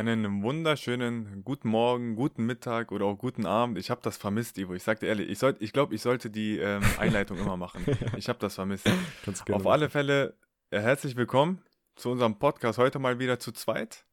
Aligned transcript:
Einen 0.00 0.42
wunderschönen 0.42 1.44
guten 1.44 1.68
Morgen, 1.68 2.16
guten 2.16 2.46
Mittag 2.46 2.90
oder 2.90 3.04
auch 3.04 3.18
guten 3.18 3.44
Abend. 3.44 3.76
Ich 3.76 3.90
habe 3.90 4.00
das 4.00 4.16
vermisst, 4.16 4.56
Ivo. 4.56 4.72
Ich 4.72 4.82
sag 4.82 4.98
dir 5.00 5.08
ehrlich, 5.08 5.28
ich, 5.28 5.42
ich 5.60 5.74
glaube, 5.74 5.94
ich 5.94 6.00
sollte 6.00 6.30
die 6.30 6.56
ähm, 6.56 6.80
Einleitung 6.98 7.36
immer 7.36 7.58
machen. 7.58 7.84
Ich 8.16 8.30
habe 8.30 8.38
das 8.38 8.54
vermisst. 8.54 8.90
Auf 9.50 9.66
alle 9.66 9.90
Fälle 9.90 10.38
äh, 10.70 10.80
herzlich 10.80 11.16
willkommen 11.16 11.62
zu 11.96 12.10
unserem 12.10 12.38
Podcast. 12.38 12.78
Heute 12.78 12.98
mal 12.98 13.18
wieder 13.18 13.38
zu 13.38 13.52
zweit. 13.52 14.06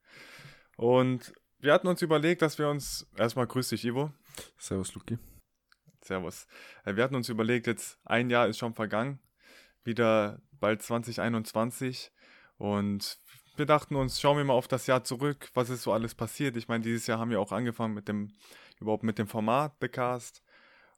Und 0.75 1.33
wir 1.59 1.71
hatten 1.71 1.87
uns 1.87 2.01
überlegt, 2.01 2.41
dass 2.41 2.59
wir 2.59 2.67
uns. 2.67 3.09
Erstmal 3.15 3.47
grüß 3.47 3.69
dich, 3.69 3.85
Ivo. 3.85 4.11
Servus, 4.57 4.93
Luki. 4.93 5.17
Servus. 6.01 6.47
Äh, 6.83 6.97
wir 6.97 7.03
hatten 7.05 7.15
uns 7.15 7.29
überlegt, 7.29 7.65
jetzt 7.65 7.97
ein 8.03 8.29
Jahr 8.29 8.49
ist 8.49 8.57
schon 8.57 8.73
vergangen. 8.73 9.21
Wieder 9.85 10.41
bald 10.51 10.83
2021. 10.83 12.11
Und 12.57 13.21
wir 13.57 13.65
dachten 13.65 13.95
uns, 13.95 14.19
schauen 14.19 14.37
wir 14.37 14.43
mal 14.43 14.53
auf 14.53 14.67
das 14.67 14.87
Jahr 14.87 15.03
zurück, 15.03 15.49
was 15.53 15.69
ist 15.69 15.83
so 15.83 15.91
alles 15.91 16.15
passiert. 16.15 16.57
Ich 16.57 16.67
meine, 16.67 16.83
dieses 16.83 17.07
Jahr 17.07 17.19
haben 17.19 17.31
wir 17.31 17.39
auch 17.39 17.51
angefangen 17.51 17.93
mit 17.93 18.07
dem, 18.07 18.33
überhaupt 18.79 19.03
mit 19.03 19.19
dem 19.19 19.27
Format 19.27 19.73
The 19.81 19.87
Cast. 19.87 20.43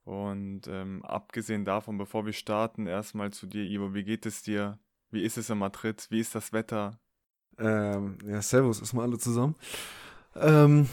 Und 0.03 0.67
ähm, 0.67 1.03
abgesehen 1.05 1.65
davon, 1.65 1.97
bevor 1.97 2.25
wir 2.25 2.33
starten, 2.33 2.87
erstmal 2.87 3.31
zu 3.31 3.45
dir, 3.45 3.63
Ivo, 3.63 3.93
wie 3.93 4.03
geht 4.03 4.25
es 4.25 4.41
dir? 4.41 4.79
Wie 5.11 5.23
ist 5.23 5.37
es 5.37 5.49
in 5.49 5.57
Madrid? 5.57 6.07
Wie 6.09 6.19
ist 6.19 6.35
das 6.35 6.53
Wetter? 6.53 6.99
Ähm, 7.57 8.17
ja, 8.25 8.41
servus, 8.41 8.79
erstmal 8.79 9.05
alle 9.05 9.17
zusammen. 9.17 9.55
Ähm, 10.35 10.87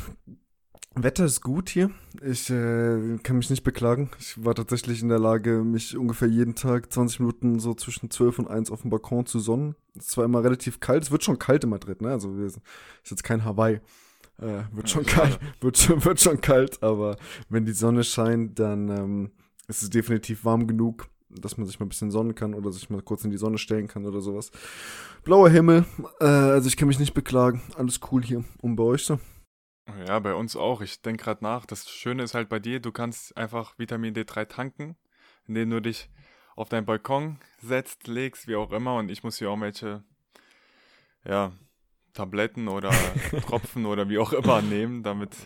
Wetter 0.99 1.27
ist 1.27 1.43
gut 1.43 1.69
hier. 1.69 1.91
Ich 2.23 2.49
äh, 2.49 3.19
kann 3.23 3.37
mich 3.37 3.51
nicht 3.51 3.65
beklagen. 3.65 4.11
Ich 4.19 4.43
war 4.43 4.55
tatsächlich 4.55 5.03
in 5.03 5.11
der 5.11 5.19
Lage, 5.19 5.63
mich 5.63 5.97
ungefähr 5.97 6.29
jeden 6.29 6.55
Tag 6.55 6.91
20 6.91 7.21
Minuten 7.21 7.61
so 7.61 7.75
zwischen 7.75 8.11
12 8.11 8.39
und 8.39 8.49
1 8.49 8.71
auf 8.71 8.81
dem 8.81 8.91
Balkon 8.91 9.27
zu 9.27 9.39
sonnen. 9.39 9.77
Es 9.95 10.07
ist 10.07 10.11
zwar 10.13 10.25
immer 10.25 10.43
relativ 10.43 10.81
kalt, 10.81 11.03
es 11.03 11.11
wird 11.11 11.23
schon 11.23 11.39
kalt 11.39 11.65
in 11.65 11.71
Madrid, 11.71 12.01
ne? 12.01 12.11
Also 12.11 12.35
ist 12.39 12.61
jetzt 13.05 13.25
kein 13.25 13.45
Hawaii. 13.45 13.81
Äh, 14.39 14.63
wird 14.73 14.89
schon 14.89 15.05
kalt, 15.07 15.39
wird 15.61 15.77
schon, 15.77 16.03
wird 16.03 16.21
schon 16.21 16.41
kalt, 16.41 16.83
aber 16.83 17.17
wenn 17.51 17.67
die 17.67 17.73
Sonne 17.73 18.03
scheint, 18.03 18.59
dann 18.59 18.89
ähm, 18.89 19.31
ist 19.69 19.83
es 19.83 19.91
definitiv 19.91 20.47
warm 20.47 20.67
genug, 20.67 21.09
dass 21.29 21.59
man 21.59 21.67
sich 21.67 21.79
mal 21.79 21.87
ein 21.87 21.91
bisschen 21.91 22.11
sonnen 22.11 22.35
kann 22.35 22.55
oder 22.55 22.73
sich 22.73 22.89
mal 22.89 23.03
kurz 23.03 23.23
in 23.25 23.31
die 23.31 23.37
Sonne 23.37 23.59
stellen 23.59 23.89
kann 23.89 24.07
oder 24.07 24.23
sowas. 24.23 24.51
Blauer 25.25 25.51
Himmel, 25.51 25.85
äh, 26.21 26.25
also 26.25 26.69
ich 26.69 26.77
kann 26.77 26.89
mich 26.89 26.99
nicht 26.99 27.15
beklagen. 27.15 27.61
Alles 27.77 28.01
cool 28.11 28.23
hier. 28.23 28.45
Und 28.63 28.77
bei 28.77 28.85
euch 28.85 29.05
so? 29.05 29.19
Ja, 30.07 30.19
bei 30.19 30.35
uns 30.35 30.57
auch. 30.57 30.81
Ich 30.81 31.03
denke 31.03 31.25
gerade 31.25 31.45
nach. 31.45 31.65
Das 31.67 31.89
Schöne 31.89 32.23
ist 32.23 32.35
halt 32.35 32.49
bei 32.49 32.59
dir, 32.59 32.81
du 32.81 32.93
kannst 32.93 33.37
einfach 33.37 33.79
Vitamin 33.79 34.15
D3 34.15 34.47
tanken, 34.47 34.97
indem 35.47 35.71
du 35.71 35.81
dich 35.81 36.11
auf 36.57 36.69
deinen 36.69 36.87
Balkon 36.87 37.39
setzt, 37.63 38.07
legst, 38.09 38.49
wie 38.49 38.57
auch 38.57 38.73
immer. 38.73 38.97
Und 38.97 39.11
ich 39.11 39.23
muss 39.23 39.39
hier 39.39 39.51
auch 39.51 39.61
welche, 39.61 40.03
ja, 41.25 41.53
Tabletten 42.15 42.69
oder 42.69 42.91
Tropfen 43.47 43.87
oder 43.87 44.09
wie 44.09 44.19
auch 44.19 44.33
immer 44.33 44.63
nehmen, 44.63 45.03
damit 45.03 45.37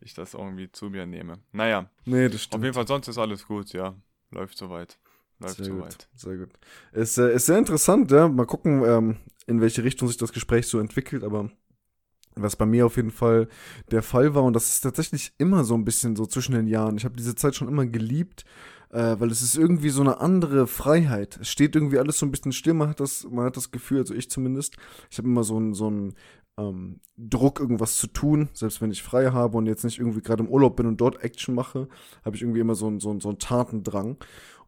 ich 0.00 0.14
das 0.14 0.34
irgendwie 0.34 0.70
zu 0.70 0.90
mir 0.90 1.06
nehme. 1.06 1.40
Naja, 1.52 1.90
nee, 2.04 2.28
das 2.28 2.42
stimmt. 2.42 2.60
auf 2.60 2.62
jeden 2.62 2.74
Fall, 2.74 2.86
sonst 2.86 3.08
ist 3.08 3.18
alles 3.18 3.46
gut, 3.46 3.72
ja. 3.72 3.94
Läuft 4.30 4.56
soweit. 4.56 4.98
Läuft 5.40 5.56
sehr 5.56 5.66
soweit. 5.66 5.90
Gut, 5.90 6.08
sehr 6.14 6.36
gut. 6.36 6.50
Ist, 6.92 7.18
äh, 7.18 7.34
ist 7.34 7.46
sehr 7.46 7.58
interessant, 7.58 8.10
ja. 8.10 8.28
Mal 8.28 8.46
gucken, 8.46 8.84
ähm, 8.84 9.16
in 9.46 9.60
welche 9.60 9.84
Richtung 9.84 10.08
sich 10.08 10.16
das 10.16 10.32
Gespräch 10.32 10.68
so 10.68 10.78
entwickelt, 10.78 11.24
aber 11.24 11.50
was 12.36 12.56
bei 12.56 12.66
mir 12.66 12.86
auf 12.86 12.96
jeden 12.96 13.10
Fall 13.10 13.48
der 13.90 14.02
Fall 14.02 14.34
war. 14.34 14.42
Und 14.42 14.54
das 14.54 14.72
ist 14.72 14.80
tatsächlich 14.80 15.32
immer 15.38 15.64
so 15.64 15.74
ein 15.74 15.84
bisschen 15.84 16.16
so 16.16 16.26
zwischen 16.26 16.54
den 16.54 16.66
Jahren. 16.66 16.96
Ich 16.96 17.04
habe 17.04 17.16
diese 17.16 17.34
Zeit 17.34 17.54
schon 17.54 17.68
immer 17.68 17.86
geliebt, 17.86 18.44
äh, 18.90 19.16
weil 19.18 19.30
es 19.30 19.42
ist 19.42 19.56
irgendwie 19.56 19.90
so 19.90 20.00
eine 20.00 20.20
andere 20.20 20.66
Freiheit. 20.66 21.38
Es 21.40 21.48
steht 21.48 21.74
irgendwie 21.74 21.98
alles 21.98 22.18
so 22.18 22.26
ein 22.26 22.30
bisschen 22.30 22.52
still. 22.52 22.74
Man 22.74 22.88
hat 22.88 23.00
das, 23.00 23.26
man 23.30 23.44
hat 23.44 23.56
das 23.56 23.70
Gefühl, 23.70 23.98
also 23.98 24.14
ich 24.14 24.30
zumindest, 24.30 24.76
ich 25.10 25.18
habe 25.18 25.28
immer 25.28 25.44
so 25.44 25.56
einen 25.56 25.74
so 25.74 25.86
einen, 25.86 26.14
ähm, 26.56 27.00
Druck, 27.16 27.60
irgendwas 27.60 27.98
zu 27.98 28.06
tun. 28.06 28.48
Selbst 28.52 28.80
wenn 28.80 28.90
ich 28.90 29.02
frei 29.02 29.30
habe 29.30 29.56
und 29.56 29.66
jetzt 29.66 29.84
nicht 29.84 29.98
irgendwie 29.98 30.20
gerade 30.20 30.42
im 30.42 30.48
Urlaub 30.48 30.76
bin 30.76 30.86
und 30.86 31.00
dort 31.00 31.22
Action 31.22 31.54
mache, 31.54 31.88
habe 32.24 32.36
ich 32.36 32.42
irgendwie 32.42 32.60
immer 32.60 32.74
so 32.74 32.86
einen, 32.86 33.00
so 33.00 33.10
einen, 33.10 33.20
so 33.20 33.28
einen 33.28 33.38
Tatendrang. 33.38 34.16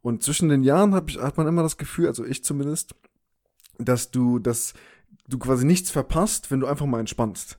Und 0.03 0.23
zwischen 0.23 0.49
den 0.49 0.63
Jahren 0.63 0.95
hab 0.95 1.11
ich, 1.11 1.19
hat 1.19 1.37
man 1.37 1.47
immer 1.47 1.63
das 1.63 1.79
Gefühl, 1.79 2.07
also 2.07 2.25
ich 2.25 2.45
zumindest, 2.45 2.95
dass 3.79 4.11
du 4.11 4.39
das 4.39 4.75
du 5.29 5.39
quasi 5.39 5.67
nichts 5.67 5.91
verpasst, 5.91 6.51
wenn 6.51 6.61
du 6.61 6.67
einfach 6.67 6.87
mal 6.87 7.01
entspannst. 7.01 7.59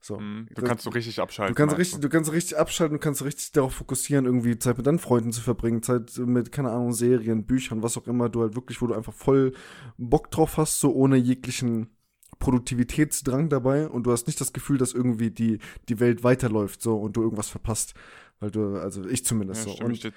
So. 0.00 0.20
Mhm. 0.20 0.46
Du 0.54 0.62
kannst 0.62 0.84
so 0.84 0.90
richtig 0.90 1.18
abschalten. 1.20 1.54
Du 1.54 1.60
kannst 1.60 1.78
richtig, 1.78 2.00
du 2.00 2.08
kannst 2.08 2.32
richtig 2.32 2.56
abschalten, 2.56 2.96
du 2.96 3.00
kannst 3.00 3.24
richtig 3.24 3.50
darauf 3.52 3.74
fokussieren, 3.74 4.24
irgendwie 4.24 4.58
Zeit 4.58 4.76
mit 4.76 4.86
deinen 4.86 5.00
Freunden 5.00 5.32
zu 5.32 5.40
verbringen, 5.40 5.82
Zeit 5.82 6.16
mit, 6.18 6.52
keine 6.52 6.70
Ahnung, 6.70 6.92
Serien, 6.92 7.44
Büchern, 7.44 7.82
was 7.82 7.98
auch 7.98 8.06
immer, 8.06 8.28
du 8.28 8.42
halt 8.42 8.54
wirklich, 8.54 8.80
wo 8.80 8.86
du 8.86 8.94
einfach 8.94 9.12
voll 9.12 9.52
Bock 9.98 10.30
drauf 10.30 10.58
hast, 10.58 10.78
so 10.78 10.92
ohne 10.94 11.16
jeglichen 11.16 11.90
Produktivitätsdrang 12.38 13.48
dabei 13.48 13.88
und 13.88 14.04
du 14.04 14.12
hast 14.12 14.26
nicht 14.26 14.40
das 14.40 14.52
Gefühl, 14.52 14.78
dass 14.78 14.92
irgendwie 14.92 15.30
die, 15.30 15.58
die 15.88 15.98
Welt 15.98 16.22
weiterläuft, 16.22 16.82
so 16.82 16.96
und 16.96 17.16
du 17.16 17.22
irgendwas 17.22 17.48
verpasst. 17.48 17.94
Weil 18.38 18.50
du, 18.50 18.76
also 18.76 19.04
ich 19.06 19.24
zumindest 19.24 19.66
ja, 19.66 19.72
so. 19.72 19.84
Und 19.84 20.04
das, 20.04 20.12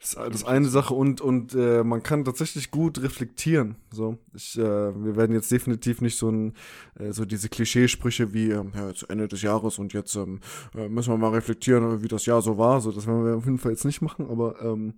das 0.00 0.14
ist 0.14 0.44
eine 0.44 0.68
Sache 0.68 0.94
und, 0.94 1.20
und 1.20 1.54
äh, 1.54 1.84
man 1.84 2.02
kann 2.02 2.24
tatsächlich 2.24 2.70
gut 2.70 3.02
reflektieren. 3.02 3.76
So, 3.92 4.16
ich, 4.32 4.58
äh, 4.58 4.62
wir 4.62 5.14
werden 5.14 5.34
jetzt 5.34 5.52
definitiv 5.52 6.00
nicht 6.00 6.16
so 6.16 6.30
ein, 6.30 6.54
äh, 6.98 7.12
so 7.12 7.26
diese 7.26 7.50
Klischeesprüche 7.50 8.32
wie, 8.32 8.50
ähm, 8.50 8.72
ja, 8.74 8.94
zu 8.94 9.08
Ende 9.08 9.28
des 9.28 9.42
Jahres 9.42 9.78
und 9.78 9.92
jetzt 9.92 10.16
ähm, 10.16 10.40
äh, 10.74 10.88
müssen 10.88 11.12
wir 11.12 11.18
mal 11.18 11.32
reflektieren, 11.32 12.02
wie 12.02 12.08
das 12.08 12.24
Jahr 12.24 12.40
so 12.40 12.56
war. 12.56 12.80
So, 12.80 12.92
das 12.92 13.06
werden 13.06 13.26
wir 13.26 13.36
auf 13.36 13.44
jeden 13.44 13.58
Fall 13.58 13.72
jetzt 13.72 13.84
nicht 13.84 14.00
machen, 14.00 14.26
aber 14.30 14.62
ähm, 14.62 14.94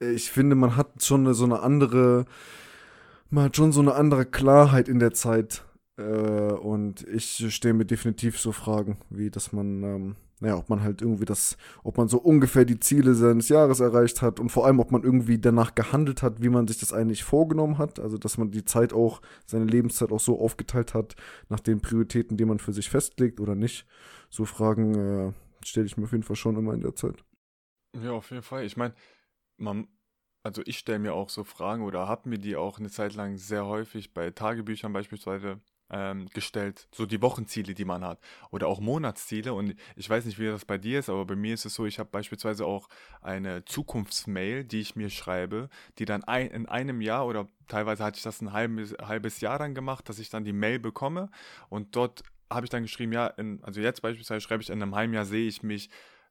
ich 0.00 0.32
finde, 0.32 0.56
man 0.56 0.74
hat 0.74 1.04
schon 1.04 1.20
eine, 1.20 1.34
so 1.34 1.44
eine 1.44 1.60
andere, 1.60 2.24
man 3.30 3.44
hat 3.44 3.56
schon 3.56 3.70
so 3.70 3.80
eine 3.80 3.94
andere 3.94 4.26
Klarheit 4.26 4.88
in 4.88 4.98
der 4.98 5.12
Zeit. 5.12 5.64
Äh, 5.96 6.02
und 6.02 7.06
ich 7.06 7.46
stelle 7.54 7.74
mir 7.74 7.84
definitiv 7.84 8.40
so 8.40 8.50
Fragen, 8.50 8.96
wie 9.08 9.30
dass 9.30 9.52
man 9.52 9.82
ähm, 9.84 10.16
naja, 10.42 10.56
ob 10.56 10.68
man 10.68 10.82
halt 10.82 11.00
irgendwie 11.02 11.24
das, 11.24 11.56
ob 11.84 11.98
man 11.98 12.08
so 12.08 12.18
ungefähr 12.18 12.64
die 12.64 12.80
Ziele 12.80 13.14
seines 13.14 13.48
Jahres 13.48 13.78
erreicht 13.78 14.22
hat 14.22 14.40
und 14.40 14.48
vor 14.48 14.66
allem, 14.66 14.80
ob 14.80 14.90
man 14.90 15.04
irgendwie 15.04 15.38
danach 15.38 15.76
gehandelt 15.76 16.20
hat, 16.20 16.42
wie 16.42 16.48
man 16.48 16.66
sich 16.66 16.80
das 16.80 16.92
eigentlich 16.92 17.22
vorgenommen 17.22 17.78
hat. 17.78 18.00
Also, 18.00 18.18
dass 18.18 18.38
man 18.38 18.50
die 18.50 18.64
Zeit 18.64 18.92
auch, 18.92 19.22
seine 19.46 19.66
Lebenszeit 19.66 20.10
auch 20.10 20.18
so 20.18 20.40
aufgeteilt 20.40 20.94
hat, 20.94 21.14
nach 21.48 21.60
den 21.60 21.80
Prioritäten, 21.80 22.36
die 22.36 22.44
man 22.44 22.58
für 22.58 22.72
sich 22.72 22.90
festlegt 22.90 23.38
oder 23.38 23.54
nicht. 23.54 23.86
So 24.30 24.44
Fragen 24.44 24.94
äh, 24.94 25.32
stelle 25.64 25.86
ich 25.86 25.96
mir 25.96 26.04
auf 26.04 26.12
jeden 26.12 26.24
Fall 26.24 26.34
schon 26.34 26.56
immer 26.56 26.74
in 26.74 26.80
der 26.80 26.96
Zeit. 26.96 27.24
Ja, 27.94 28.10
auf 28.10 28.30
jeden 28.30 28.42
Fall. 28.42 28.64
Ich 28.64 28.76
meine, 28.76 28.94
man, 29.58 29.86
also 30.42 30.62
ich 30.66 30.76
stelle 30.76 30.98
mir 30.98 31.14
auch 31.14 31.28
so 31.28 31.44
Fragen 31.44 31.84
oder 31.84 32.08
habe 32.08 32.28
mir 32.28 32.38
die 32.38 32.56
auch 32.56 32.80
eine 32.80 32.90
Zeit 32.90 33.14
lang 33.14 33.36
sehr 33.36 33.64
häufig 33.66 34.12
bei 34.12 34.30
Tagebüchern 34.30 34.92
beispielsweise 34.92 35.60
ähm, 35.92 36.28
gestellt, 36.30 36.88
so 36.90 37.06
die 37.06 37.22
Wochenziele, 37.22 37.74
die 37.74 37.84
man 37.84 38.04
hat 38.04 38.18
oder 38.50 38.66
auch 38.66 38.80
Monatsziele. 38.80 39.52
Und 39.52 39.76
ich 39.94 40.08
weiß 40.08 40.24
nicht, 40.24 40.38
wie 40.38 40.46
das 40.46 40.64
bei 40.64 40.78
dir 40.78 40.98
ist, 40.98 41.08
aber 41.08 41.24
bei 41.26 41.36
mir 41.36 41.54
ist 41.54 41.66
es 41.66 41.74
so, 41.74 41.86
ich 41.86 41.98
habe 41.98 42.10
beispielsweise 42.10 42.66
auch 42.66 42.88
eine 43.20 43.64
Zukunftsmail, 43.64 44.64
die 44.64 44.80
ich 44.80 44.96
mir 44.96 45.10
schreibe, 45.10 45.68
die 45.98 46.06
dann 46.06 46.24
ein, 46.24 46.48
in 46.48 46.66
einem 46.66 47.00
Jahr 47.00 47.26
oder 47.26 47.48
teilweise 47.68 48.02
hatte 48.02 48.16
ich 48.16 48.24
das 48.24 48.40
ein 48.40 48.52
halbes, 48.52 48.94
halbes 49.00 49.40
Jahr 49.40 49.58
dann 49.58 49.74
gemacht, 49.74 50.08
dass 50.08 50.18
ich 50.18 50.30
dann 50.30 50.44
die 50.44 50.52
Mail 50.52 50.78
bekomme 50.78 51.30
und 51.68 51.94
dort 51.94 52.22
habe 52.50 52.66
ich 52.66 52.70
dann 52.70 52.82
geschrieben, 52.82 53.12
ja, 53.12 53.26
in, 53.28 53.62
also 53.62 53.80
jetzt 53.80 54.02
beispielsweise 54.02 54.40
schreibe 54.40 54.62
ich 54.62 54.70
in 54.70 54.82
einem 54.82 54.94
halben 54.94 55.14
Jahr 55.14 55.24
sehe 55.24 55.46
ich 55.46 55.62
mich 55.62 55.90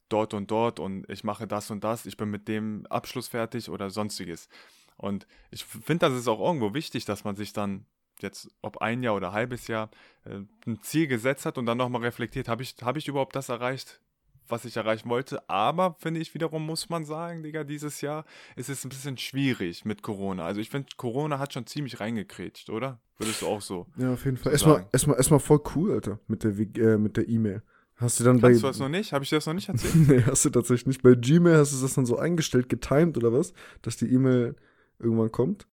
dort 0.10 0.34
und 0.34 0.52
dort 0.52 0.80
und 0.80 1.10
ich 1.10 1.24
mache 1.24 1.48
das 1.48 1.72
und 1.72 1.84
das, 1.84 2.06
ich 2.06 2.18
bin 2.18 2.30
mit 2.30 2.48
dem 2.48 2.86
Abschluss 2.88 3.28
fertig 3.28 3.70
oder 3.70 3.90
sonstiges. 3.90 4.50
Und 4.98 5.26
ich 5.50 5.66
finde, 5.66 6.08
das 6.08 6.14
ist 6.14 6.28
auch 6.28 6.40
irgendwo 6.40 6.74
wichtig, 6.74 7.06
dass 7.06 7.24
man 7.24 7.36
sich 7.36 7.54
dann 7.54 7.86
jetzt 8.24 8.50
ob 8.62 8.78
ein 8.78 9.04
Jahr 9.04 9.16
oder 9.16 9.30
ein 9.30 9.34
halbes 9.34 9.68
Jahr 9.68 9.90
äh, 10.26 10.40
ein 10.66 10.82
Ziel 10.82 11.08
gesetzt 11.08 11.46
hat 11.46 11.58
und 11.58 11.66
dann 11.66 11.78
nochmal 11.78 12.02
reflektiert, 12.02 12.48
habe 12.48 12.64
ich, 12.64 12.76
hab 12.82 12.98
ich 12.98 13.08
überhaupt 13.08 13.36
das 13.36 13.50
erreicht, 13.50 14.02
was 14.48 14.66
ich 14.66 14.78
erreichen 14.78 15.10
wollte. 15.10 15.48
Aber 15.50 15.96
finde 16.00 16.20
ich 16.20 16.34
wiederum, 16.34 16.66
muss 16.66 16.90
man 16.90 17.06
sagen, 17.06 17.44
Digga, 17.44 17.64
dieses 17.64 18.02
Jahr 18.02 18.26
ist 18.56 18.70
es 18.70 18.84
ein 18.86 18.90
bisschen 18.90 19.18
schwierig 19.18 19.86
mit 19.86 20.04
Corona. 20.04 20.46
Also 20.46 20.62
ich 20.62 20.70
finde, 20.70 20.90
Corona 20.98 21.40
hat 21.40 21.54
schon 21.54 21.66
ziemlich 21.66 22.00
reingekrätscht, 22.00 22.70
oder? 22.70 23.00
Würdest 23.18 23.42
du 23.42 23.48
auch 23.48 23.62
so? 23.62 23.88
Ja, 23.98 24.14
auf 24.14 24.26
jeden 24.26 24.38
Fall. 24.38 24.52
Erstmal, 24.52 24.86
erstmal, 24.92 25.18
erstmal 25.18 25.40
voll 25.40 25.62
cool, 25.76 25.92
Alter, 25.92 26.20
mit 26.28 26.44
der 26.44 26.52
äh, 26.58 26.98
mit 26.98 27.18
der 27.18 27.30
E-Mail. 27.30 27.62
Hast 28.02 28.20
du 28.20 28.24
dann 28.24 28.42
Kannst 28.42 28.62
bei. 28.62 28.68
du 28.68 28.72
das 28.72 28.80
noch 28.80 28.90
nicht? 28.90 29.14
Habe 29.14 29.24
ich 29.24 29.30
dir 29.30 29.36
das 29.36 29.46
noch 29.46 29.54
nicht 29.54 29.70
erzählt? 29.70 29.96
nee, 30.08 30.24
hast 30.26 30.44
du 30.44 30.50
tatsächlich 30.50 30.88
nicht. 30.88 31.04
Bei 31.04 31.14
Gmail 31.14 31.58
hast 31.58 31.78
du 31.78 31.82
das 31.82 31.94
dann 31.94 32.08
so 32.08 32.18
eingestellt, 32.18 32.68
getimed 32.68 33.16
oder 33.16 33.32
was? 33.32 33.54
Dass 33.84 33.96
die 33.96 34.12
E-Mail 34.12 34.56
irgendwann 34.98 35.32
kommt? 35.32 35.68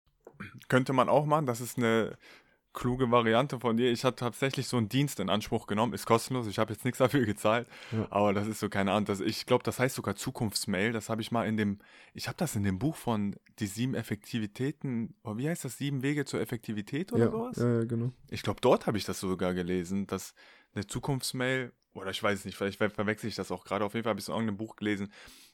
Könnte 0.69 0.93
man 0.93 1.09
auch 1.09 1.27
machen. 1.27 1.47
Das 1.47 1.61
ist 1.61 1.79
eine 1.79 2.17
kluge 2.77 3.11
Variante 3.11 3.59
von 3.59 3.77
dir. 3.77 3.91
Ich 3.91 4.05
habe 4.05 4.15
tatsächlich 4.15 4.69
so 4.69 4.77
einen 4.77 4.89
Dienst 4.89 5.19
in 5.19 5.31
Anspruch 5.31 5.67
genommen, 5.67 5.95
ist 5.95 6.07
kostenlos, 6.07 6.47
ich 6.47 6.59
habe 6.61 6.73
jetzt 6.73 6.85
nichts 6.85 6.99
dafür 6.99 7.25
gezahlt, 7.25 7.67
ja. 7.91 8.07
aber 8.11 8.33
das 8.35 8.47
ist 8.47 8.61
so 8.61 8.69
keine 8.69 8.93
Ahnung. 8.93 9.07
Das, 9.07 9.19
ich 9.19 9.47
glaube, 9.47 9.65
das 9.65 9.81
heißt 9.81 9.97
sogar 9.97 10.15
Zukunftsmail. 10.15 10.93
Das 10.93 11.09
habe 11.09 11.23
ich 11.23 11.33
mal 11.33 11.49
in 11.49 11.57
dem, 11.57 11.79
ich 12.15 12.29
habe 12.29 12.37
das 12.37 12.55
in 12.55 12.63
dem 12.63 12.79
Buch 12.79 12.95
von 12.95 13.35
die 13.59 13.67
sieben 13.67 13.95
Effektivitäten, 13.95 15.17
oh, 15.25 15.37
wie 15.37 15.49
heißt 15.49 15.65
das, 15.65 15.79
sieben 15.79 16.03
Wege 16.03 16.25
zur 16.27 16.41
Effektivität 16.41 17.13
oder 17.13 17.25
ja, 17.25 17.31
sowas? 17.31 17.57
Ja, 17.57 17.79
ja, 17.79 17.85
genau. 17.85 18.13
Ich 18.31 18.43
glaube, 18.43 18.61
dort 18.61 18.87
habe 18.87 18.99
ich 18.99 19.05
das 19.05 19.19
sogar 19.19 19.55
gelesen, 19.55 20.07
dass 20.07 20.35
eine 20.75 20.87
Zukunftsmail, 20.87 21.73
oder 21.95 22.11
ich 22.11 22.23
weiß 22.23 22.41
es 22.41 22.45
nicht, 22.45 22.57
vielleicht 22.57 22.79
verwechsel 22.79 23.29
ich 23.29 23.35
das 23.35 23.51
auch 23.51 23.65
gerade, 23.65 23.85
auf 23.85 23.95
jeden 23.95 24.05
Fall 24.05 24.11
habe 24.11 24.21
ich 24.21 24.25
es 24.25 24.29
in 24.29 24.35
irgendeinem 24.35 24.59
Buch 24.59 24.77
gelesen, 24.77 25.11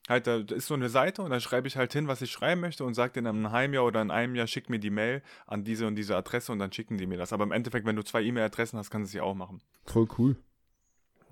halt, 0.08 0.26
da 0.26 0.38
ist 0.38 0.66
so 0.66 0.74
eine 0.74 0.88
Seite 0.88 1.22
und 1.22 1.30
dann 1.30 1.40
schreibe 1.40 1.68
ich 1.68 1.76
halt 1.76 1.92
hin, 1.92 2.08
was 2.08 2.22
ich 2.22 2.30
schreiben 2.30 2.60
möchte 2.60 2.84
und 2.84 2.94
sage 2.94 3.20
in 3.20 3.26
einem 3.26 3.50
halben 3.50 3.74
Jahr 3.74 3.84
oder 3.84 4.02
in 4.02 4.10
einem 4.10 4.34
Jahr, 4.34 4.46
schick 4.46 4.68
mir 4.68 4.78
die 4.78 4.90
Mail 4.90 5.22
an 5.46 5.64
diese 5.64 5.86
und 5.86 5.96
diese 5.96 6.16
Adresse 6.16 6.52
und 6.52 6.58
dann 6.58 6.72
schicken 6.72 6.98
die 6.98 7.06
mir 7.06 7.18
das. 7.18 7.32
Aber 7.32 7.44
im 7.44 7.52
Endeffekt, 7.52 7.86
wenn 7.86 7.96
du 7.96 8.02
zwei 8.02 8.22
E-Mail-Adressen 8.22 8.78
hast, 8.78 8.90
kannst 8.90 9.12
du 9.12 9.18
es 9.18 9.20
ja 9.20 9.22
auch 9.22 9.34
machen. 9.34 9.60
Voll 9.86 10.08
cool. 10.18 10.36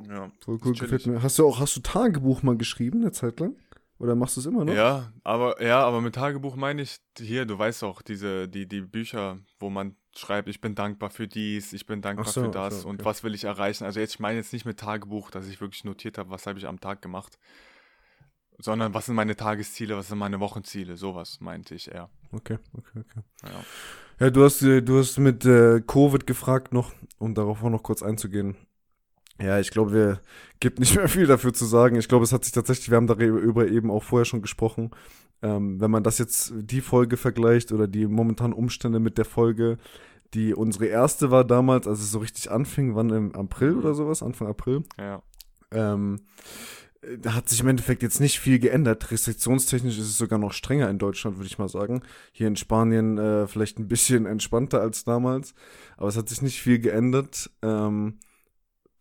Ja. 0.08 0.30
Voll 0.40 0.58
cool, 0.64 0.72
gefällt 0.72 1.06
mir. 1.06 1.22
Hast 1.22 1.38
du 1.38 1.46
auch, 1.46 1.60
hast 1.60 1.76
du 1.76 1.80
Tagebuch 1.80 2.42
mal 2.42 2.56
geschrieben, 2.56 3.02
eine 3.02 3.12
Zeit 3.12 3.40
lang? 3.40 3.56
Oder 3.98 4.14
machst 4.14 4.36
du 4.36 4.40
es 4.40 4.46
immer 4.46 4.64
noch? 4.64 4.72
Ja, 4.72 5.12
aber 5.24 5.62
ja, 5.62 5.84
aber 5.84 6.00
mit 6.00 6.14
Tagebuch 6.14 6.56
meine 6.56 6.80
ich 6.80 7.00
hier, 7.18 7.44
du 7.44 7.58
weißt 7.58 7.84
auch, 7.84 8.00
diese, 8.00 8.48
die, 8.48 8.66
die 8.66 8.80
Bücher, 8.80 9.38
wo 9.58 9.68
man 9.68 9.94
schreibt, 10.16 10.48
ich 10.48 10.62
bin 10.62 10.74
dankbar 10.74 11.10
für 11.10 11.28
dies, 11.28 11.74
ich 11.74 11.84
bin 11.84 12.00
dankbar 12.00 12.26
so, 12.26 12.44
für 12.44 12.48
das 12.48 12.82
so, 12.82 12.88
und 12.88 12.96
okay. 12.96 13.04
was 13.04 13.22
will 13.24 13.34
ich 13.34 13.44
erreichen. 13.44 13.84
Also 13.84 14.00
jetzt, 14.00 14.14
ich 14.14 14.20
meine 14.20 14.38
jetzt 14.38 14.54
nicht 14.54 14.64
mit 14.64 14.80
Tagebuch, 14.80 15.30
dass 15.30 15.46
ich 15.48 15.60
wirklich 15.60 15.84
notiert 15.84 16.16
habe, 16.16 16.30
was 16.30 16.46
habe 16.46 16.58
ich 16.58 16.66
am 16.66 16.80
Tag 16.80 17.02
gemacht, 17.02 17.38
sondern 18.60 18.94
was 18.94 19.06
sind 19.06 19.14
meine 19.14 19.36
Tagesziele, 19.36 19.96
was 19.96 20.08
sind 20.08 20.18
meine 20.18 20.40
Wochenziele, 20.40 20.96
sowas 20.96 21.38
meinte 21.40 21.74
ich 21.74 21.90
eher. 21.90 22.08
Okay, 22.32 22.58
okay, 22.76 23.00
okay. 23.00 23.20
Ja. 23.44 23.64
Ja, 24.26 24.30
du 24.30 24.44
hast, 24.44 24.62
äh, 24.62 24.82
du 24.82 24.98
hast 24.98 25.18
mit 25.18 25.44
äh, 25.46 25.80
Covid 25.80 26.26
gefragt 26.26 26.72
noch, 26.74 26.92
um 27.18 27.34
darauf 27.34 27.62
auch 27.64 27.70
noch 27.70 27.82
kurz 27.82 28.02
einzugehen. 28.02 28.54
Ja, 29.40 29.58
ich 29.58 29.70
glaube, 29.70 29.92
wir 29.94 30.20
gibt 30.60 30.78
nicht 30.78 30.94
mehr 30.94 31.08
viel 31.08 31.26
dafür 31.26 31.54
zu 31.54 31.64
sagen. 31.64 31.96
Ich 31.96 32.08
glaube, 32.08 32.24
es 32.24 32.32
hat 32.32 32.44
sich 32.44 32.52
tatsächlich, 32.52 32.90
wir 32.90 32.96
haben 32.96 33.06
darüber 33.06 33.66
eben 33.66 33.90
auch 33.90 34.02
vorher 34.04 34.26
schon 34.26 34.42
gesprochen. 34.42 34.90
Ähm, 35.42 35.80
wenn 35.80 35.90
man 35.90 36.02
das 36.02 36.18
jetzt 36.18 36.52
die 36.54 36.82
Folge 36.82 37.16
vergleicht 37.16 37.72
oder 37.72 37.88
die 37.88 38.06
momentanen 38.06 38.52
Umstände 38.52 39.00
mit 39.00 39.16
der 39.16 39.24
Folge, 39.24 39.78
die 40.34 40.54
unsere 40.54 40.84
erste 40.86 41.30
war 41.30 41.44
damals, 41.44 41.88
als 41.88 42.00
es 42.00 42.10
so 42.12 42.18
richtig 42.18 42.50
anfing, 42.50 42.94
wann 42.94 43.08
im 43.08 43.34
April 43.34 43.76
oder 43.78 43.94
sowas, 43.94 44.22
Anfang 44.22 44.48
April, 44.48 44.84
Ja. 44.98 45.22
ähm, 45.72 46.20
da 47.18 47.34
hat 47.34 47.48
sich 47.48 47.60
im 47.60 47.68
Endeffekt 47.68 48.02
jetzt 48.02 48.20
nicht 48.20 48.38
viel 48.40 48.58
geändert. 48.58 49.10
Restriktionstechnisch 49.10 49.98
ist 49.98 50.06
es 50.06 50.18
sogar 50.18 50.38
noch 50.38 50.52
strenger 50.52 50.90
in 50.90 50.98
Deutschland, 50.98 51.38
würde 51.38 51.46
ich 51.46 51.58
mal 51.58 51.68
sagen. 51.68 52.02
Hier 52.32 52.46
in 52.46 52.56
Spanien 52.56 53.16
äh, 53.16 53.46
vielleicht 53.46 53.78
ein 53.78 53.88
bisschen 53.88 54.26
entspannter 54.26 54.80
als 54.80 55.04
damals. 55.04 55.54
Aber 55.96 56.08
es 56.08 56.16
hat 56.16 56.28
sich 56.28 56.42
nicht 56.42 56.60
viel 56.60 56.78
geändert. 56.78 57.50
Ähm, 57.62 58.18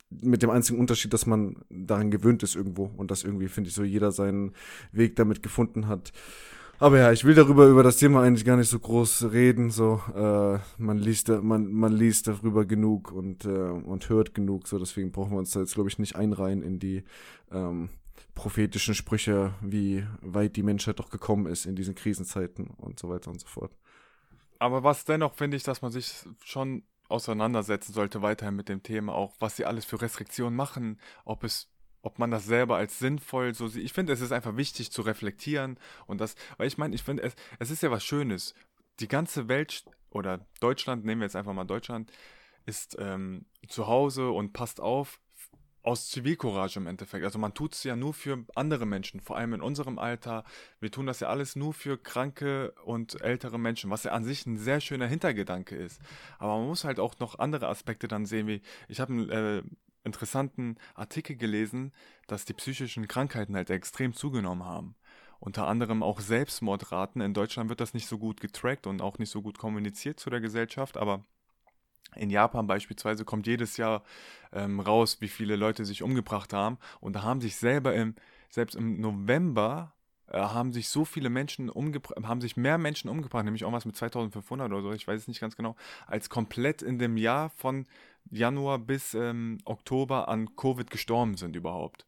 mit 0.09 0.41
dem 0.41 0.49
einzigen 0.49 0.79
Unterschied, 0.79 1.13
dass 1.13 1.25
man 1.25 1.57
daran 1.69 2.09
gewöhnt 2.09 2.41
ist 2.41 2.55
irgendwo 2.55 2.85
und 2.97 3.11
dass 3.11 3.23
irgendwie, 3.23 3.47
finde 3.47 3.67
ich, 3.67 3.75
so 3.75 3.83
jeder 3.83 4.11
seinen 4.11 4.53
Weg 4.91 5.15
damit 5.15 5.43
gefunden 5.43 5.87
hat. 5.87 6.11
Aber 6.81 6.97
ja, 6.97 7.11
ich 7.11 7.25
will 7.25 7.35
darüber, 7.35 7.67
über 7.67 7.83
das 7.83 7.97
Thema 7.97 8.23
eigentlich 8.23 8.45
gar 8.45 8.55
nicht 8.55 8.69
so 8.69 8.79
groß 8.79 9.31
reden. 9.31 9.69
So, 9.69 10.01
äh, 10.15 10.59
man 10.77 10.97
liest, 10.97 11.27
man, 11.27 11.71
man 11.73 11.91
liest 11.91 12.27
darüber 12.27 12.65
genug 12.65 13.11
und, 13.11 13.43
äh, 13.43 13.49
und 13.49 14.07
hört 14.07 14.33
genug. 14.33 14.67
So, 14.67 14.79
deswegen 14.79 15.11
brauchen 15.11 15.31
wir 15.31 15.39
uns 15.39 15.51
da 15.51 15.59
jetzt, 15.59 15.73
glaube 15.73 15.89
ich, 15.89 15.99
nicht 15.99 16.15
einreihen 16.15 16.61
in 16.63 16.79
die 16.79 17.03
ähm, 17.51 17.89
prophetischen 18.33 18.95
Sprüche, 18.95 19.53
wie 19.59 20.05
weit 20.21 20.55
die 20.55 20.63
Menschheit 20.63 20.99
doch 20.99 21.09
gekommen 21.09 21.47
ist 21.47 21.65
in 21.65 21.75
diesen 21.75 21.95
Krisenzeiten 21.95 22.67
und 22.67 22.97
so 22.97 23.09
weiter 23.09 23.29
und 23.29 23.41
so 23.41 23.47
fort. 23.47 23.75
Aber 24.57 24.81
was 24.81 25.03
dennoch 25.03 25.35
finde 25.35 25.57
ich, 25.57 25.63
dass 25.63 25.81
man 25.81 25.91
sich 25.91 26.23
schon 26.45 26.83
auseinandersetzen 27.09 27.91
sollte 27.91 28.21
weiterhin 28.21 28.55
mit 28.55 28.69
dem 28.69 28.83
Thema, 28.83 29.13
auch 29.13 29.33
was 29.39 29.57
sie 29.57 29.65
alles 29.65 29.83
für 29.83 30.01
Restriktionen 30.01 30.55
machen, 30.55 30.99
ob 31.25 31.43
es, 31.43 31.69
ob 32.01 32.19
man 32.19 32.31
das 32.31 32.45
selber 32.45 32.77
als 32.77 32.99
sinnvoll 32.99 33.53
so 33.53 33.67
sieht. 33.67 33.83
Ich 33.83 33.93
finde, 33.93 34.13
es 34.13 34.21
ist 34.21 34.31
einfach 34.31 34.57
wichtig 34.57 34.91
zu 34.91 35.01
reflektieren 35.01 35.77
und 36.07 36.21
das, 36.21 36.35
weil 36.57 36.67
ich 36.67 36.77
meine, 36.77 36.95
ich 36.95 37.03
finde, 37.03 37.23
es, 37.23 37.35
es 37.59 37.71
ist 37.71 37.83
ja 37.83 37.91
was 37.91 38.03
Schönes. 38.03 38.53
Die 38.99 39.07
ganze 39.07 39.47
Welt 39.47 39.85
oder 40.09 40.45
Deutschland, 40.59 41.05
nehmen 41.05 41.21
wir 41.21 41.25
jetzt 41.25 41.35
einfach 41.35 41.53
mal 41.53 41.65
Deutschland, 41.65 42.11
ist 42.65 42.97
ähm, 42.99 43.45
zu 43.67 43.87
Hause 43.87 44.29
und 44.29 44.53
passt 44.53 44.79
auf 44.79 45.19
aus 45.81 46.09
Zivilcourage 46.09 46.77
im 46.77 46.87
Endeffekt. 46.87 47.23
Also 47.23 47.39
man 47.39 47.53
tut 47.53 47.73
es 47.73 47.83
ja 47.83 47.95
nur 47.95 48.13
für 48.13 48.45
andere 48.55 48.85
Menschen, 48.85 49.21
vor 49.21 49.37
allem 49.37 49.53
in 49.53 49.61
unserem 49.61 49.97
Alter. 49.97 50.43
Wir 50.79 50.91
tun 50.91 51.05
das 51.05 51.19
ja 51.21 51.29
alles 51.29 51.55
nur 51.55 51.73
für 51.73 51.97
kranke 51.97 52.73
und 52.83 53.21
ältere 53.21 53.57
Menschen, 53.57 53.89
was 53.89 54.03
ja 54.03 54.11
an 54.11 54.23
sich 54.23 54.45
ein 54.45 54.57
sehr 54.57 54.81
schöner 54.81 55.07
Hintergedanke 55.07 55.75
ist. 55.75 56.01
Aber 56.37 56.57
man 56.57 56.67
muss 56.67 56.83
halt 56.83 56.99
auch 56.99 57.17
noch 57.19 57.39
andere 57.39 57.67
Aspekte 57.67 58.07
dann 58.07 58.25
sehen, 58.25 58.47
wie 58.47 58.61
ich 58.87 58.99
habe 58.99 59.13
einen 59.13 59.29
äh, 59.29 59.63
interessanten 60.09 60.77
Artikel 60.95 61.35
gelesen, 61.35 61.93
dass 62.27 62.45
die 62.45 62.53
psychischen 62.53 63.07
Krankheiten 63.07 63.55
halt 63.55 63.69
extrem 63.69 64.13
zugenommen 64.13 64.65
haben. 64.65 64.95
Unter 65.39 65.67
anderem 65.67 66.03
auch 66.03 66.19
Selbstmordraten. 66.19 67.21
In 67.21 67.33
Deutschland 67.33 67.69
wird 67.69 67.79
das 67.79 67.93
nicht 67.93 68.07
so 68.07 68.17
gut 68.17 68.41
getrackt 68.41 68.87
und 68.87 69.01
auch 69.01 69.19
nicht 69.19 69.29
so 69.29 69.41
gut 69.41 69.57
kommuniziert 69.57 70.19
zu 70.19 70.29
der 70.29 70.41
Gesellschaft, 70.41 70.97
aber 70.97 71.23
in 72.15 72.29
Japan 72.29 72.67
beispielsweise 72.67 73.23
kommt 73.23 73.47
jedes 73.47 73.77
Jahr 73.77 74.03
ähm, 74.51 74.79
raus, 74.79 75.17
wie 75.21 75.27
viele 75.27 75.55
Leute 75.55 75.85
sich 75.85 76.01
umgebracht 76.01 76.53
haben. 76.53 76.77
Und 76.99 77.13
da 77.13 77.23
haben 77.23 77.39
sich 77.39 77.55
selber 77.55 77.93
im, 77.93 78.15
selbst 78.49 78.75
im 78.75 78.99
November, 78.99 79.93
äh, 80.27 80.39
haben 80.39 80.73
sich 80.73 80.89
so 80.89 81.05
viele 81.05 81.29
Menschen 81.29 81.69
umgebracht, 81.69 82.27
haben 82.27 82.41
sich 82.41 82.57
mehr 82.57 82.77
Menschen 82.77 83.09
umgebracht, 83.09 83.45
nämlich 83.45 83.61
irgendwas 83.61 83.85
mit 83.85 83.95
2500 83.95 84.71
oder 84.71 84.81
so, 84.81 84.91
ich 84.91 85.07
weiß 85.07 85.21
es 85.21 85.27
nicht 85.27 85.39
ganz 85.39 85.55
genau, 85.55 85.75
als 86.07 86.29
komplett 86.29 86.81
in 86.81 86.99
dem 86.99 87.15
Jahr 87.15 87.49
von 87.51 87.85
Januar 88.29 88.79
bis 88.79 89.13
ähm, 89.13 89.57
Oktober 89.65 90.27
an 90.27 90.55
Covid 90.55 90.89
gestorben 90.89 91.37
sind 91.37 91.55
überhaupt. 91.55 92.05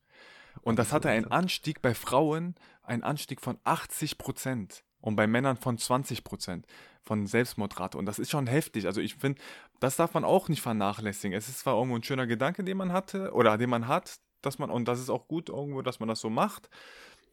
Und 0.62 0.78
das 0.78 0.92
hatte 0.92 1.10
einen 1.10 1.32
Anstieg 1.32 1.82
bei 1.82 1.94
Frauen, 1.94 2.56
einen 2.84 3.04
Anstieg 3.04 3.42
von 3.42 3.58
80 3.64 4.18
Prozent 4.18 4.84
und 5.00 5.16
bei 5.16 5.28
Männern 5.28 5.58
von 5.58 5.78
20 5.78 6.24
Prozent 6.24 6.68
von 7.02 7.26
Selbstmordrate. 7.26 7.98
Und 7.98 8.06
das 8.06 8.20
ist 8.20 8.30
schon 8.30 8.48
heftig. 8.48 8.86
Also 8.86 9.02
ich 9.02 9.16
finde, 9.16 9.42
das 9.80 9.96
darf 9.96 10.14
man 10.14 10.24
auch 10.24 10.50
nicht 10.50 10.62
vernachlässigen. 10.62 11.36
Es 11.36 11.50
ist 11.50 11.60
zwar 11.60 11.76
irgendwo 11.76 11.96
ein 11.96 12.04
schöner 12.04 12.28
Gedanke, 12.28 12.64
den 12.64 12.78
man 12.78 12.94
hatte 12.94 13.32
oder 13.34 13.58
den 13.58 13.70
man 13.70 13.88
hat, 13.88 14.20
dass 14.42 14.60
man, 14.60 14.70
und 14.70 14.88
das 14.88 15.00
ist 15.00 15.10
auch 15.10 15.28
gut 15.28 15.50
irgendwo, 15.50 15.82
dass 15.82 16.00
man 16.00 16.10
das 16.10 16.20
so 16.20 16.30
macht. 16.30 16.70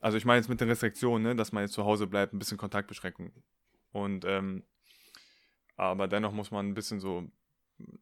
Also 0.01 0.17
ich 0.17 0.25
meine 0.25 0.39
jetzt 0.39 0.49
mit 0.49 0.61
den 0.61 0.69
Restriktionen, 0.69 1.23
ne, 1.23 1.37
dass 1.37 1.53
man 1.53 1.65
jetzt 1.65 1.75
zu 1.75 1.85
Hause 1.85 2.07
bleibt, 2.07 2.33
ein 2.33 2.39
bisschen 2.39 2.59
Kontaktbeschränkung. 2.59 3.33
Und 3.93 4.25
ähm, 4.25 4.63
aber 5.77 6.09
dennoch 6.09 6.33
muss 6.33 6.51
man 6.51 6.67
ein 6.67 6.75
bisschen 6.75 7.01
so 7.01 7.25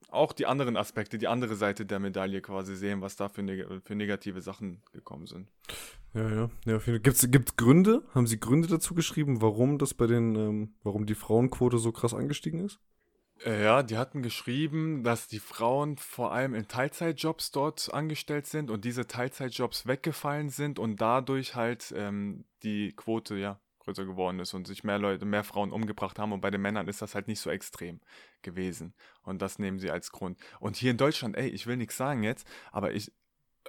auch 0.09 0.33
die 0.33 0.47
anderen 0.47 0.77
Aspekte, 0.77 1.19
die 1.19 1.29
andere 1.29 1.57
Seite 1.57 1.85
der 1.85 1.99
Medaille 1.99 2.41
quasi 2.41 2.77
sehen, 2.77 3.01
was 3.01 3.17
da 3.17 3.29
für, 3.29 3.43
neg 3.43 3.67
für 3.85 3.95
negative 3.95 4.41
Sachen 4.41 4.83
gekommen 4.93 5.27
sind. 5.27 5.49
Ja, 6.15 6.31
ja. 6.31 6.51
ja 6.65 6.79
Gibt 6.79 7.17
es 7.17 7.57
Gründe? 7.57 8.03
Haben 8.15 8.27
Sie 8.27 8.41
Gründe 8.41 8.69
dazu 8.69 8.95
geschrieben, 8.95 9.43
warum 9.43 9.79
das 9.79 9.95
bei 9.95 10.07
den, 10.07 10.35
ähm, 10.35 10.75
warum 10.83 11.07
die 11.07 11.15
Frauenquote 11.15 11.79
so 11.79 11.93
krass 11.93 12.15
angestiegen 12.15 12.61
ist? 12.61 12.81
Äh, 13.45 13.63
Ja, 13.63 13.83
die 13.83 13.99
hatten 13.99 14.23
geschrieben, 14.23 15.03
dass 15.03 15.29
die 15.29 15.41
Frauen 15.41 15.99
vor 15.99 16.33
allem 16.33 16.55
in 16.55 16.69
Teilzeitjobs 16.69 17.51
dort 17.51 17.93
angestellt 17.93 18.47
sind 18.47 18.71
und 18.71 18.85
diese 18.85 19.07
Teilzeitjobs 19.07 19.87
weggefallen 19.87 20.49
sind 20.49 20.79
und 20.79 21.01
dadurch 21.01 21.55
halt 21.55 21.93
ähm, 21.95 22.45
die 22.63 22.93
Quote 22.93 23.37
ja 23.37 23.61
größer 23.87 24.05
geworden 24.05 24.41
ist 24.41 24.53
und 24.53 24.67
sich 24.67 24.85
mehr 24.85 24.99
Leute, 24.99 25.25
mehr 25.25 25.45
Frauen 25.45 25.73
umgebracht 25.73 26.19
haben 26.19 26.33
und 26.33 26.41
bei 26.41 26.51
den 26.51 26.61
Männern 26.61 26.89
ist 26.89 27.01
das 27.01 27.15
halt 27.15 27.29
nicht 27.29 27.41
so 27.41 27.51
extrem 27.51 28.01
gewesen 28.43 28.95
und 29.23 29.41
das 29.41 29.59
nehmen 29.59 29.79
sie 29.79 29.91
als 29.91 30.13
Grund. 30.13 30.39
Und 30.61 30.77
hier 30.77 30.91
in 30.91 30.97
Deutschland, 30.99 31.37
ey, 31.37 31.49
ich 31.49 31.67
will 31.67 31.77
nichts 31.77 31.97
sagen 31.97 32.23
jetzt, 32.23 32.47
aber 32.73 32.93
ich 32.93 33.13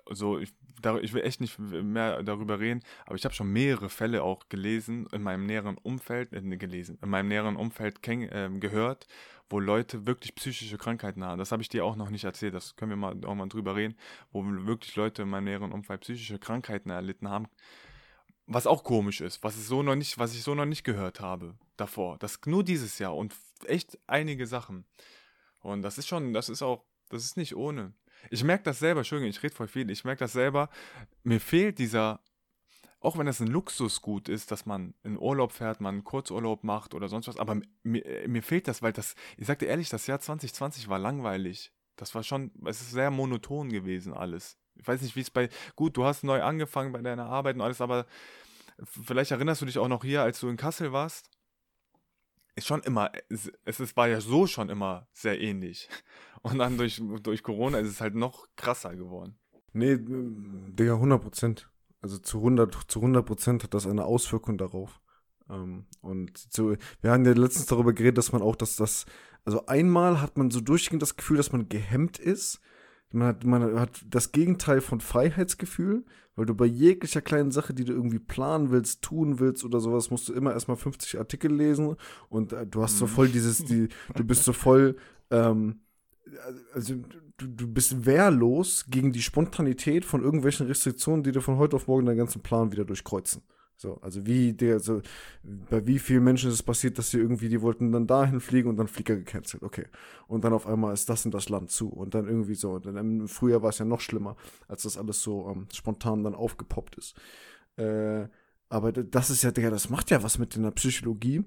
so, 0.10 0.40
ich, 0.40 0.54
ich 1.02 1.14
will 1.14 1.24
echt 1.24 1.42
nicht 1.42 1.58
mehr 1.60 2.24
darüber 2.24 2.60
reden, 2.60 2.82
aber 3.06 3.16
ich 3.16 3.26
habe 3.26 3.34
schon 3.34 3.52
mehrere 3.52 3.90
Fälle 3.90 4.24
auch 4.24 4.48
gelesen 4.50 5.08
in 5.12 5.22
meinem 5.22 5.46
näheren 5.46 5.78
Umfeld, 5.78 6.34
äh, 6.34 6.42
gelesen, 6.58 6.98
in 7.02 7.10
meinem 7.10 7.28
näheren 7.28 7.56
Umfeld 7.56 8.00
ähm, 8.08 8.60
gehört, 8.60 9.08
wo 9.50 9.60
Leute 9.60 10.06
wirklich 10.06 10.36
psychische 10.36 10.78
Krankheiten 10.78 11.24
haben. 11.24 11.40
Das 11.40 11.52
habe 11.52 11.62
ich 11.62 11.70
dir 11.70 11.86
auch 11.86 11.96
noch 11.96 12.10
nicht 12.10 12.24
erzählt, 12.24 12.54
das 12.54 12.76
können 12.76 12.92
wir 12.92 12.98
mal 12.98 13.26
auch 13.26 13.36
mal 13.36 13.48
drüber 13.48 13.76
reden, 13.76 13.96
wo 14.32 14.44
wirklich 14.46 14.96
Leute 14.96 15.24
in 15.24 15.30
meinem 15.30 15.46
näheren 15.46 15.72
Umfeld 15.72 16.02
psychische 16.02 16.40
Krankheiten 16.40 16.90
erlitten 16.90 17.30
haben. 17.30 17.48
Was 18.48 18.66
auch 18.66 18.84
komisch 18.84 19.20
ist, 19.22 19.44
was 19.44 19.58
ich 19.58 19.66
so 19.66 19.84
noch 19.84 19.96
nicht, 19.96 20.18
was 20.18 20.34
ich 20.34 20.42
so 20.42 20.56
noch 20.56 20.66
nicht 20.66 20.84
gehört 20.84 21.20
habe 21.20 21.56
davor. 21.76 22.18
Das 22.18 22.40
nur 22.46 22.64
dieses 22.64 22.98
Jahr 22.98 23.16
und 23.16 23.36
echt 23.66 24.00
einige 24.08 24.48
Sachen. 24.48 24.86
Und 25.60 25.82
das 25.82 25.98
ist 25.98 26.08
schon, 26.08 26.34
das 26.34 26.48
ist 26.48 26.62
auch, 26.62 26.86
das 27.10 27.26
ist 27.26 27.36
nicht 27.36 27.56
ohne. 27.56 27.94
Ich 28.30 28.44
merke 28.44 28.64
das 28.64 28.80
selber, 28.80 29.02
Entschuldigung, 29.02 29.30
ich 29.30 29.44
rede 29.44 29.54
voll 29.54 29.68
viel, 29.68 29.90
ich 29.92 30.06
merke 30.06 30.20
das 30.20 30.32
selber, 30.32 30.70
mir 31.24 31.40
fehlt 31.40 31.78
dieser, 31.78 32.22
auch 33.00 33.18
wenn 33.18 33.26
das 33.26 33.42
ein 33.42 33.48
Luxusgut 33.48 34.30
ist, 34.30 34.50
dass 34.52 34.66
man 34.66 34.94
in 35.04 35.20
Urlaub 35.20 35.52
fährt, 35.52 35.82
man 35.82 35.96
einen 35.96 36.04
Kurzurlaub 36.04 36.64
macht 36.64 36.94
oder 36.94 37.10
sonst 37.10 37.28
was, 37.28 37.38
aber 37.38 37.60
mir, 37.84 38.04
mir 38.28 38.44
fehlt 38.44 38.68
das, 38.68 38.82
weil 38.82 38.94
das, 38.94 39.16
ich 39.38 39.46
sag 39.46 39.60
dir 39.60 39.68
ehrlich, 39.68 39.90
das 39.90 40.08
Jahr 40.08 40.20
2020 40.20 40.88
war 40.88 41.00
langweilig. 41.00 41.72
Das 41.96 42.16
war 42.16 42.24
schon, 42.24 42.52
es 42.66 42.82
ist 42.82 42.92
sehr 42.92 43.12
monoton 43.12 43.70
gewesen 43.70 44.14
alles. 44.14 44.58
Ich 44.80 44.88
weiß 44.88 45.02
nicht, 45.02 45.16
wie 45.16 45.22
es 45.22 45.30
bei, 45.30 45.50
gut, 45.76 45.98
du 45.98 46.06
hast 46.06 46.24
neu 46.24 46.42
angefangen 46.42 46.92
bei 46.92 47.02
deiner 47.02 47.26
Arbeit 47.26 47.56
und 47.56 47.62
alles, 47.62 47.82
aber 47.82 48.06
vielleicht 48.86 49.32
erinnerst 49.32 49.62
du 49.62 49.66
dich 49.66 49.78
auch 49.78 49.88
noch 49.88 50.04
hier, 50.04 50.22
als 50.22 50.40
du 50.40 50.50
in 50.50 50.58
Kassel 50.58 50.92
warst. 50.92 51.30
Ist 52.56 52.68
schon 52.68 52.82
immer, 52.82 53.12
es, 53.30 53.52
es 53.66 53.96
war 53.96 54.08
ja 54.08 54.20
so 54.20 54.48
schon 54.48 54.70
immer 54.70 55.08
sehr 55.14 55.40
ähnlich. 55.40 55.90
Und 56.42 56.60
dann 56.60 56.78
durch, 56.78 57.02
durch 57.22 57.44
Corona 57.44 57.80
ist 57.80 57.90
es 57.90 58.02
halt 58.02 58.16
noch 58.16 58.48
krasser 58.56 58.96
geworden. 58.96 59.38
Nee, 59.74 59.98
Digga, 60.00 60.94
100 60.94 61.22
Prozent. 61.22 61.70
Also 62.02 62.18
zu 62.18 62.38
100, 62.38 62.76
zu 62.88 63.00
100 63.00 63.26
Prozent 63.26 63.64
hat 63.64 63.74
das 63.74 63.86
eine 63.86 64.06
Auswirkung 64.06 64.58
darauf. 64.58 65.02
Ähm, 65.50 65.86
und 66.02 66.38
so, 66.38 66.76
wir 67.02 67.12
haben 67.12 67.26
ja 67.26 67.34
letztens 67.34 67.68
darüber 67.68 67.94
geredet, 67.94 68.18
dass 68.18 68.32
man 68.32 68.42
auch, 68.42 68.56
dass 68.56 68.76
das, 68.76 69.06
also 69.46 69.66
einmal 69.66 70.22
hat 70.22 70.38
man 70.38 70.52
so 70.52 70.62
durchgehend 70.62 71.02
das 71.02 71.16
Gefühl, 71.16 71.38
dass 71.38 71.52
man 71.52 71.70
gehemmt 71.70 72.18
ist. 72.20 72.60
Man 73.12 73.28
hat, 73.28 73.44
man 73.46 73.80
hat 73.80 74.06
das 74.10 74.32
Gegenteil 74.32 74.82
von 74.82 75.00
Freiheitsgefühl, 75.00 76.06
weil 76.36 76.46
du 76.46 76.54
bei 76.54 76.66
jeglicher 76.66 77.22
kleinen 77.22 77.52
Sache, 77.52 77.74
die 77.74 77.86
du 77.86 77.94
irgendwie 77.94 78.20
planen 78.20 78.70
willst, 78.70 79.02
tun 79.02 79.40
willst 79.40 79.64
oder 79.64 79.80
sowas, 79.80 80.12
musst 80.12 80.28
du 80.30 80.34
immer 80.34 80.52
erstmal 80.54 80.78
50 80.78 81.18
Artikel 81.18 81.52
lesen 81.54 81.96
und 82.30 82.54
äh, 82.54 82.68
du 82.68 82.84
hast 82.84 82.98
so 82.98 83.06
Mhm. 83.06 83.10
voll 83.10 83.28
dieses, 83.30 83.64
die, 83.64 83.88
du 84.16 84.24
bist 84.24 84.44
so 84.44 84.54
voll, 84.54 84.98
ähm, 85.32 85.80
also 86.74 86.96
du, 87.38 87.48
du 87.48 87.68
bist 87.68 88.06
wehrlos 88.06 88.86
gegen 88.90 89.14
die 89.14 89.22
Spontanität 89.22 90.04
von 90.06 90.22
irgendwelchen 90.22 90.68
Restriktionen, 90.68 91.24
die 91.24 91.32
dir 91.32 91.42
von 91.42 91.58
heute 91.58 91.76
auf 91.78 91.88
morgen 91.88 92.06
deinen 92.06 92.18
ganzen 92.18 92.42
Plan 92.42 92.72
wieder 92.72 92.86
durchkreuzen. 92.86 93.42
So, 93.80 94.00
also 94.02 94.26
wie 94.26 94.54
der, 94.54 94.80
so, 94.80 95.02
bei 95.70 95.86
wie 95.86 96.00
vielen 96.00 96.24
Menschen 96.24 96.50
ist 96.50 96.56
es 96.56 96.64
passiert, 96.64 96.98
dass 96.98 97.12
sie 97.12 97.20
irgendwie, 97.20 97.48
die 97.48 97.62
wollten 97.62 97.92
dann 97.92 98.08
dahin 98.08 98.40
fliegen 98.40 98.70
und 98.70 98.78
dann 98.78 98.88
Flieger 98.88 99.16
gecancelt, 99.16 99.62
okay. 99.62 99.86
Und 100.28 100.44
dann 100.44 100.54
auf 100.54 100.66
einmal 100.66 100.96
ist 100.96 101.10
das 101.10 101.26
in 101.26 101.32
das 101.32 101.50
Land 101.50 101.70
zu 101.70 101.88
und 101.90 102.16
dann 102.16 102.28
irgendwie 102.28 102.56
so. 102.56 102.72
Und 102.72 102.88
dann 102.88 102.98
im 102.98 103.28
Frühjahr 103.28 103.62
war 103.62 103.70
es 103.70 103.78
ja 103.78 103.86
noch 103.86 104.02
schlimmer, 104.02 104.36
als 104.68 104.82
das 104.82 104.98
alles 104.98 105.22
so 105.22 105.48
ähm, 105.52 105.68
spontan 105.72 106.24
dann 106.24 106.34
aufgepoppt 106.34 106.96
ist. 106.96 107.16
Äh, 107.76 108.28
aber 108.68 108.92
das 108.92 109.30
ist 109.30 109.44
ja, 109.44 109.52
Digga, 109.52 109.70
das 109.70 109.92
macht 109.92 110.10
ja 110.10 110.24
was 110.24 110.40
mit 110.40 110.56
der 110.56 110.72
Psychologie. 110.72 111.44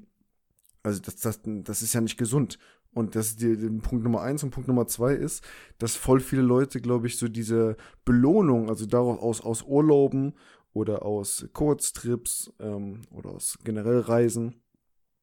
Also 0.84 1.00
das, 1.00 1.16
das, 1.16 1.40
das 1.44 1.82
ist 1.82 1.92
ja 1.94 2.00
nicht 2.00 2.16
gesund. 2.16 2.58
Und 2.92 3.14
das 3.14 3.28
ist 3.28 3.42
die, 3.42 3.56
die 3.56 3.68
Punkt 3.68 4.04
Nummer 4.04 4.22
eins 4.22 4.42
und 4.42 4.50
Punkt 4.50 4.68
Nummer 4.68 4.87
zwei 4.87 5.14
ist, 5.14 5.44
dass 5.78 5.96
voll 5.96 6.20
viele 6.20 6.42
Leute, 6.42 6.80
glaube 6.80 7.06
ich, 7.06 7.18
so 7.18 7.28
diese 7.28 7.76
Belohnung, 8.04 8.68
also 8.68 8.87
daraus 8.87 9.20
aus, 9.20 9.40
aus 9.42 9.62
Urlauben 9.62 10.34
oder 10.73 11.05
aus 11.05 11.49
Kurztrips 11.53 12.53
ähm, 12.61 13.03
oder 13.11 13.31
aus 13.31 13.59
generell 13.65 14.00
Reisen, 14.00 14.62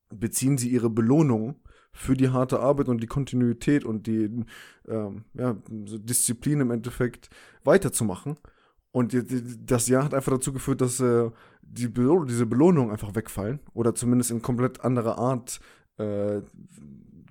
beziehen 0.10 0.58
sie 0.58 0.70
ihre 0.70 0.90
Belohnung 0.90 1.56
für 1.92 2.16
die 2.16 2.30
harte 2.30 2.60
Arbeit 2.60 2.90
und 2.90 3.02
die 3.02 3.08
Kontinuität 3.08 3.84
und 3.84 4.08
die 4.08 4.46
ähm, 4.88 5.26
ja, 5.34 5.58
Disziplin 5.68 6.62
im 6.62 6.72
Endeffekt 6.72 7.30
weiterzumachen. 7.64 8.38
Und 8.92 9.16
das 9.66 9.88
Jahr 9.88 10.04
hat 10.04 10.14
einfach 10.14 10.32
dazu 10.32 10.54
geführt, 10.54 10.82
dass 10.82 11.00
äh, 11.00 11.30
die 11.62 11.88
Beloh 11.88 12.24
diese 12.24 12.46
Belohnungen 12.46 12.92
einfach 12.92 13.16
wegfallen 13.16 13.60
oder 13.74 13.94
zumindest 13.94 14.32
in 14.32 14.42
komplett 14.42 14.82
anderer 14.82 15.18
Art 15.18 15.60
äh, 15.98 16.42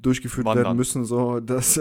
durchgeführt 0.02 0.46
Wandern. 0.46 0.64
werden 0.64 0.76
müssen, 0.76 1.04
so 1.04 1.40
dass 1.40 1.80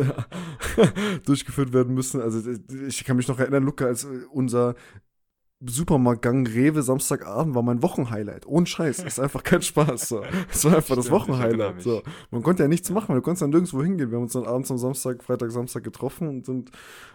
durchgeführt 1.25 1.74
werden 1.74 1.94
müssen. 1.94 2.22
Also 2.22 2.42
ich 2.88 3.04
kann 3.04 3.18
mich 3.18 3.27
noch 3.27 3.39
erinnern, 3.39 3.63
Luca, 3.63 3.86
als 3.86 4.08
unser 4.32 4.75
Supermarktgang 5.67 6.48
Rewe 6.48 6.84
Samstagabend 6.84 7.55
war 7.55 7.63
mein 7.63 7.81
Wochenhighlight. 7.81 8.45
Ohne 8.48 8.65
Scheiß. 8.65 9.00
Ist 9.00 9.19
einfach 9.19 9.43
kein 9.43 9.62
Spaß. 9.62 10.10
So. 10.10 10.24
Es 10.51 10.63
war 10.65 10.75
einfach 10.75 10.86
Stimmt, 10.86 11.00
das 11.00 11.12
Wochenhighlight. 11.12 11.81
So. 11.81 12.01
Man 12.31 12.43
konnte 12.43 12.63
ja 12.63 12.69
nichts 12.69 12.89
machen, 12.89 13.15
du 13.15 13.22
konntest 13.22 13.41
dann 13.41 13.50
nirgendwo 13.50 13.81
hingehen. 13.84 14.12
Wir 14.12 14.17
haben 14.17 14.24
uns 14.24 14.34
dann 14.34 14.45
abends 14.45 14.72
am 14.72 14.77
Samstag, 14.77 15.24
Freitag, 15.24 15.51
Samstag 15.51 15.84
getroffen 15.84 16.27
und 16.27 16.45
sind 16.45 16.69
äh, 16.69 16.72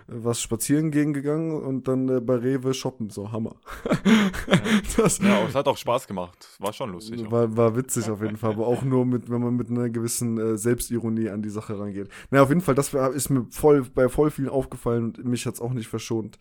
was 0.08 0.40
spazieren 0.40 0.90
gehen 0.90 1.12
gegangen 1.12 1.52
und 1.52 1.88
dann 1.88 2.08
äh, 2.08 2.20
bei 2.20 2.36
Rewe 2.36 2.74
shoppen. 2.74 3.10
So, 3.10 3.32
Hammer. 3.32 3.56
das, 4.96 5.18
ja, 5.18 5.44
es 5.46 5.54
hat 5.54 5.66
auch 5.66 5.76
Spaß 5.76 6.06
gemacht. 6.06 6.48
War 6.58 6.72
schon 6.72 6.92
lustig. 6.92 7.30
War, 7.30 7.56
war 7.56 7.76
witzig 7.76 8.10
auf 8.10 8.22
jeden 8.22 8.36
Fall, 8.36 8.52
aber 8.52 8.66
auch 8.66 8.82
nur 8.82 9.06
mit, 9.06 9.30
wenn 9.30 9.40
man 9.40 9.54
mit 9.54 9.70
einer 9.70 9.90
gewissen 9.90 10.38
äh, 10.38 10.56
Selbstironie 10.56 11.28
an 11.28 11.42
die 11.42 11.50
Sache 11.50 11.78
rangeht. 11.78 12.08
Na, 12.30 12.42
auf 12.42 12.48
jeden 12.48 12.60
Fall, 12.60 12.74
das 12.74 12.94
ist 12.94 13.30
mir 13.30 13.46
voll 13.50 13.84
bei 13.94 14.08
voll 14.08 14.30
vielen 14.30 14.48
aufgefallen 14.48 15.14
und 15.16 15.24
mich 15.24 15.46
hat 15.46 15.54
es 15.54 15.60
auch 15.60 15.72
nicht 15.72 15.88
verschont 15.88 16.38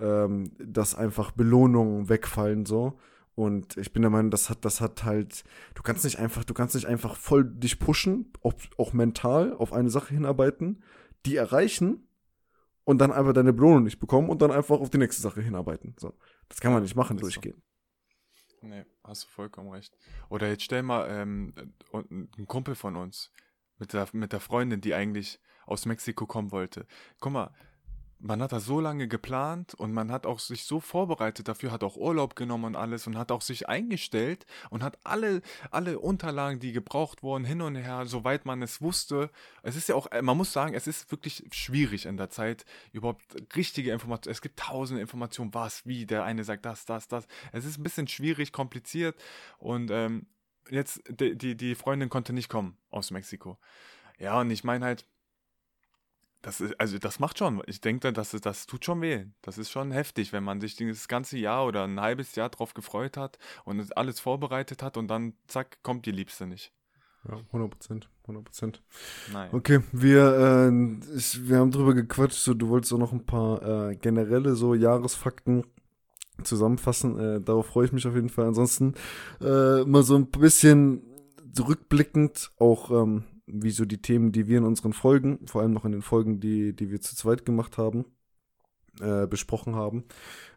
ähm, 0.00 0.52
dass 0.58 0.94
einfach 0.94 1.32
Belohnungen 1.32 2.08
wegfallen 2.08 2.66
so. 2.66 2.98
Und 3.34 3.76
ich 3.76 3.92
bin 3.92 4.02
der 4.02 4.10
Meinung, 4.10 4.30
das 4.30 4.50
hat, 4.50 4.64
das 4.64 4.80
hat 4.80 5.04
halt, 5.04 5.44
du 5.74 5.82
kannst 5.82 6.04
nicht 6.04 6.18
einfach, 6.18 6.44
du 6.44 6.52
kannst 6.52 6.74
nicht 6.74 6.86
einfach 6.86 7.16
voll 7.16 7.44
dich 7.44 7.78
pushen, 7.78 8.32
auch, 8.42 8.54
auch 8.76 8.92
mental 8.92 9.54
auf 9.54 9.72
eine 9.72 9.88
Sache 9.88 10.12
hinarbeiten, 10.12 10.82
die 11.24 11.36
erreichen 11.36 12.06
und 12.84 12.98
dann 12.98 13.12
einfach 13.12 13.32
deine 13.32 13.52
Belohnung 13.52 13.84
nicht 13.84 13.98
bekommen 13.98 14.28
und 14.28 14.42
dann 14.42 14.50
einfach 14.50 14.80
auf 14.80 14.90
die 14.90 14.98
nächste 14.98 15.22
Sache 15.22 15.40
hinarbeiten. 15.40 15.94
So. 15.98 16.12
Das 16.48 16.60
kann 16.60 16.72
man 16.72 16.82
nicht 16.82 16.96
machen, 16.96 17.16
durchgehen. 17.16 17.62
So. 18.60 18.66
Nee, 18.66 18.84
hast 19.04 19.24
du 19.24 19.28
vollkommen 19.28 19.70
recht. 19.70 19.96
Oder 20.28 20.48
jetzt 20.48 20.64
stell 20.64 20.82
mal 20.82 21.08
ähm, 21.08 21.54
ein 21.92 22.46
Kumpel 22.46 22.74
von 22.74 22.96
uns 22.96 23.32
mit 23.78 23.92
der, 23.92 24.06
mit 24.12 24.32
der 24.32 24.40
Freundin, 24.40 24.80
die 24.80 24.92
eigentlich 24.94 25.40
aus 25.64 25.86
Mexiko 25.86 26.26
kommen 26.26 26.52
wollte. 26.52 26.86
Guck 27.20 27.32
mal, 27.32 27.54
man 28.20 28.42
hat 28.42 28.52
da 28.52 28.60
so 28.60 28.80
lange 28.80 29.08
geplant 29.08 29.74
und 29.74 29.92
man 29.92 30.12
hat 30.12 30.26
auch 30.26 30.38
sich 30.38 30.64
so 30.64 30.78
vorbereitet 30.78 31.48
dafür, 31.48 31.72
hat 31.72 31.82
auch 31.82 31.96
Urlaub 31.96 32.36
genommen 32.36 32.64
und 32.64 32.76
alles 32.76 33.06
und 33.06 33.16
hat 33.16 33.32
auch 33.32 33.40
sich 33.40 33.68
eingestellt 33.68 34.46
und 34.68 34.82
hat 34.82 34.98
alle, 35.04 35.40
alle 35.70 35.98
Unterlagen, 35.98 36.60
die 36.60 36.72
gebraucht 36.72 37.22
wurden, 37.22 37.44
hin 37.44 37.62
und 37.62 37.76
her, 37.76 38.06
soweit 38.06 38.44
man 38.44 38.62
es 38.62 38.82
wusste. 38.82 39.30
Es 39.62 39.76
ist 39.76 39.88
ja 39.88 39.94
auch, 39.94 40.08
man 40.22 40.36
muss 40.36 40.52
sagen, 40.52 40.74
es 40.74 40.86
ist 40.86 41.10
wirklich 41.10 41.44
schwierig 41.52 42.06
in 42.06 42.16
der 42.16 42.30
Zeit, 42.30 42.64
überhaupt 42.92 43.24
richtige 43.56 43.92
Informationen. 43.92 44.32
Es 44.32 44.42
gibt 44.42 44.58
tausende 44.58 45.00
Informationen, 45.00 45.54
was, 45.54 45.86
wie, 45.86 46.04
der 46.04 46.24
eine 46.24 46.44
sagt 46.44 46.66
das, 46.66 46.84
das, 46.84 47.08
das. 47.08 47.26
Es 47.52 47.64
ist 47.64 47.78
ein 47.78 47.82
bisschen 47.82 48.06
schwierig, 48.06 48.52
kompliziert 48.52 49.16
und 49.58 49.90
ähm, 49.90 50.26
jetzt, 50.68 51.02
die, 51.08 51.36
die, 51.36 51.56
die 51.56 51.74
Freundin 51.74 52.10
konnte 52.10 52.32
nicht 52.32 52.48
kommen 52.48 52.76
aus 52.90 53.10
Mexiko. 53.10 53.58
Ja, 54.18 54.40
und 54.40 54.50
ich 54.50 54.64
meine 54.64 54.84
halt, 54.84 55.06
das 56.42 56.60
ist, 56.60 56.80
also 56.80 56.98
das 56.98 57.18
macht 57.18 57.38
schon. 57.38 57.62
Ich 57.66 57.80
denke, 57.80 58.12
das, 58.12 58.30
das 58.30 58.66
tut 58.66 58.84
schon 58.84 59.00
weh. 59.02 59.26
Das 59.42 59.58
ist 59.58 59.70
schon 59.70 59.90
heftig, 59.90 60.32
wenn 60.32 60.44
man 60.44 60.60
sich 60.60 60.76
das 60.76 61.08
ganze 61.08 61.36
Jahr 61.38 61.66
oder 61.66 61.84
ein 61.84 62.00
halbes 62.00 62.34
Jahr 62.34 62.48
drauf 62.48 62.74
gefreut 62.74 63.16
hat 63.16 63.38
und 63.64 63.96
alles 63.96 64.20
vorbereitet 64.20 64.82
hat 64.82 64.96
und 64.96 65.08
dann 65.08 65.34
zack, 65.46 65.82
kommt 65.82 66.06
die 66.06 66.12
Liebste 66.12 66.46
nicht. 66.46 66.72
Ja, 67.28 67.36
100 67.36 67.70
Prozent, 67.70 68.08
100 68.22 68.44
Prozent. 68.44 68.82
Okay, 69.52 69.80
wir, 69.92 70.70
äh, 70.70 71.16
ich, 71.16 71.46
wir 71.46 71.58
haben 71.58 71.70
drüber 71.70 71.92
gequatscht, 71.92 72.38
so, 72.38 72.54
du 72.54 72.68
wolltest 72.70 72.94
auch 72.94 72.98
noch 72.98 73.12
ein 73.12 73.26
paar 73.26 73.90
äh, 73.90 73.96
generelle 73.96 74.54
so 74.54 74.74
Jahresfakten 74.74 75.64
zusammenfassen. 76.42 77.18
Äh, 77.18 77.40
darauf 77.42 77.66
freue 77.66 77.84
ich 77.84 77.92
mich 77.92 78.06
auf 78.06 78.14
jeden 78.14 78.30
Fall. 78.30 78.46
Ansonsten 78.46 78.94
äh, 79.42 79.84
mal 79.84 80.02
so 80.02 80.16
ein 80.16 80.26
bisschen 80.28 81.02
zurückblickend 81.52 82.52
auch 82.58 82.90
ähm, 82.90 83.24
wie 83.52 83.70
so 83.70 83.84
die 83.84 84.02
Themen, 84.02 84.32
die 84.32 84.46
wir 84.46 84.58
in 84.58 84.64
unseren 84.64 84.92
Folgen, 84.92 85.46
vor 85.46 85.62
allem 85.62 85.72
noch 85.72 85.84
in 85.84 85.92
den 85.92 86.02
Folgen, 86.02 86.40
die, 86.40 86.74
die 86.74 86.90
wir 86.90 87.00
zu 87.00 87.16
zweit 87.16 87.44
gemacht 87.44 87.78
haben, 87.78 88.04
äh, 89.00 89.26
besprochen 89.26 89.74
haben. 89.76 90.04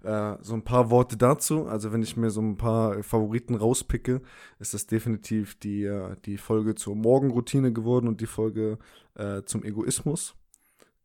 Äh, 0.03 0.35
so 0.41 0.53
ein 0.53 0.63
paar 0.63 0.89
Worte 0.89 1.17
dazu. 1.17 1.65
Also 1.65 1.93
wenn 1.93 2.01
ich 2.01 2.17
mir 2.17 2.29
so 2.29 2.41
ein 2.41 2.57
paar 2.57 3.01
Favoriten 3.03 3.55
rauspicke, 3.55 4.21
ist 4.59 4.73
das 4.73 4.87
definitiv 4.87 5.55
die, 5.59 5.83
äh, 5.83 6.15
die 6.25 6.37
Folge 6.37 6.75
zur 6.75 6.95
Morgenroutine 6.95 7.73
geworden 7.73 8.07
und 8.07 8.21
die 8.21 8.27
Folge 8.27 8.77
äh, 9.15 9.43
zum 9.43 9.63
Egoismus. 9.63 10.35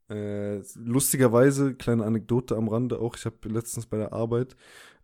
Äh, 0.09 0.63
lustigerweise, 0.75 1.75
kleine 1.75 2.05
Anekdote 2.05 2.57
am 2.57 2.69
Rande 2.69 2.99
auch, 2.99 3.17
ich 3.17 3.27
habe 3.27 3.37
letztens 3.49 3.87
bei 3.87 3.99
der 3.99 4.15
Arbeit 4.15 4.57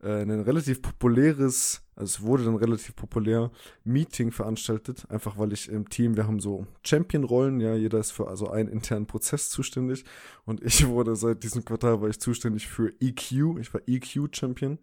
äh, 0.04 0.23
ein 0.23 0.40
relativ 0.40 0.82
populäres, 0.82 1.82
also 1.96 2.18
es 2.18 2.23
wurde 2.23 2.44
dann 2.44 2.56
relativ 2.56 2.94
populär, 2.94 3.50
Meeting 3.84 4.30
veranstaltet, 4.30 5.11
einfach 5.11 5.38
weil 5.38 5.52
ich 5.52 5.68
im 5.68 5.88
Team, 5.88 6.16
wir 6.16 6.26
haben 6.26 6.40
so 6.40 6.66
Champion-Rollen, 6.84 7.61
ja, 7.61 7.75
jeder 7.75 7.99
ist 7.99 8.12
für 8.12 8.28
also 8.28 8.50
einen 8.50 8.68
internen 8.68 9.06
Prozess 9.06 9.50
zuständig. 9.50 10.04
Und 10.44 10.62
ich 10.62 10.87
wurde 10.88 11.16
seit 11.16 11.42
diesem 11.42 11.64
Quartal, 11.64 12.00
war 12.00 12.08
ich 12.08 12.20
zuständig 12.20 12.68
für 12.68 12.92
EQ, 13.00 13.58
ich 13.61 13.73
war 13.73 13.80
EQ-Champion, 13.87 14.78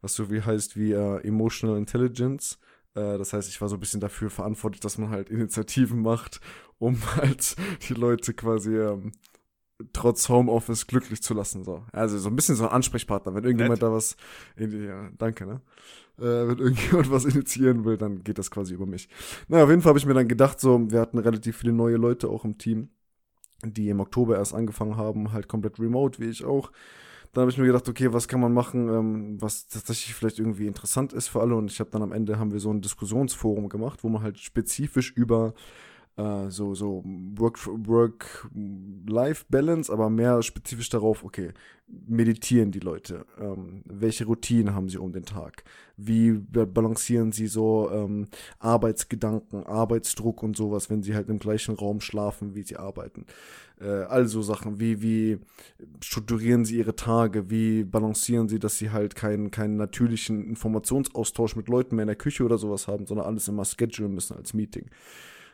was 0.00 0.14
so 0.14 0.30
wie 0.30 0.42
heißt 0.42 0.76
wie 0.76 0.92
äh, 0.92 1.26
Emotional 1.26 1.78
Intelligence, 1.78 2.58
äh, 2.94 3.18
das 3.18 3.32
heißt, 3.32 3.48
ich 3.48 3.60
war 3.60 3.68
so 3.68 3.76
ein 3.76 3.80
bisschen 3.80 4.00
dafür 4.00 4.30
verantwortlich, 4.30 4.80
dass 4.80 4.98
man 4.98 5.10
halt 5.10 5.30
Initiativen 5.30 6.00
macht, 6.02 6.40
um 6.78 6.98
halt 7.16 7.56
die 7.88 7.94
Leute 7.94 8.34
quasi 8.34 8.76
ähm, 8.76 9.12
trotz 9.92 10.28
Homeoffice 10.28 10.86
glücklich 10.86 11.22
zu 11.22 11.34
lassen. 11.34 11.64
So. 11.64 11.84
Also 11.92 12.18
so 12.18 12.28
ein 12.28 12.36
bisschen 12.36 12.54
so 12.54 12.64
ein 12.64 12.70
Ansprechpartner. 12.70 13.34
Wenn 13.34 13.44
irgendjemand 13.44 13.80
Nett. 13.80 13.88
da 13.88 13.92
was, 13.92 14.16
ja, 14.56 15.10
danke, 15.18 15.46
ne? 15.46 15.60
Äh, 16.18 16.48
wenn 16.48 16.58
irgendjemand 16.58 17.10
was 17.10 17.24
initiieren 17.24 17.84
will, 17.84 17.96
dann 17.96 18.22
geht 18.22 18.38
das 18.38 18.50
quasi 18.50 18.74
über 18.74 18.86
mich. 18.86 19.08
Na, 19.48 19.62
auf 19.62 19.70
jeden 19.70 19.82
Fall 19.82 19.90
habe 19.90 19.98
ich 19.98 20.06
mir 20.06 20.14
dann 20.14 20.28
gedacht, 20.28 20.60
so, 20.60 20.90
wir 20.90 21.00
hatten 21.00 21.18
relativ 21.18 21.56
viele 21.58 21.72
neue 21.72 21.96
Leute 21.96 22.28
auch 22.28 22.44
im 22.44 22.56
Team, 22.56 22.88
die 23.64 23.88
im 23.88 24.00
Oktober 24.00 24.36
erst 24.36 24.54
angefangen 24.54 24.96
haben, 24.96 25.32
halt 25.32 25.48
komplett 25.48 25.78
remote, 25.80 26.20
wie 26.20 26.28
ich 26.28 26.44
auch. 26.44 26.70
Dann 27.32 27.42
habe 27.42 27.50
ich 27.50 27.58
mir 27.58 27.66
gedacht, 27.66 27.88
okay, 27.88 28.12
was 28.12 28.28
kann 28.28 28.38
man 28.38 28.52
machen, 28.52 28.88
ähm, 28.88 29.42
was 29.42 29.66
tatsächlich 29.66 30.14
vielleicht 30.14 30.38
irgendwie 30.38 30.68
interessant 30.68 31.12
ist 31.12 31.26
für 31.26 31.40
alle. 31.40 31.56
Und 31.56 31.68
ich 31.68 31.80
habe 31.80 31.90
dann 31.90 32.02
am 32.02 32.12
Ende 32.12 32.38
haben 32.38 32.52
wir 32.52 32.60
so 32.60 32.72
ein 32.72 32.80
Diskussionsforum 32.80 33.68
gemacht, 33.68 34.04
wo 34.04 34.08
man 34.08 34.22
halt 34.22 34.38
spezifisch 34.38 35.10
über 35.10 35.54
äh, 36.16 36.50
so, 36.50 36.74
so 36.74 37.02
Work-Life-Balance, 37.04 39.92
aber 39.92 40.10
mehr 40.10 40.42
spezifisch 40.42 40.88
darauf, 40.88 41.24
okay, 41.24 41.52
meditieren 41.86 42.70
die 42.70 42.80
Leute? 42.80 43.26
Ähm, 43.38 43.82
welche 43.84 44.24
Routinen 44.24 44.74
haben 44.74 44.88
sie 44.88 44.98
um 44.98 45.12
den 45.12 45.24
Tag? 45.24 45.64
Wie 45.96 46.32
balancieren 46.32 47.32
sie 47.32 47.46
so 47.46 47.90
ähm, 47.92 48.28
Arbeitsgedanken, 48.58 49.64
Arbeitsdruck 49.64 50.42
und 50.42 50.56
sowas, 50.56 50.88
wenn 50.88 51.02
sie 51.02 51.14
halt 51.14 51.28
im 51.28 51.38
gleichen 51.38 51.74
Raum 51.74 52.00
schlafen, 52.00 52.54
wie 52.54 52.62
sie 52.62 52.76
arbeiten? 52.76 53.26
Äh, 53.80 53.86
also 53.86 54.42
Sachen, 54.42 54.80
wie, 54.80 55.02
wie 55.02 55.38
strukturieren 56.00 56.64
sie 56.64 56.78
ihre 56.78 56.96
Tage? 56.96 57.50
Wie 57.50 57.84
balancieren 57.84 58.48
sie, 58.48 58.58
dass 58.58 58.78
sie 58.78 58.90
halt 58.90 59.14
keinen, 59.14 59.50
keinen 59.50 59.76
natürlichen 59.76 60.44
Informationsaustausch 60.44 61.56
mit 61.56 61.68
Leuten 61.68 61.96
mehr 61.96 62.04
in 62.04 62.08
der 62.08 62.16
Küche 62.16 62.44
oder 62.44 62.58
sowas 62.58 62.88
haben, 62.88 63.06
sondern 63.06 63.26
alles 63.26 63.48
immer 63.48 63.64
schedulen 63.64 64.14
müssen 64.14 64.36
als 64.36 64.54
Meeting? 64.54 64.86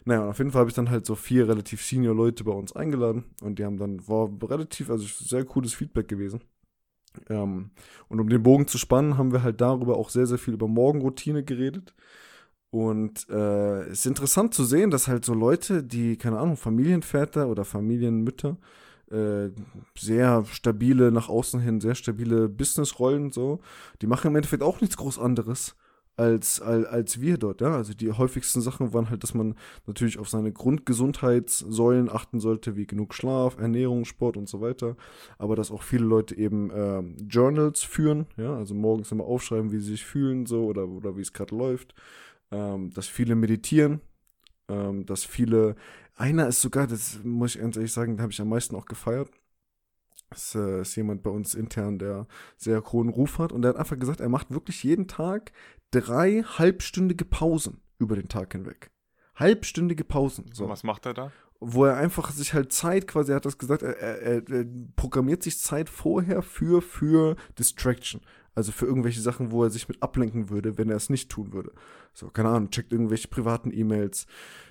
Naja, 0.05 0.29
auf 0.29 0.39
jeden 0.39 0.51
Fall 0.51 0.61
habe 0.61 0.71
ich 0.71 0.77
dann 0.77 0.91
halt 0.91 1.07
so 1.07 1.15
vier 1.15 1.49
relativ 1.49 1.85
senior 1.85 2.15
Leute 2.15 2.45
bei 2.45 2.53
uns 2.53 2.73
eingeladen 2.75 3.25
und 3.43 3.59
die 3.59 3.65
haben 3.65 3.77
dann, 3.77 4.07
war 4.09 4.31
relativ, 4.49 4.91
also 4.91 5.07
sehr 5.07 5.45
cooles 5.45 5.75
Feedback 5.75 6.09
gewesen. 6.09 6.41
Ähm, 7.29 7.71
und 8.09 8.21
um 8.21 8.29
den 8.29 8.43
Bogen 8.43 8.67
zu 8.67 8.79
spannen, 8.79 9.19
haben 9.19 9.33
wir 9.33 9.43
halt 9.43 9.61
darüber 9.61 9.97
auch 9.97 10.11
sehr, 10.11 10.27
sehr 10.27 10.39
viel 10.39 10.55
über 10.55 10.69
Morgenroutine 10.69 11.45
geredet. 11.45 11.95
Und 12.71 13.29
äh, 13.29 13.83
es 13.87 14.01
ist 14.01 14.07
interessant 14.07 14.55
zu 14.55 14.65
sehen, 14.65 14.91
dass 14.91 15.09
halt 15.09 15.25
so 15.25 15.35
Leute, 15.35 15.83
die, 15.83 16.17
keine 16.17 16.39
Ahnung, 16.39 16.57
Familienväter 16.57 17.49
oder 17.49 17.65
Familienmütter, 17.65 18.59
äh, 19.11 19.49
sehr 19.99 20.45
stabile, 20.45 21.11
nach 21.11 21.29
außen 21.29 21.61
hin 21.61 21.81
sehr 21.81 21.97
stabile 21.97 22.49
Businessrollen, 22.49 23.33
so, 23.33 23.61
die 24.03 24.07
machen 24.07 24.29
im 24.29 24.37
Endeffekt 24.37 24.63
auch 24.63 24.81
nichts 24.81 24.97
groß 24.97 25.19
anderes 25.19 25.75
als, 26.21 26.61
als, 26.61 26.87
als 26.87 27.21
wir 27.21 27.39
dort, 27.39 27.61
ja. 27.61 27.75
Also 27.75 27.95
die 27.95 28.13
häufigsten 28.13 28.61
Sachen 28.61 28.93
waren 28.93 29.11
halt, 29.11 29.23
dass 29.23 29.35
man 29.35 29.55
natürlich 29.87 30.19
auf 30.19 30.29
seine 30.29 30.53
Grundgesundheitssäulen 30.53 32.11
achten 32.11 32.41
sollte, 32.41 32.77
wie 32.77 32.87
genug 32.87 33.15
Schlaf, 33.15 33.59
Ernährung, 33.59 34.05
Sport 34.05 34.37
und 34.37 34.49
so 34.49 34.61
weiter. 34.61 34.97
Aber 35.39 35.57
dass 35.57 35.71
auch 35.71 35.83
viele 35.83 36.05
Leute 36.05 36.37
eben 36.37 36.71
äh, 36.71 37.01
Journals 37.25 37.83
führen, 37.83 38.27
ja, 38.37 38.55
also 38.55 38.75
morgens 38.75 39.13
immer 39.13 39.25
aufschreiben, 39.25 39.73
wie 39.73 39.79
sie 39.79 39.93
sich 39.93 40.05
fühlen, 40.05 40.47
so 40.47 40.65
oder, 40.65 40.89
oder 40.89 41.17
wie 41.17 41.23
es 41.23 41.33
gerade 41.33 41.57
läuft 41.57 41.95
ähm, 42.51 42.91
dass 42.91 43.07
viele 43.07 43.35
meditieren, 43.35 44.01
ähm, 44.69 45.07
dass 45.07 45.25
viele, 45.25 45.77
einer 46.17 46.49
ist 46.49 46.61
sogar, 46.61 46.87
das 46.87 47.21
muss 47.25 47.55
ich 47.55 47.61
ganz 47.61 47.77
ehrlich 47.77 47.93
sagen, 47.93 48.17
da 48.17 48.23
habe 48.23 48.33
ich 48.33 48.41
am 48.41 48.49
meisten 48.49 48.77
auch 48.77 48.87
gefeiert. 48.87 49.31
Das 50.31 50.55
äh, 50.55 50.83
ist 50.83 50.97
jemand 50.97 51.23
bei 51.23 51.31
uns 51.31 51.55
intern, 51.55 51.99
der 51.99 52.27
sehr 52.57 52.83
hohen 52.93 53.09
Ruf 53.09 53.39
hat 53.39 53.53
und 53.53 53.63
der 53.63 53.71
hat 53.71 53.79
einfach 53.79 53.99
gesagt, 53.99 54.21
er 54.21 54.29
macht 54.29 54.51
wirklich 54.51 54.83
jeden 54.85 55.09
Tag 55.09 55.53
drei 55.91 56.43
halbstündige 56.43 57.25
Pausen 57.25 57.81
über 57.99 58.17
den 58.17 58.29
Tag 58.29 58.53
hinweg. 58.53 58.91
Halbstündige 59.35 60.05
Pausen. 60.05 60.51
So. 60.53 60.65
Und 60.65 60.71
was 60.71 60.85
macht 60.85 61.07
er 61.07 61.15
da? 61.15 61.33
wo 61.61 61.85
er 61.85 61.99
einfach 61.99 62.31
sich 62.31 62.55
halt 62.55 62.73
Zeit 62.73 63.07
quasi, 63.07 63.33
er 63.33 63.37
hat 63.37 63.45
das 63.45 63.59
gesagt, 63.59 63.83
er, 63.83 63.97
er, 63.99 64.49
er, 64.49 64.65
programmiert 64.97 65.43
sich 65.43 65.59
Zeit 65.59 65.91
vorher 65.91 66.41
für, 66.41 66.81
für 66.81 67.37
Distraction. 67.59 68.23
Also 68.55 68.73
für 68.73 68.87
irgendwelche 68.87 69.21
Sachen, 69.21 69.53
wo 69.53 69.63
er 69.63 69.71
sich 69.71 69.89
mit 69.89 70.03
ablenken 70.03 70.51
würde, 70.51 70.77
wenn 70.77 70.91
er 70.91 70.97
es 70.97 71.09
nicht 71.09 71.31
tun 71.31 71.53
würde. 71.53 71.73
So, 72.13 72.29
keine 72.29 72.49
Ahnung, 72.49 72.71
checkt 72.71 72.93
irgendwelche 72.93 73.29
privaten 73.29 73.71
E-Mails, 73.73 74.27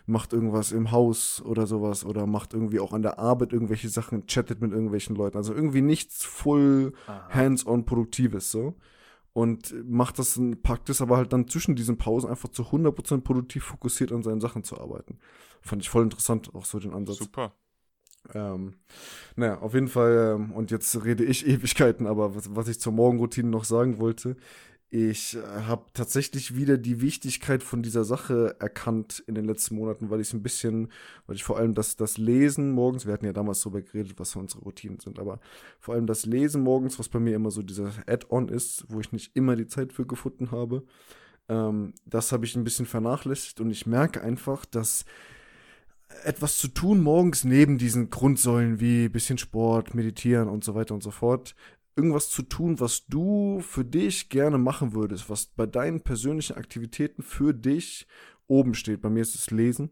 macht 0.05 0.33
irgendwas 0.33 0.71
im 0.71 0.91
Haus 0.91 1.41
oder 1.41 1.65
sowas 1.65 2.03
oder 2.03 2.27
macht 2.27 2.53
irgendwie 2.53 2.79
auch 2.79 2.91
an 2.91 3.01
der 3.01 3.19
Arbeit 3.19 3.53
irgendwelche 3.53 3.89
Sachen, 3.89 4.27
chattet 4.27 4.61
mit 4.61 4.73
irgendwelchen 4.73 5.15
Leuten. 5.15 5.37
Also 5.37 5.53
irgendwie 5.53 5.81
nichts 5.81 6.25
full 6.25 6.93
hands-on 7.29 7.85
produktives 7.85 8.51
so. 8.51 8.75
Und 9.31 9.73
macht 9.87 10.19
das, 10.19 10.39
packt 10.63 10.89
es 10.89 11.01
aber 11.01 11.15
halt 11.17 11.31
dann 11.31 11.47
zwischen 11.47 11.75
diesen 11.75 11.97
Pausen 11.97 12.29
einfach 12.29 12.49
zu 12.49 12.63
100% 12.63 13.21
produktiv 13.21 13.63
fokussiert 13.63 14.11
an 14.11 14.23
seinen 14.23 14.41
Sachen 14.41 14.63
zu 14.63 14.77
arbeiten. 14.77 15.19
Fand 15.61 15.81
ich 15.81 15.89
voll 15.89 16.03
interessant, 16.03 16.53
auch 16.53 16.65
so 16.65 16.79
den 16.79 16.93
Ansatz. 16.93 17.19
Super. 17.19 17.53
Ähm, 18.33 18.73
naja, 19.35 19.59
auf 19.59 19.73
jeden 19.73 19.87
Fall, 19.87 20.35
ähm, 20.35 20.51
und 20.51 20.71
jetzt 20.71 21.03
rede 21.03 21.23
ich 21.23 21.47
Ewigkeiten, 21.47 22.07
aber 22.07 22.35
was, 22.35 22.55
was 22.55 22.67
ich 22.67 22.79
zur 22.79 22.93
Morgenroutine 22.93 23.49
noch 23.49 23.63
sagen 23.63 23.99
wollte, 23.99 24.35
ich 24.91 25.37
äh, 25.37 25.41
habe 25.67 25.85
tatsächlich 25.93 26.55
wieder 26.55 26.77
die 26.77 26.99
Wichtigkeit 27.01 27.61
von 27.61 27.83
dieser 27.83 28.03
Sache 28.03 28.55
erkannt 28.59 29.23
in 29.27 29.35
den 29.35 29.45
letzten 29.45 29.75
Monaten, 29.75 30.09
weil 30.09 30.19
ich 30.19 30.29
es 30.29 30.33
ein 30.33 30.41
bisschen, 30.41 30.91
weil 31.27 31.35
ich 31.35 31.43
vor 31.43 31.57
allem 31.57 31.75
das, 31.75 31.95
das 31.95 32.17
Lesen 32.17 32.71
morgens, 32.71 33.05
wir 33.05 33.13
hatten 33.13 33.25
ja 33.25 33.33
damals 33.33 33.61
darüber 33.61 33.81
geredet, 33.81 34.13
was 34.17 34.35
unsere 34.35 34.63
Routinen 34.63 34.99
sind, 34.99 35.19
aber 35.19 35.39
vor 35.79 35.93
allem 35.93 36.07
das 36.07 36.25
Lesen 36.25 36.63
morgens, 36.63 36.97
was 36.97 37.07
bei 37.07 37.19
mir 37.19 37.35
immer 37.35 37.51
so 37.51 37.61
dieser 37.61 37.91
Add-on 38.07 38.49
ist, 38.49 38.85
wo 38.89 38.99
ich 38.99 39.11
nicht 39.11 39.35
immer 39.35 39.55
die 39.55 39.67
Zeit 39.67 39.93
für 39.93 40.07
gefunden 40.07 40.49
habe, 40.49 40.83
ähm, 41.49 41.93
das 42.05 42.31
habe 42.31 42.45
ich 42.45 42.55
ein 42.55 42.63
bisschen 42.63 42.87
vernachlässigt 42.87 43.61
und 43.61 43.69
ich 43.69 43.85
merke 43.85 44.21
einfach, 44.21 44.65
dass 44.65 45.05
etwas 46.23 46.57
zu 46.57 46.67
tun 46.67 47.01
morgens 47.01 47.43
neben 47.43 47.77
diesen 47.77 48.09
Grundsäulen 48.09 48.79
wie 48.79 49.09
bisschen 49.09 49.37
Sport, 49.37 49.93
meditieren 49.93 50.49
und 50.49 50.63
so 50.63 50.75
weiter 50.75 50.93
und 50.93 51.03
so 51.03 51.11
fort. 51.11 51.55
Irgendwas 51.95 52.29
zu 52.29 52.43
tun, 52.43 52.79
was 52.79 53.05
du 53.07 53.59
für 53.61 53.83
dich 53.83 54.29
gerne 54.29 54.57
machen 54.57 54.93
würdest, 54.93 55.29
was 55.29 55.47
bei 55.47 55.65
deinen 55.65 56.01
persönlichen 56.01 56.55
Aktivitäten 56.55 57.23
für 57.23 57.53
dich 57.53 58.07
oben 58.47 58.73
steht. 58.73 59.01
Bei 59.01 59.09
mir 59.09 59.21
ist 59.21 59.35
es 59.35 59.51
Lesen. 59.51 59.91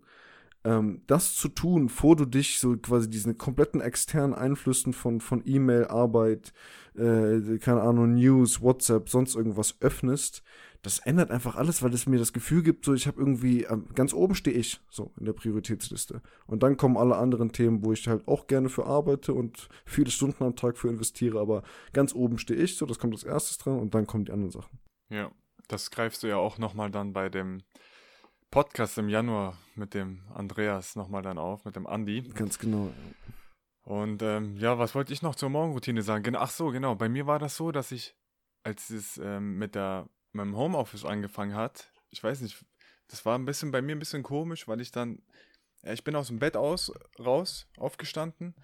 Ähm, 0.67 1.01
das 1.07 1.35
zu 1.35 1.47
tun, 1.47 1.87
vor 1.87 2.17
du 2.17 2.25
dich 2.25 2.59
so 2.59 2.75
quasi 2.75 3.09
diesen 3.09 3.37
kompletten 3.37 3.79
externen 3.79 4.33
Einflüssen 4.33 4.91
von, 4.91 5.21
von 5.21 5.41
E-Mail, 5.45 5.85
Arbeit, 5.85 6.51
äh, 6.95 7.57
keine 7.59 7.81
Ahnung, 7.81 8.15
News, 8.15 8.61
WhatsApp, 8.61 9.07
sonst 9.07 9.35
irgendwas 9.35 9.77
öffnest, 9.79 10.43
das 10.81 10.99
ändert 10.99 11.31
einfach 11.31 11.55
alles, 11.55 11.81
weil 11.83 11.93
es 11.93 12.05
mir 12.05 12.19
das 12.19 12.33
Gefühl 12.33 12.63
gibt, 12.63 12.83
so 12.83 12.93
ich 12.93 13.07
habe 13.07 13.17
irgendwie, 13.17 13.63
ähm, 13.63 13.87
ganz 13.95 14.13
oben 14.13 14.35
stehe 14.35 14.57
ich, 14.57 14.81
so 14.89 15.13
in 15.17 15.25
der 15.25 15.31
Prioritätsliste. 15.31 16.21
Und 16.47 16.63
dann 16.63 16.75
kommen 16.75 16.97
alle 16.97 17.15
anderen 17.15 17.53
Themen, 17.53 17.85
wo 17.85 17.93
ich 17.93 18.05
halt 18.09 18.27
auch 18.27 18.47
gerne 18.47 18.67
für 18.67 18.85
arbeite 18.85 19.33
und 19.33 19.69
viele 19.85 20.11
Stunden 20.11 20.43
am 20.43 20.57
Tag 20.57 20.77
für 20.77 20.89
investiere, 20.89 21.39
aber 21.39 21.63
ganz 21.93 22.13
oben 22.13 22.37
stehe 22.39 22.59
ich, 22.59 22.75
so 22.75 22.85
das 22.85 22.99
kommt 22.99 23.13
als 23.13 23.23
erstes 23.23 23.57
dran 23.57 23.79
und 23.79 23.95
dann 23.95 24.05
kommen 24.05 24.25
die 24.25 24.33
anderen 24.33 24.51
Sachen. 24.51 24.79
Ja, 25.09 25.31
das 25.69 25.91
greifst 25.91 26.23
du 26.23 26.27
ja 26.27 26.35
auch 26.35 26.57
nochmal 26.57 26.91
dann 26.91 27.13
bei 27.13 27.29
dem 27.29 27.61
Podcast 28.51 28.97
im 28.97 29.09
Januar 29.09 29.57
mit 29.75 29.93
dem 29.93 30.23
Andreas 30.33 30.95
nochmal 30.95 31.21
dann 31.21 31.37
auf, 31.37 31.65
mit 31.65 31.75
dem 31.75 31.85
Andi. 31.85 32.21
Ganz 32.33 32.57
genau. 32.59 32.93
Und 33.83 34.21
ähm, 34.21 34.57
ja, 34.57 34.77
was 34.79 34.95
wollte 34.95 35.13
ich 35.13 35.21
noch 35.21 35.35
zur 35.35 35.49
Morgenroutine 35.49 36.01
sagen? 36.01 36.35
ach 36.35 36.49
so, 36.49 36.67
genau. 36.67 36.95
Bei 36.95 37.09
mir 37.09 37.27
war 37.27 37.39
das 37.39 37.55
so, 37.55 37.71
dass 37.71 37.91
ich, 37.91 38.15
als 38.63 38.89
es 38.89 39.17
ähm, 39.17 39.57
mit 39.57 39.75
der 39.75 40.09
meinem 40.33 40.55
Homeoffice 40.55 41.05
angefangen 41.05 41.55
hat, 41.55 41.91
ich 42.09 42.23
weiß 42.23 42.41
nicht, 42.41 42.65
das 43.07 43.25
war 43.25 43.37
ein 43.37 43.45
bisschen 43.45 43.71
bei 43.71 43.81
mir 43.81 43.95
ein 43.95 43.99
bisschen 43.99 44.23
komisch, 44.23 44.67
weil 44.67 44.81
ich 44.81 44.91
dann, 44.91 45.21
ich 45.83 46.03
bin 46.03 46.15
aus 46.15 46.27
dem 46.27 46.39
Bett 46.39 46.57
aus, 46.57 46.91
raus, 47.19 47.67
aufgestanden 47.77 48.55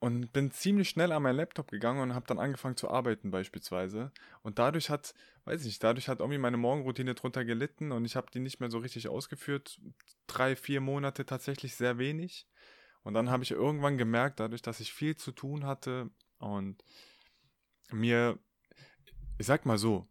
und 0.00 0.32
bin 0.32 0.50
ziemlich 0.50 0.88
schnell 0.88 1.10
an 1.12 1.22
meinen 1.22 1.36
Laptop 1.36 1.70
gegangen 1.70 2.00
und 2.00 2.14
habe 2.14 2.26
dann 2.26 2.38
angefangen 2.38 2.76
zu 2.76 2.88
arbeiten 2.88 3.30
beispielsweise. 3.30 4.12
Und 4.42 4.58
dadurch 4.58 4.90
hat, 4.90 5.14
weiß 5.44 5.60
ich 5.62 5.66
nicht, 5.66 5.84
dadurch 5.84 6.08
hat 6.08 6.20
irgendwie 6.20 6.38
meine 6.38 6.56
Morgenroutine 6.56 7.14
drunter 7.14 7.44
gelitten 7.44 7.90
und 7.90 8.04
ich 8.04 8.14
habe 8.14 8.30
die 8.32 8.40
nicht 8.40 8.60
mehr 8.60 8.70
so 8.70 8.78
richtig 8.78 9.08
ausgeführt. 9.08 9.80
Drei, 10.26 10.54
vier 10.54 10.80
Monate 10.80 11.26
tatsächlich 11.26 11.74
sehr 11.74 11.98
wenig. 11.98 12.46
Und 13.02 13.14
dann 13.14 13.30
habe 13.30 13.42
ich 13.42 13.50
irgendwann 13.50 13.98
gemerkt, 13.98 14.38
dadurch, 14.38 14.62
dass 14.62 14.80
ich 14.80 14.92
viel 14.92 15.16
zu 15.16 15.32
tun 15.32 15.64
hatte 15.64 16.10
und 16.38 16.82
mir, 17.90 18.38
ich 19.38 19.46
sag 19.46 19.66
mal 19.66 19.78
so, 19.78 20.06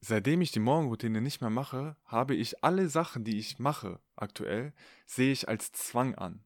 seitdem 0.00 0.40
ich 0.40 0.52
die 0.52 0.60
Morgenroutine 0.60 1.20
nicht 1.20 1.40
mehr 1.40 1.50
mache, 1.50 1.96
habe 2.04 2.34
ich 2.34 2.62
alle 2.62 2.88
Sachen, 2.88 3.24
die 3.24 3.38
ich 3.38 3.58
mache 3.58 4.00
aktuell, 4.14 4.72
sehe 5.06 5.32
ich 5.32 5.48
als 5.48 5.72
Zwang 5.72 6.14
an. 6.16 6.45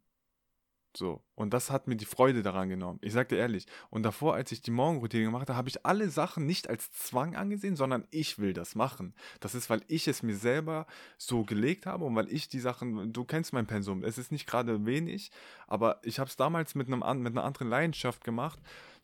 So. 0.96 1.22
Und 1.34 1.54
das 1.54 1.70
hat 1.70 1.86
mir 1.86 1.96
die 1.96 2.04
Freude 2.04 2.42
daran 2.42 2.68
genommen. 2.68 2.98
Ich 3.02 3.12
sag 3.12 3.28
dir 3.28 3.36
ehrlich. 3.36 3.66
Und 3.90 4.02
davor, 4.02 4.34
als 4.34 4.52
ich 4.52 4.60
die 4.60 4.70
Morgenroutine 4.70 5.24
gemacht 5.24 5.48
habe, 5.48 5.56
habe 5.56 5.68
ich 5.68 5.86
alle 5.86 6.10
Sachen 6.10 6.46
nicht 6.46 6.68
als 6.68 6.90
Zwang 6.92 7.36
angesehen, 7.36 7.76
sondern 7.76 8.06
ich 8.10 8.38
will 8.38 8.52
das 8.52 8.74
machen. 8.74 9.14
Das 9.38 9.54
ist, 9.54 9.70
weil 9.70 9.82
ich 9.86 10.08
es 10.08 10.22
mir 10.22 10.36
selber 10.36 10.86
so 11.16 11.44
gelegt 11.44 11.86
habe 11.86 12.04
und 12.04 12.14
weil 12.16 12.30
ich 12.32 12.48
die 12.48 12.60
Sachen, 12.60 13.12
du 13.12 13.24
kennst 13.24 13.52
mein 13.52 13.66
Pensum. 13.66 14.02
Es 14.02 14.18
ist 14.18 14.32
nicht 14.32 14.46
gerade 14.46 14.84
wenig, 14.84 15.30
aber 15.66 16.00
ich 16.02 16.18
habe 16.18 16.28
es 16.28 16.36
damals 16.36 16.74
mit, 16.74 16.88
einem, 16.88 17.22
mit 17.22 17.32
einer 17.32 17.44
anderen 17.44 17.68
Leidenschaft 17.68 18.24
gemacht 18.24 18.58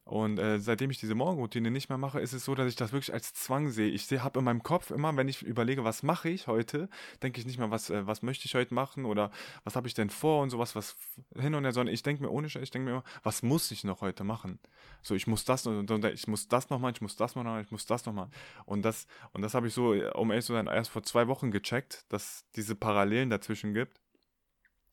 und 0.07 0.39
äh, 0.39 0.61
seitdem 0.61 0.89
ich 0.93 0.99
diese 0.99 1.17
Morgenroutine 1.17 1.69
nicht 1.69 1.89
mehr 1.89 1.99
mache, 1.99 2.21
ist 2.21 2.33
es 2.33 2.45
so, 2.45 2.55
dass 2.55 2.69
ich 2.69 2.77
das 2.77 2.93
wirklich 2.93 3.13
als 3.13 3.35
Zwang 3.35 3.71
sehe. 3.71 3.89
Ich 3.89 4.09
habe 4.13 4.39
in 4.39 4.45
meinem 4.45 4.63
Kopf 4.63 4.93
immer, 4.93 5.17
wenn 5.17 5.27
ich 5.27 5.43
überlege, 5.43 5.83
was 5.83 6.05
mache 6.05 6.29
ich 6.29 6.47
heute, 6.47 6.89
denke 7.25 7.41
ich 7.41 7.47
nicht 7.47 7.59
mehr, 7.59 7.73
was, 7.73 7.91
äh, 7.91 8.07
was 8.07 8.23
möchte 8.23 8.47
ich 8.47 8.55
heute 8.55 8.73
machen 8.73 9.05
oder 9.05 9.33
was 9.65 9.75
habe 9.75 9.89
ich 9.89 9.95
denn 9.95 10.09
vor 10.09 10.45
und 10.45 10.51
sowas, 10.51 10.77
was 10.77 10.97
hin 11.35 11.57
und 11.57 11.65
her, 11.65 11.73
sondern 11.73 11.93
ich 11.93 12.05
denke 12.05 12.23
mir 12.23 12.31
ohne 12.31 12.49
Scheiß, 12.49 12.63
ich 12.63 12.71
denke 12.71 12.85
mir 12.85 12.93
immer, 12.93 13.05
was 13.25 13.43
muss 13.43 13.69
ich 13.73 13.83
noch 13.83 14.01
heute 14.01 14.23
machen? 14.23 14.61
So, 15.03 15.17
ich 15.17 15.27
muss 15.27 15.45
das 15.45 15.67
und, 15.67 15.91
und 15.91 16.05
ich 16.05 16.29
muss 16.29 16.47
das 16.47 16.71
noch 16.71 16.79
machen, 16.79 16.95
ich 16.95 17.01
muss 17.01 17.17
das 17.17 17.35
noch 17.35 17.43
machen, 17.43 17.63
ich 17.65 17.73
muss 17.73 17.87
das 17.87 18.07
noch. 18.07 18.29
Und 18.65 18.83
das, 18.83 19.09
und 19.33 19.43
das 19.43 19.55
habe 19.55 19.67
ich 19.67 19.75
so, 19.75 19.91
um 20.15 20.31
ehrlich 20.31 20.47
zu 20.47 20.53
sein, 20.53 20.69
erst 20.69 20.91
vor 20.91 21.03
zwei 21.03 21.27
Wochen 21.27 21.51
gecheckt, 21.51 22.05
dass 22.11 22.45
diese 22.55 22.77
Parallelen 22.77 23.29
dazwischen 23.29 23.75
gibt. 23.75 23.99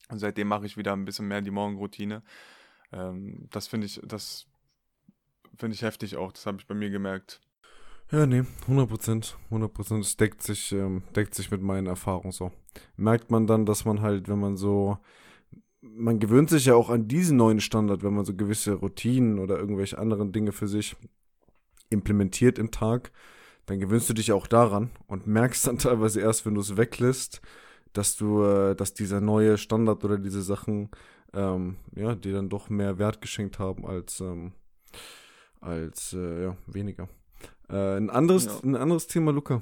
Und 0.10 0.18
seitdem 0.18 0.48
mache 0.48 0.66
ich 0.66 0.76
wieder 0.76 0.94
ein 0.94 1.06
bisschen 1.06 1.28
mehr 1.28 1.42
die 1.42 1.52
Morgenroutine. 1.52 2.24
Ähm, 2.92 3.48
das 3.52 3.68
finde 3.68 3.86
ich, 3.86 4.02
das 4.04 4.48
finde 5.58 5.76
ich 5.76 5.82
heftig 5.82 6.18
auch. 6.18 6.32
Das 6.32 6.46
habe 6.46 6.58
ich 6.60 6.68
bei 6.68 6.76
mir 6.76 6.90
gemerkt. 6.90 7.42
Ja, 8.12 8.26
nee, 8.26 8.44
100 8.64 8.90
Prozent. 8.90 9.38
100 9.46 9.74
Prozent. 9.74 10.06
Es 10.06 10.18
deckt 10.18 10.44
sich, 10.44 10.72
ähm, 10.72 11.04
deckt 11.16 11.34
sich 11.34 11.50
mit 11.52 11.62
meinen 11.62 11.88
Erfahrungen 11.88 12.32
so. 12.32 12.52
Merkt 12.96 13.32
man 13.32 13.48
dann, 13.48 13.66
dass 13.66 13.86
man 13.86 14.02
halt, 14.02 14.28
wenn 14.28 14.40
man 14.40 14.58
so, 14.58 14.98
man 15.82 16.20
gewöhnt 16.20 16.50
sich 16.50 16.66
ja 16.66 16.76
auch 16.76 16.90
an 16.90 17.08
diesen 17.08 17.38
neuen 17.38 17.60
Standard, 17.60 18.04
wenn 18.04 18.14
man 18.14 18.26
so 18.26 18.36
gewisse 18.36 18.74
Routinen 18.74 19.40
oder 19.40 19.58
irgendwelche 19.58 19.98
anderen 19.98 20.32
Dinge 20.32 20.52
für 20.52 20.68
sich 20.68 20.96
implementiert 21.90 22.60
im 22.60 22.72
Tag, 22.72 23.12
dann 23.66 23.80
gewöhnst 23.80 24.10
du 24.10 24.14
dich 24.14 24.32
auch 24.32 24.48
daran 24.48 24.92
und 25.08 25.28
merkst 25.28 25.68
dann 25.68 25.78
teilweise 25.80 26.22
erst, 26.22 26.46
wenn 26.46 26.56
du 26.56 26.62
es 26.62 26.78
weglässt, 26.78 27.42
dass 27.94 28.16
du, 28.16 28.44
äh, 28.44 28.76
dass 28.76 28.94
dieser 28.94 29.22
neue 29.22 29.58
Standard 29.58 30.04
oder 30.04 30.18
diese 30.18 30.42
Sachen, 30.42 30.90
ähm, 31.34 31.78
ja, 31.96 32.16
dir 32.16 32.34
dann 32.34 32.50
doch 32.50 32.70
mehr 32.70 32.98
Wert 33.00 33.22
geschenkt 33.22 33.60
haben 33.60 33.86
als, 33.86 34.20
ähm, 34.20 34.54
als 35.64 36.14
äh, 36.14 36.44
ja, 36.44 36.58
weniger. 36.68 37.10
Äh, 37.70 37.98
ein, 37.98 38.10
anderes, 38.10 38.46
ja. 38.46 38.60
ein 38.64 38.76
anderes 38.76 39.08
Thema, 39.08 39.32
Luca. 39.32 39.62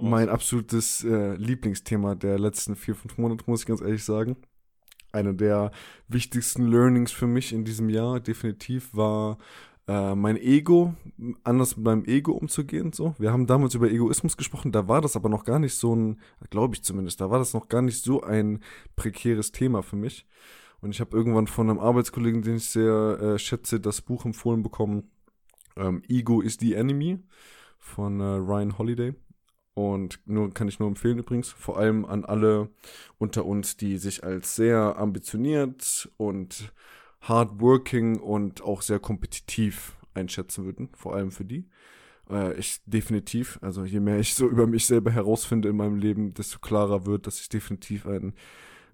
Mein 0.00 0.28
absolutes 0.28 1.02
äh, 1.02 1.34
Lieblingsthema 1.34 2.14
der 2.14 2.38
letzten 2.38 2.76
vier, 2.76 2.94
fünf 2.94 3.18
Monate, 3.18 3.42
muss 3.48 3.62
ich 3.62 3.66
ganz 3.66 3.80
ehrlich 3.80 4.04
sagen. 4.04 4.36
Eine 5.10 5.34
der 5.34 5.72
wichtigsten 6.06 6.68
Learnings 6.68 7.10
für 7.10 7.26
mich 7.26 7.52
in 7.52 7.64
diesem 7.64 7.88
Jahr 7.88 8.20
definitiv 8.20 8.94
war 8.94 9.38
äh, 9.88 10.14
mein 10.14 10.36
Ego, 10.36 10.94
anders 11.42 11.76
mit 11.76 11.84
meinem 11.84 12.04
Ego 12.04 12.30
umzugehen. 12.32 12.92
So, 12.92 13.16
wir 13.18 13.32
haben 13.32 13.48
damals 13.48 13.74
über 13.74 13.90
Egoismus 13.90 14.36
gesprochen, 14.36 14.70
da 14.70 14.86
war 14.86 15.00
das 15.00 15.16
aber 15.16 15.28
noch 15.28 15.44
gar 15.44 15.58
nicht 15.58 15.74
so 15.74 15.96
ein, 15.96 16.20
glaube 16.50 16.76
ich 16.76 16.84
zumindest, 16.84 17.20
da 17.20 17.28
war 17.28 17.40
das 17.40 17.54
noch 17.54 17.68
gar 17.68 17.82
nicht 17.82 18.04
so 18.04 18.22
ein 18.22 18.60
prekäres 18.94 19.50
Thema 19.50 19.82
für 19.82 19.96
mich. 19.96 20.26
Und 20.80 20.90
ich 20.90 21.00
habe 21.00 21.16
irgendwann 21.16 21.46
von 21.46 21.68
einem 21.68 21.78
Arbeitskollegen, 21.78 22.42
den 22.42 22.56
ich 22.56 22.70
sehr 22.70 23.18
äh, 23.20 23.38
schätze, 23.38 23.80
das 23.80 24.00
Buch 24.00 24.24
empfohlen 24.24 24.62
bekommen. 24.62 25.10
Ähm, 25.76 26.02
Ego 26.08 26.40
is 26.40 26.56
the 26.58 26.74
Enemy 26.74 27.18
von 27.78 28.20
äh, 28.20 28.24
Ryan 28.24 28.78
Holiday. 28.78 29.14
Und 29.74 30.20
nur 30.26 30.52
kann 30.52 30.68
ich 30.68 30.78
nur 30.78 30.88
empfehlen 30.88 31.18
übrigens, 31.18 31.50
vor 31.50 31.78
allem 31.78 32.04
an 32.04 32.24
alle 32.24 32.70
unter 33.18 33.46
uns, 33.46 33.76
die 33.76 33.98
sich 33.98 34.24
als 34.24 34.56
sehr 34.56 34.98
ambitioniert 34.98 36.10
und 36.16 36.72
hardworking 37.20 38.18
und 38.18 38.62
auch 38.62 38.82
sehr 38.82 38.98
kompetitiv 38.98 39.96
einschätzen 40.14 40.64
würden, 40.64 40.88
vor 40.94 41.14
allem 41.14 41.30
für 41.30 41.44
die. 41.44 41.68
Äh, 42.28 42.58
ich 42.58 42.80
definitiv, 42.86 43.58
also 43.62 43.84
je 43.84 44.00
mehr 44.00 44.18
ich 44.18 44.34
so 44.34 44.48
über 44.48 44.66
mich 44.66 44.86
selber 44.86 45.10
herausfinde 45.10 45.68
in 45.68 45.76
meinem 45.76 45.96
Leben, 45.96 46.34
desto 46.34 46.58
klarer 46.58 47.06
wird, 47.06 47.26
dass 47.26 47.40
ich 47.40 47.48
definitiv 47.48 48.06
ein 48.06 48.34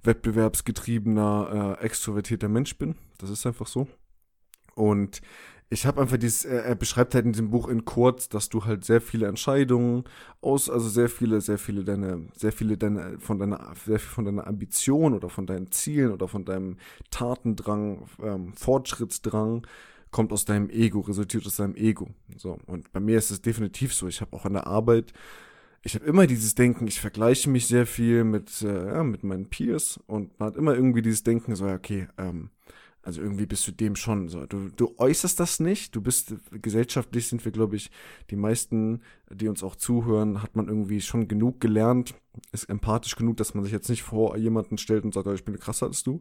wettbewerbsgetriebener, 0.07 1.77
äh, 1.81 1.85
extrovertierter 1.85 2.49
Mensch 2.49 2.79
bin. 2.79 2.97
Das 3.19 3.31
ist 3.31 3.47
einfach 3.47 3.67
so. 3.67 3.89
Und 4.75 5.21
ich 5.69 5.85
habe 5.85 6.01
einfach 6.01 6.17
dieses, 6.17 6.45
er 6.45 6.77
beschreibt 6.77 7.15
halt 7.15 7.25
in 7.25 7.33
diesem 7.33 7.51
Buch 7.51 7.69
in 7.69 7.85
kurz, 7.85 8.29
dass 8.29 8.49
du 8.49 8.65
halt 8.65 8.85
sehr 8.85 9.01
viele 9.01 9.27
Entscheidungen 9.27 10.05
aus, 10.41 10.71
also 10.71 10.89
sehr 10.89 11.09
viele, 11.09 11.41
sehr 11.41 11.59
viele 11.59 11.83
deine, 11.83 12.29
sehr 12.37 12.53
viele 12.53 12.79
deine, 12.79 13.19
von 13.19 13.41
deiner, 13.41 13.75
sehr 13.85 13.99
viel 13.99 14.09
von 14.09 14.25
deiner 14.25 14.47
Ambition 14.47 15.13
oder 15.13 15.29
von 15.29 15.47
deinen 15.47 15.73
Zielen 15.73 16.13
oder 16.13 16.29
von 16.29 16.45
deinem 16.45 16.77
Tatendrang, 17.11 18.07
ähm, 18.23 18.53
Fortschrittsdrang 18.53 19.67
kommt 20.13 20.33
aus 20.33 20.45
deinem 20.45 20.71
Ego, 20.71 21.01
resultiert 21.01 21.45
aus 21.47 21.57
deinem 21.57 21.75
Ego. 21.75 22.11
So. 22.37 22.59
Und 22.67 22.93
bei 22.93 23.01
mir 23.01 23.19
ist 23.19 23.33
es 23.33 23.43
definitiv 23.43 23.93
so. 23.93 24.07
Ich 24.07 24.21
habe 24.21 24.37
auch 24.37 24.45
an 24.45 24.53
der 24.53 24.69
Arbeit, 24.69 25.13
ich 25.87 25.95
habe 25.95 26.05
immer 26.05 26.27
dieses 26.27 26.57
Denken, 26.57 26.89
ich 26.89 27.01
vergleiche 27.01 27.49
mich 27.49 27.69
sehr 27.69 27.87
viel 27.87 28.25
mit, 28.25 28.61
äh, 28.63 28.87
ja, 28.89 29.05
mit 29.05 29.23
meinen 29.23 29.49
Peers 29.49 30.01
und 30.09 30.39
man 30.41 30.49
hat 30.49 30.57
immer 30.57 30.75
irgendwie 30.75 31.01
dieses 31.01 31.23
Denken, 31.23 31.55
so, 31.55 31.65
ja, 31.65 31.77
okay, 31.77 32.09
ähm, 32.19 32.51
also 33.03 33.21
irgendwie 33.21 33.47
bist 33.47 33.65
du 33.69 33.71
dem 33.71 33.95
schon 33.95 34.29
so. 34.29 34.47
Du, 34.47 34.69
du 34.69 34.95
äußerst 34.99 35.39
das 35.39 35.61
nicht. 35.61 35.95
Du 35.95 36.01
bist, 36.01 36.35
gesellschaftlich 36.51 37.29
sind 37.29 37.45
wir, 37.45 37.53
glaube 37.53 37.77
ich, 37.77 37.93
die 38.31 38.37
meisten, 38.37 39.01
die 39.31 39.47
uns 39.47 39.63
auch 39.63 39.77
zuhören, 39.77 40.43
hat 40.43 40.57
man 40.57 40.67
irgendwie 40.67 41.01
schon 41.01 41.29
genug 41.29 41.61
gelernt, 41.61 42.17
ist 42.51 42.65
empathisch 42.65 43.15
genug, 43.15 43.37
dass 43.37 43.55
man 43.55 43.63
sich 43.63 43.73
jetzt 43.73 43.89
nicht 43.89 44.03
vor 44.03 44.37
jemanden 44.37 44.77
stellt 44.77 45.05
und 45.05 45.15
sagt, 45.15 45.29
oh, 45.29 45.33
ich 45.35 45.45
bin 45.45 45.57
krasser 45.57 45.87
als 45.87 46.03
du. 46.03 46.21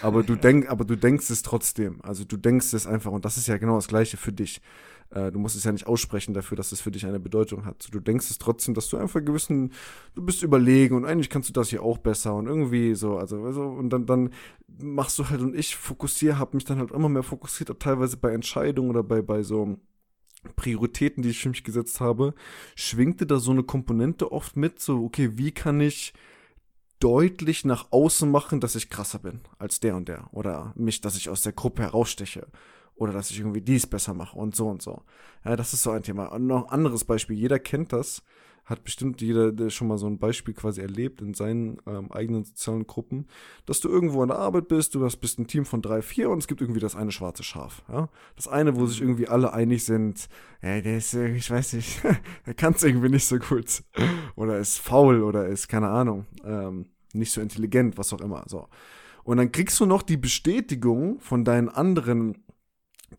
Aber 0.00 0.22
du 0.22 0.34
denk, 0.36 0.70
aber 0.70 0.86
du 0.86 0.96
denkst 0.96 1.28
es 1.28 1.42
trotzdem. 1.42 2.00
Also 2.02 2.24
du 2.24 2.38
denkst 2.38 2.72
es 2.72 2.86
einfach 2.86 3.12
und 3.12 3.26
das 3.26 3.36
ist 3.36 3.46
ja 3.46 3.58
genau 3.58 3.74
das 3.74 3.88
Gleiche 3.88 4.16
für 4.16 4.32
dich. 4.32 4.62
Äh, 5.12 5.30
du 5.30 5.38
musst 5.38 5.56
es 5.56 5.64
ja 5.64 5.72
nicht 5.72 5.86
aussprechen 5.86 6.34
dafür, 6.34 6.56
dass 6.56 6.72
es 6.72 6.80
für 6.80 6.90
dich 6.90 7.06
eine 7.06 7.20
Bedeutung 7.20 7.64
hat. 7.64 7.88
Du 7.92 8.00
denkst 8.00 8.30
es 8.30 8.38
trotzdem, 8.38 8.74
dass 8.74 8.88
du 8.88 8.96
einfach 8.96 9.24
gewissen, 9.24 9.72
du 10.14 10.22
bist 10.24 10.42
überlegen 10.42 10.96
und 10.96 11.04
eigentlich 11.04 11.30
kannst 11.30 11.48
du 11.48 11.52
das 11.52 11.68
hier 11.68 11.82
auch 11.82 11.98
besser 11.98 12.34
und 12.34 12.46
irgendwie 12.46 12.94
so, 12.94 13.18
also, 13.18 13.44
also 13.44 13.62
und 13.62 13.90
dann, 13.90 14.06
dann 14.06 14.30
machst 14.78 15.18
du 15.18 15.28
halt 15.28 15.40
und 15.40 15.54
ich 15.54 15.76
fokussiere, 15.76 16.38
habe 16.38 16.56
mich 16.56 16.64
dann 16.64 16.78
halt 16.78 16.90
immer 16.90 17.08
mehr 17.08 17.22
fokussiert, 17.22 17.78
teilweise 17.78 18.16
bei 18.16 18.32
Entscheidungen 18.32 18.90
oder 18.90 19.02
bei, 19.02 19.22
bei 19.22 19.42
so 19.42 19.78
Prioritäten, 20.56 21.22
die 21.22 21.30
ich 21.30 21.40
für 21.40 21.50
mich 21.50 21.62
gesetzt 21.62 22.00
habe, 22.00 22.34
schwingte 22.74 23.26
da 23.26 23.38
so 23.38 23.52
eine 23.52 23.62
Komponente 23.62 24.32
oft 24.32 24.56
mit, 24.56 24.80
so, 24.80 25.04
okay, 25.04 25.36
wie 25.36 25.52
kann 25.52 25.80
ich 25.80 26.14
deutlich 26.98 27.64
nach 27.64 27.88
außen 27.90 28.30
machen, 28.30 28.60
dass 28.60 28.76
ich 28.76 28.88
krasser 28.88 29.18
bin 29.18 29.40
als 29.58 29.80
der 29.80 29.96
und 29.96 30.08
der 30.08 30.28
oder 30.32 30.72
mich, 30.76 31.00
dass 31.00 31.16
ich 31.16 31.28
aus 31.28 31.42
der 31.42 31.52
Gruppe 31.52 31.82
heraussteche 31.82 32.46
oder 32.94 33.12
dass 33.12 33.30
ich 33.30 33.38
irgendwie 33.38 33.60
dies 33.60 33.86
besser 33.86 34.14
mache 34.14 34.36
und 34.38 34.54
so 34.54 34.68
und 34.68 34.82
so. 34.82 35.02
Ja, 35.44 35.56
das 35.56 35.72
ist 35.72 35.82
so 35.82 35.90
ein 35.90 36.02
Thema. 36.02 36.26
Und 36.26 36.46
noch 36.46 36.64
ein 36.64 36.70
anderes 36.70 37.04
Beispiel. 37.04 37.36
Jeder 37.36 37.58
kennt 37.58 37.92
das. 37.92 38.22
Hat 38.64 38.84
bestimmt 38.84 39.20
jeder 39.20 39.50
der 39.50 39.70
schon 39.70 39.88
mal 39.88 39.98
so 39.98 40.06
ein 40.06 40.20
Beispiel 40.20 40.54
quasi 40.54 40.80
erlebt 40.80 41.20
in 41.20 41.34
seinen 41.34 41.78
ähm, 41.84 42.12
eigenen 42.12 42.44
sozialen 42.44 42.86
Gruppen, 42.86 43.26
dass 43.66 43.80
du 43.80 43.88
irgendwo 43.88 44.22
an 44.22 44.28
der 44.28 44.38
Arbeit 44.38 44.68
bist, 44.68 44.94
du 44.94 45.04
hast 45.04 45.16
bist 45.16 45.40
ein 45.40 45.48
Team 45.48 45.64
von 45.64 45.82
drei, 45.82 46.00
vier 46.00 46.30
und 46.30 46.38
es 46.38 46.46
gibt 46.46 46.60
irgendwie 46.60 46.78
das 46.78 46.94
eine 46.94 47.10
schwarze 47.10 47.42
Schaf. 47.42 47.82
Ja? 47.88 48.08
Das 48.36 48.46
eine, 48.46 48.76
wo 48.76 48.86
sich 48.86 49.00
irgendwie 49.00 49.26
alle 49.26 49.52
einig 49.52 49.84
sind, 49.84 50.28
ja, 50.62 50.80
der 50.80 50.98
ist, 50.98 51.12
ich 51.12 51.50
weiß 51.50 51.72
nicht, 51.72 52.02
der 52.46 52.54
kann 52.54 52.74
es 52.74 52.84
irgendwie 52.84 53.08
nicht 53.08 53.26
so 53.26 53.38
gut. 53.38 53.82
Oder 54.36 54.58
ist 54.58 54.78
faul 54.78 55.24
oder 55.24 55.48
ist, 55.48 55.66
keine 55.66 55.88
Ahnung, 55.88 56.26
ähm, 56.44 56.86
nicht 57.14 57.32
so 57.32 57.40
intelligent, 57.40 57.98
was 57.98 58.12
auch 58.12 58.20
immer. 58.20 58.44
So. 58.46 58.68
Und 59.24 59.36
dann 59.36 59.52
kriegst 59.52 59.78
du 59.80 59.86
noch 59.86 60.02
die 60.02 60.16
Bestätigung 60.16 61.20
von 61.20 61.44
deinen 61.44 61.68
anderen 61.68 62.41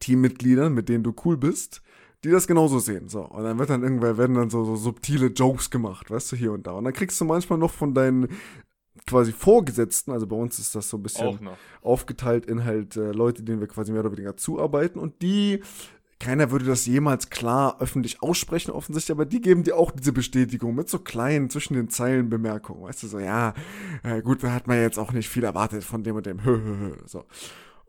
Teammitgliedern, 0.04 0.74
mit 0.74 0.90
denen 0.90 1.04
du 1.04 1.14
cool 1.24 1.38
bist, 1.38 1.82
die 2.24 2.30
das 2.30 2.48
genauso 2.48 2.80
sehen. 2.80 3.08
So. 3.10 3.22
Und 3.22 3.44
dann 3.44 3.58
wird 3.58 3.70
dann 3.70 3.84
irgendwann 3.84 4.18
werden 4.18 4.36
dann 4.36 4.50
so, 4.50 4.66
so 4.66 4.76
subtile 4.76 5.28
Jokes 5.28 5.70
gemacht, 5.70 6.12
weißt 6.12 6.32
du, 6.32 6.36
hier 6.36 6.52
und 6.52 6.68
da. 6.68 6.72
Und 6.74 6.84
dann 6.84 6.94
kriegst 6.94 7.20
du 7.22 7.26
manchmal 7.26 7.60
noch 7.60 7.72
von 7.72 7.94
deinen 7.94 8.28
quasi 9.08 9.32
Vorgesetzten, 9.32 10.12
also 10.12 10.28
bei 10.28 10.36
uns 10.36 10.60
ist 10.60 10.76
das 10.76 10.88
so 10.88 10.98
ein 10.98 11.04
bisschen 11.04 11.50
aufgeteilt 11.82 12.46
in 12.46 12.64
halt 12.64 12.96
äh, 12.96 13.12
Leute, 13.12 13.44
denen 13.44 13.60
wir 13.60 13.68
quasi 13.68 13.92
mehr 13.92 14.02
oder 14.02 14.12
weniger 14.12 14.38
zuarbeiten 14.38 15.00
und 15.00 15.22
die 15.22 15.62
keiner 16.20 16.52
würde 16.52 16.64
das 16.64 16.86
jemals 16.86 17.30
klar 17.30 17.82
öffentlich 17.82 18.22
aussprechen, 18.22 18.72
offensichtlich, 18.72 19.12
aber 19.12 19.26
die 19.26 19.42
geben 19.42 19.64
dir 19.64 19.76
auch 19.76 19.92
diese 19.92 20.14
Bestätigung 20.14 20.74
mit 20.74 20.88
so 20.88 21.00
kleinen 21.00 21.50
zwischen 21.50 21.74
den 21.74 21.90
Zeilen 21.90 22.30
Bemerkungen. 22.30 22.84
Weißt 22.84 23.04
du, 23.04 23.08
so, 23.08 23.20
ja, 23.20 23.54
äh, 24.04 24.22
gut, 24.22 24.42
da 24.42 24.54
hat 24.54 24.68
man 24.68 24.80
jetzt 24.80 24.98
auch 24.98 25.12
nicht 25.12 25.28
viel 25.28 25.44
erwartet 25.44 25.84
von 25.84 26.04
dem 26.04 26.16
und 26.16 26.26
dem. 26.26 26.40
so. 27.06 27.26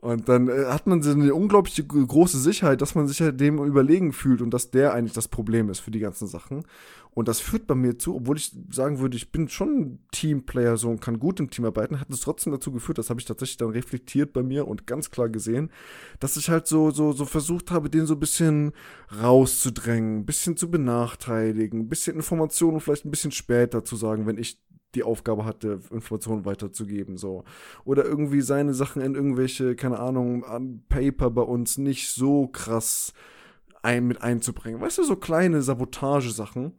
Und 0.05 0.29
dann 0.29 0.49
äh, 0.49 0.65
hat 0.65 0.85
man 0.85 1.01
so 1.01 1.09
eine 1.09 1.33
unglaubliche 1.33 1.83
große 1.83 2.39
Sicherheit, 2.39 2.79
dass 2.79 2.93
man 2.93 3.07
sich 3.07 3.17
ja 3.17 3.31
dem 3.31 3.57
überlegen 3.57 4.13
fühlt 4.13 4.43
und 4.43 4.51
dass 4.51 4.69
der 4.69 4.93
eigentlich 4.93 5.13
das 5.13 5.27
Problem 5.27 5.67
ist 5.67 5.79
für 5.79 5.89
die 5.89 5.97
ganzen 5.97 6.27
Sachen. 6.27 6.63
Und 7.15 7.27
das 7.27 7.39
führt 7.39 7.65
bei 7.65 7.73
mir 7.73 7.97
zu, 7.97 8.15
obwohl 8.15 8.37
ich 8.37 8.55
sagen 8.69 8.99
würde, 8.99 9.17
ich 9.17 9.31
bin 9.31 9.49
schon 9.49 9.69
ein 9.79 9.99
Teamplayer 10.11 10.77
so 10.77 10.91
und 10.91 11.01
kann 11.01 11.17
gut 11.17 11.39
im 11.39 11.49
Team 11.49 11.65
arbeiten, 11.65 11.99
hat 11.99 12.11
es 12.11 12.19
trotzdem 12.19 12.53
dazu 12.53 12.71
geführt, 12.71 12.99
das 12.99 13.09
habe 13.09 13.19
ich 13.19 13.25
tatsächlich 13.25 13.57
dann 13.57 13.71
reflektiert 13.71 14.31
bei 14.31 14.43
mir 14.43 14.67
und 14.67 14.85
ganz 14.85 15.09
klar 15.09 15.27
gesehen, 15.27 15.71
dass 16.19 16.37
ich 16.37 16.51
halt 16.51 16.67
so, 16.67 16.91
so, 16.91 17.11
so 17.11 17.25
versucht 17.25 17.71
habe, 17.71 17.89
den 17.89 18.05
so 18.05 18.13
ein 18.13 18.19
bisschen 18.19 18.73
rauszudrängen, 19.19 20.19
ein 20.19 20.25
bisschen 20.27 20.55
zu 20.55 20.69
benachteiligen, 20.69 21.79
ein 21.79 21.89
bisschen 21.89 22.17
Informationen 22.17 22.79
vielleicht 22.79 23.05
ein 23.05 23.11
bisschen 23.11 23.31
später 23.31 23.83
zu 23.83 23.95
sagen, 23.95 24.27
wenn 24.27 24.37
ich 24.37 24.59
die 24.95 25.03
Aufgabe 25.03 25.45
hatte, 25.45 25.79
Informationen 25.91 26.45
weiterzugeben, 26.45 27.17
so. 27.17 27.43
Oder 27.83 28.05
irgendwie 28.05 28.41
seine 28.41 28.73
Sachen 28.73 29.01
in 29.01 29.15
irgendwelche, 29.15 29.75
keine 29.75 29.99
Ahnung, 29.99 30.43
an 30.45 30.83
Paper 30.89 31.29
bei 31.29 31.41
uns 31.41 31.77
nicht 31.77 32.09
so 32.09 32.47
krass 32.47 33.13
ein, 33.81 34.07
mit 34.07 34.21
einzubringen. 34.21 34.81
Weißt 34.81 34.97
du, 34.97 35.03
so 35.03 35.15
kleine 35.15 35.61
Sabotagesachen. 35.61 36.73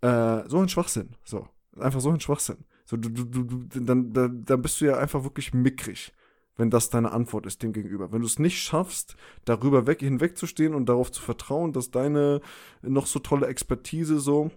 Äh, 0.00 0.48
so 0.48 0.58
ein 0.58 0.68
Schwachsinn, 0.68 1.10
so. 1.24 1.46
Einfach 1.78 2.00
so 2.00 2.10
ein 2.10 2.20
Schwachsinn. 2.20 2.64
So, 2.84 2.96
du, 2.96 3.08
du, 3.08 3.24
du, 3.24 3.80
dann, 3.80 4.12
dann, 4.12 4.44
dann 4.44 4.62
bist 4.62 4.80
du 4.80 4.86
ja 4.86 4.98
einfach 4.98 5.22
wirklich 5.22 5.54
mickrig, 5.54 6.12
wenn 6.56 6.68
das 6.68 6.90
deine 6.90 7.12
Antwort 7.12 7.46
ist 7.46 7.62
dem 7.62 7.72
gegenüber. 7.72 8.12
Wenn 8.12 8.20
du 8.20 8.26
es 8.26 8.38
nicht 8.38 8.58
schaffst, 8.58 9.16
darüber 9.44 9.86
weg, 9.86 10.00
hinwegzustehen 10.00 10.74
und 10.74 10.88
darauf 10.88 11.10
zu 11.10 11.22
vertrauen, 11.22 11.72
dass 11.72 11.90
deine 11.90 12.40
noch 12.82 13.06
so 13.06 13.20
tolle 13.20 13.46
Expertise 13.46 14.18
so 14.18 14.50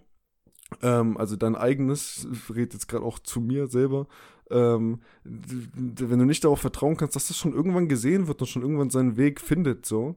ähm, 0.82 1.16
also 1.16 1.36
dein 1.36 1.56
eigenes, 1.56 2.26
redet 2.50 2.74
jetzt 2.74 2.88
gerade 2.88 3.04
auch 3.04 3.18
zu 3.18 3.40
mir 3.40 3.66
selber, 3.66 4.06
ähm, 4.50 5.00
wenn 5.24 6.18
du 6.18 6.24
nicht 6.24 6.44
darauf 6.44 6.60
vertrauen 6.60 6.96
kannst, 6.96 7.16
dass 7.16 7.28
das 7.28 7.36
schon 7.36 7.52
irgendwann 7.52 7.88
gesehen 7.88 8.28
wird 8.28 8.40
und 8.40 8.46
schon 8.46 8.62
irgendwann 8.62 8.90
seinen 8.90 9.16
Weg 9.16 9.40
findet, 9.40 9.86
so, 9.86 10.16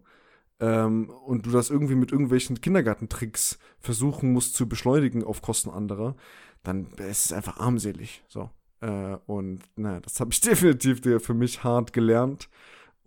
ähm, 0.59 1.09
und 1.09 1.45
du 1.45 1.51
das 1.51 1.69
irgendwie 1.69 1.95
mit 1.95 2.12
irgendwelchen 2.12 2.62
Kindergartentricks 2.62 3.59
versuchen 3.79 4.33
musst 4.33 4.55
zu 4.55 4.67
beschleunigen 4.67 5.23
auf 5.23 5.41
Kosten 5.41 5.69
anderer, 5.69 6.15
dann 6.63 6.88
ist 6.97 7.25
es 7.25 7.33
einfach 7.33 7.57
armselig, 7.57 8.23
so. 8.27 8.49
Äh, 8.81 9.17
und 9.25 9.62
naja, 9.75 9.99
das 9.99 10.19
habe 10.19 10.31
ich 10.31 10.41
definitiv 10.41 11.01
für 11.23 11.33
mich 11.33 11.63
hart 11.63 11.93
gelernt 11.93 12.49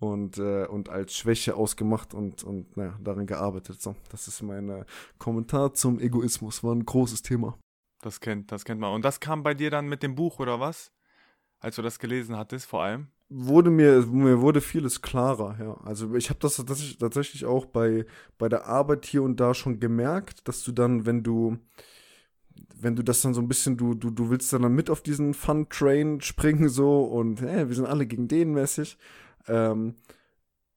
und, 0.03 0.39
äh, 0.39 0.67
und 0.67 0.89
als 0.89 1.17
Schwäche 1.17 1.55
ausgemacht 1.55 2.13
und, 2.13 2.43
und 2.43 2.77
naja, 2.77 2.99
darin 3.03 3.27
gearbeitet. 3.27 3.81
So, 3.81 3.95
das 4.11 4.27
ist 4.29 4.43
mein 4.43 4.69
äh, 4.69 4.85
Kommentar 5.19 5.75
zum 5.75 6.01
Egoismus. 6.01 6.65
War 6.65 6.75
ein 6.75 6.85
großes 6.85 7.23
Thema. 7.23 7.59
Das 8.01 8.21
kennt, 8.21 8.51
das 8.51 8.65
kennt 8.65 8.81
man. 8.81 8.93
Und 8.93 9.05
das 9.05 9.21
kam 9.21 9.43
bei 9.43 9.55
dir 9.55 9.71
dann 9.71 9.89
mit 9.89 10.03
dem 10.03 10.15
Buch 10.15 10.41
oder 10.41 10.59
was? 10.59 10.93
Als 11.61 11.77
du 11.77 11.83
das 11.83 12.01
gelesen 12.01 12.37
hattest, 12.37 12.67
vor 12.67 12.83
allem? 12.83 13.07
Wurde 13.29 13.71
mir, 13.71 14.05
mir 14.07 14.41
wurde 14.41 14.61
vieles 14.61 15.01
klarer, 15.01 15.57
ja. 15.61 15.75
Also 15.85 16.15
ich 16.17 16.29
habe 16.29 16.41
das 16.41 16.57
tatsächlich, 16.57 16.99
tatsächlich 16.99 17.45
auch 17.45 17.65
bei, 17.65 18.05
bei 18.37 18.49
der 18.49 18.67
Arbeit 18.67 19.07
hier 19.07 19.23
und 19.23 19.39
da 19.39 19.55
schon 19.55 19.79
gemerkt, 19.79 20.47
dass 20.49 20.65
du 20.65 20.73
dann, 20.73 21.07
wenn 21.07 21.23
du, 21.23 21.59
wenn 22.75 22.97
du 22.97 23.05
das 23.05 23.23
dann 23.23 23.35
so 23.35 23.41
ein 23.41 23.49
bisschen, 23.49 23.77
du, 23.77 23.95
du, 23.95 24.11
du 24.11 24.31
willst 24.31 24.53
dann 24.53 24.75
mit 24.75 24.91
auf 24.91 25.01
diesen 25.01 25.33
Fun-Train 25.33 26.21
springen 26.21 26.69
so 26.69 27.05
und 27.05 27.41
hey, 27.41 27.69
wir 27.69 27.77
sind 27.77 27.87
alle 27.87 28.07
gegen 28.07 28.27
den 28.27 28.53
mäßig. 28.53 28.99
Ähm, 29.49 29.97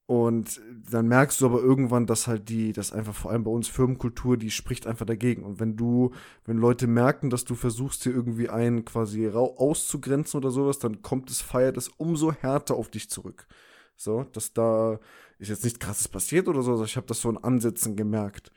und 0.08 0.62
dann 0.92 1.08
merkst 1.08 1.42
du 1.42 1.48
aber 1.48 1.62
irgendwann, 1.62 2.06
dass 2.06 2.28
halt 2.28 2.48
die, 2.50 2.74
dass 2.74 2.94
einfach 2.94 3.16
vor 3.16 3.32
allem 3.32 3.44
bei 3.44 3.50
uns 3.50 3.68
Firmenkultur, 3.68 4.38
die 4.38 4.52
spricht 4.52 4.86
einfach 4.86 5.08
dagegen. 5.08 5.44
Und 5.44 5.60
wenn 5.60 5.78
du, 5.78 6.12
wenn 6.46 6.58
Leute 6.58 6.86
merken, 6.86 7.32
dass 7.32 7.44
du 7.44 7.56
versuchst, 7.56 8.04
hier 8.04 8.14
irgendwie 8.14 8.50
einen 8.50 8.86
quasi 8.86 9.28
auszugrenzen 9.30 10.38
oder 10.38 10.52
sowas, 10.52 10.78
dann 10.78 11.02
kommt 11.02 11.32
es, 11.32 11.42
feiert 11.42 11.76
es 11.78 11.88
umso 11.88 12.32
härter 12.32 12.76
auf 12.76 12.90
dich 12.90 13.10
zurück. 13.10 13.48
So, 13.96 14.26
dass 14.26 14.54
da 14.54 15.00
ist 15.40 15.50
jetzt 15.50 15.64
nichts 15.64 15.80
krasses 15.80 16.08
passiert 16.08 16.48
oder 16.48 16.62
so, 16.62 16.84
ich 16.84 16.98
habe 16.98 17.08
das 17.08 17.22
so 17.22 17.30
in 17.30 17.38
Ansätzen 17.38 17.96
gemerkt, 17.96 18.52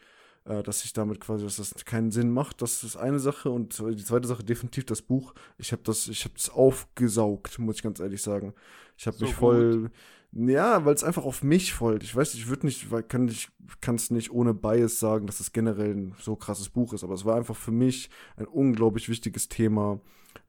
äh, 0.49 0.63
dass 0.63 0.85
ich 0.85 0.93
damit 0.93 1.21
quasi, 1.21 1.45
dass 1.45 1.57
das 1.57 1.85
keinen 1.85 2.11
Sinn 2.11 2.31
macht. 2.31 2.63
Das 2.63 2.83
ist 2.83 2.97
eine 2.97 3.19
Sache 3.19 3.51
und 3.51 3.79
die 3.79 4.05
zweite 4.05 4.27
Sache 4.27 4.43
definitiv 4.43 4.87
das 4.87 5.03
Buch. 5.03 5.35
Ich 5.59 5.73
habe 5.73 5.83
das, 5.85 6.09
ich 6.09 6.25
habe 6.25 6.35
das 6.35 6.51
aufgesaugt, 6.51 7.59
muss 7.59 7.77
ich 7.77 7.83
ganz 7.83 8.01
ehrlich 8.01 8.23
sagen. 8.23 8.55
Ich 8.97 9.07
habe 9.07 9.17
so 9.17 9.27
mich 9.27 9.35
voll, 9.35 9.91
gut. 10.33 10.49
ja, 10.49 10.85
weil 10.85 10.95
es 10.95 11.05
einfach 11.05 11.25
auf 11.25 11.43
mich 11.43 11.75
folgt. 11.75 12.03
Ich 12.03 12.17
weiß, 12.17 12.35
ich 12.35 12.49
würde 12.49 12.67
nicht, 12.67 12.91
weil 12.91 13.03
kann 13.03 13.29
ich 13.29 13.51
kann 13.81 13.97
es 13.97 14.11
nicht 14.11 14.31
ohne 14.31 14.55
Bias 14.55 14.99
sagen, 14.99 15.27
dass 15.27 15.41
es 15.41 15.53
generell 15.53 15.95
ein 15.95 16.15
so 16.21 16.35
krasses 16.35 16.71
Buch 16.71 16.95
ist, 16.95 17.05
aber 17.05 17.15
es 17.15 17.25
war 17.25 17.37
einfach 17.37 17.57
für 17.57 17.73
mich 17.73 18.09
ein 18.37 18.47
unglaublich 18.47 19.09
wichtiges 19.09 19.49
Thema, 19.49 20.01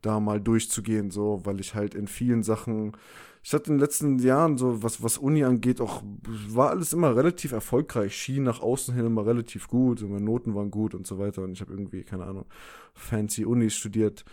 da 0.02 0.20
mal 0.20 0.40
durchzugehen, 0.40 1.12
so, 1.12 1.42
weil 1.44 1.60
ich 1.60 1.76
halt 1.76 1.94
in 1.94 2.08
vielen 2.08 2.44
Sachen 2.44 2.94
ich 3.42 3.54
hatte 3.54 3.72
in 3.72 3.78
den 3.78 3.80
letzten 3.80 4.20
Jahren 4.20 4.58
so, 4.58 4.84
was, 4.84 5.02
was 5.02 5.18
Uni 5.18 5.44
angeht, 5.44 5.80
auch, 5.80 6.04
war 6.50 6.70
alles 6.70 6.94
immer 6.94 7.16
relativ 7.16 7.52
erfolgreich, 7.52 8.16
schien 8.16 8.44
nach 8.44 8.62
außen 8.62 8.94
hin 8.94 9.06
immer 9.06 9.26
relativ 9.26 9.68
gut, 9.68 10.02
meine 10.02 10.24
Noten 10.24 10.56
waren 10.56 10.72
gut 10.72 10.94
und 10.94 11.08
so 11.08 11.20
weiter. 11.20 11.44
Und 11.44 11.54
ich 11.54 11.62
habe 11.62 11.72
irgendwie, 11.72 12.04
keine 12.04 12.26
Ahnung, 12.26 12.46
fancy 12.94 13.46
Unis 13.46 13.76
studiert 13.76 14.26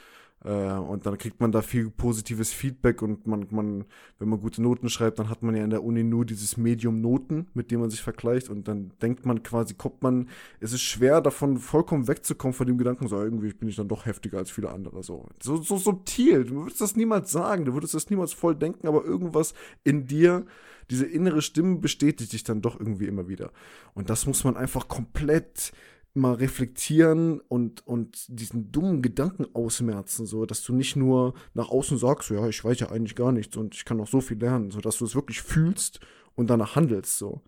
und 0.44 1.06
dann 1.06 1.18
kriegt 1.18 1.40
man 1.40 1.50
da 1.50 1.60
viel 1.60 1.90
positives 1.90 2.52
Feedback 2.52 3.02
und 3.02 3.26
man, 3.26 3.46
man, 3.50 3.84
wenn 4.18 4.28
man 4.28 4.38
gute 4.38 4.62
Noten 4.62 4.88
schreibt, 4.88 5.18
dann 5.18 5.28
hat 5.28 5.42
man 5.42 5.56
ja 5.56 5.64
in 5.64 5.70
der 5.70 5.82
Uni 5.82 6.04
nur 6.04 6.24
dieses 6.24 6.56
Medium 6.56 7.00
Noten, 7.00 7.48
mit 7.54 7.70
dem 7.70 7.80
man 7.80 7.90
sich 7.90 8.02
vergleicht 8.02 8.48
und 8.48 8.68
dann 8.68 8.92
denkt 9.02 9.26
man 9.26 9.42
quasi, 9.42 9.74
kommt 9.74 10.02
man, 10.02 10.28
es 10.60 10.72
ist 10.72 10.82
schwer 10.82 11.20
davon 11.20 11.58
vollkommen 11.58 12.06
wegzukommen 12.06 12.54
von 12.54 12.66
dem 12.66 12.78
Gedanken, 12.78 13.08
so 13.08 13.20
irgendwie 13.20 13.52
bin 13.54 13.68
ich 13.68 13.76
dann 13.76 13.88
doch 13.88 14.06
heftiger 14.06 14.38
als 14.38 14.50
viele 14.50 14.70
andere, 14.70 15.02
so. 15.02 15.26
So, 15.42 15.56
so 15.56 15.78
subtil, 15.78 16.44
du 16.44 16.62
würdest 16.62 16.80
das 16.80 16.94
niemals 16.96 17.32
sagen, 17.32 17.64
du 17.64 17.74
würdest 17.74 17.94
das 17.94 18.10
niemals 18.10 18.32
voll 18.32 18.54
denken, 18.54 18.86
aber 18.86 19.04
irgendwas 19.04 19.54
in 19.82 20.06
dir, 20.06 20.46
diese 20.90 21.06
innere 21.06 21.42
Stimme 21.42 21.78
bestätigt 21.78 22.32
dich 22.32 22.44
dann 22.44 22.62
doch 22.62 22.78
irgendwie 22.78 23.06
immer 23.06 23.26
wieder. 23.26 23.50
Und 23.94 24.10
das 24.10 24.26
muss 24.26 24.44
man 24.44 24.56
einfach 24.56 24.86
komplett 24.86 25.72
mal 26.16 26.34
reflektieren 26.34 27.40
und, 27.40 27.86
und 27.86 28.26
diesen 28.28 28.72
dummen 28.72 29.02
Gedanken 29.02 29.46
ausmerzen, 29.54 30.26
so 30.26 30.46
dass 30.46 30.62
du 30.62 30.74
nicht 30.74 30.96
nur 30.96 31.34
nach 31.54 31.68
außen 31.68 31.98
sagst, 31.98 32.30
ja, 32.30 32.48
ich 32.48 32.64
weiß 32.64 32.80
ja 32.80 32.90
eigentlich 32.90 33.16
gar 33.16 33.32
nichts 33.32 33.56
und 33.56 33.74
ich 33.74 33.84
kann 33.84 33.98
noch 33.98 34.08
so 34.08 34.20
viel 34.20 34.38
lernen, 34.38 34.70
so 34.70 34.80
dass 34.80 34.98
du 34.98 35.04
es 35.04 35.14
wirklich 35.14 35.42
fühlst 35.42 36.00
und 36.34 36.48
danach 36.50 36.76
handelst, 36.76 37.18
so. 37.18 37.42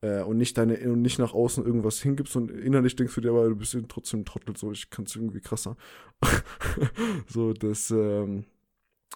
Äh, 0.00 0.22
und 0.22 0.36
nicht 0.36 0.58
deine, 0.58 0.78
und 0.90 1.02
nicht 1.02 1.18
nach 1.18 1.32
außen 1.32 1.64
irgendwas 1.64 2.00
hingibst 2.00 2.36
und 2.36 2.50
innerlich 2.50 2.96
denkst 2.96 3.14
du 3.14 3.20
dir, 3.20 3.30
aber 3.30 3.48
du 3.48 3.56
bist 3.56 3.76
trotzdem 3.88 4.20
ein 4.20 4.24
Trottel, 4.24 4.56
so, 4.56 4.70
ich 4.72 4.90
kann 4.90 5.06
es 5.06 5.16
irgendwie 5.16 5.40
krasser. 5.40 5.76
so, 7.26 7.52
das, 7.52 7.90
ähm, 7.90 8.44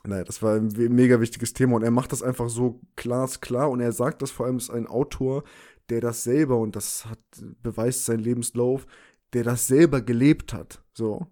naja, 0.04 0.24
das 0.24 0.42
war 0.42 0.54
ein 0.54 0.72
mega 0.94 1.20
wichtiges 1.20 1.52
Thema 1.52 1.76
und 1.76 1.82
er 1.82 1.90
macht 1.90 2.12
das 2.12 2.22
einfach 2.22 2.48
so 2.48 2.80
glasklar 2.96 3.70
und 3.70 3.80
er 3.80 3.92
sagt 3.92 4.22
das 4.22 4.30
vor 4.30 4.46
allem 4.46 4.56
ist 4.56 4.70
ein 4.70 4.86
Autor, 4.86 5.44
der 5.90 6.00
das 6.00 6.22
selber, 6.22 6.58
und 6.58 6.76
das 6.76 7.06
hat, 7.06 7.18
beweist 7.62 8.04
sein 8.04 8.20
Lebenslauf, 8.20 8.86
der 9.32 9.44
das 9.44 9.66
selber 9.66 10.00
gelebt 10.00 10.52
hat, 10.52 10.82
so, 10.92 11.26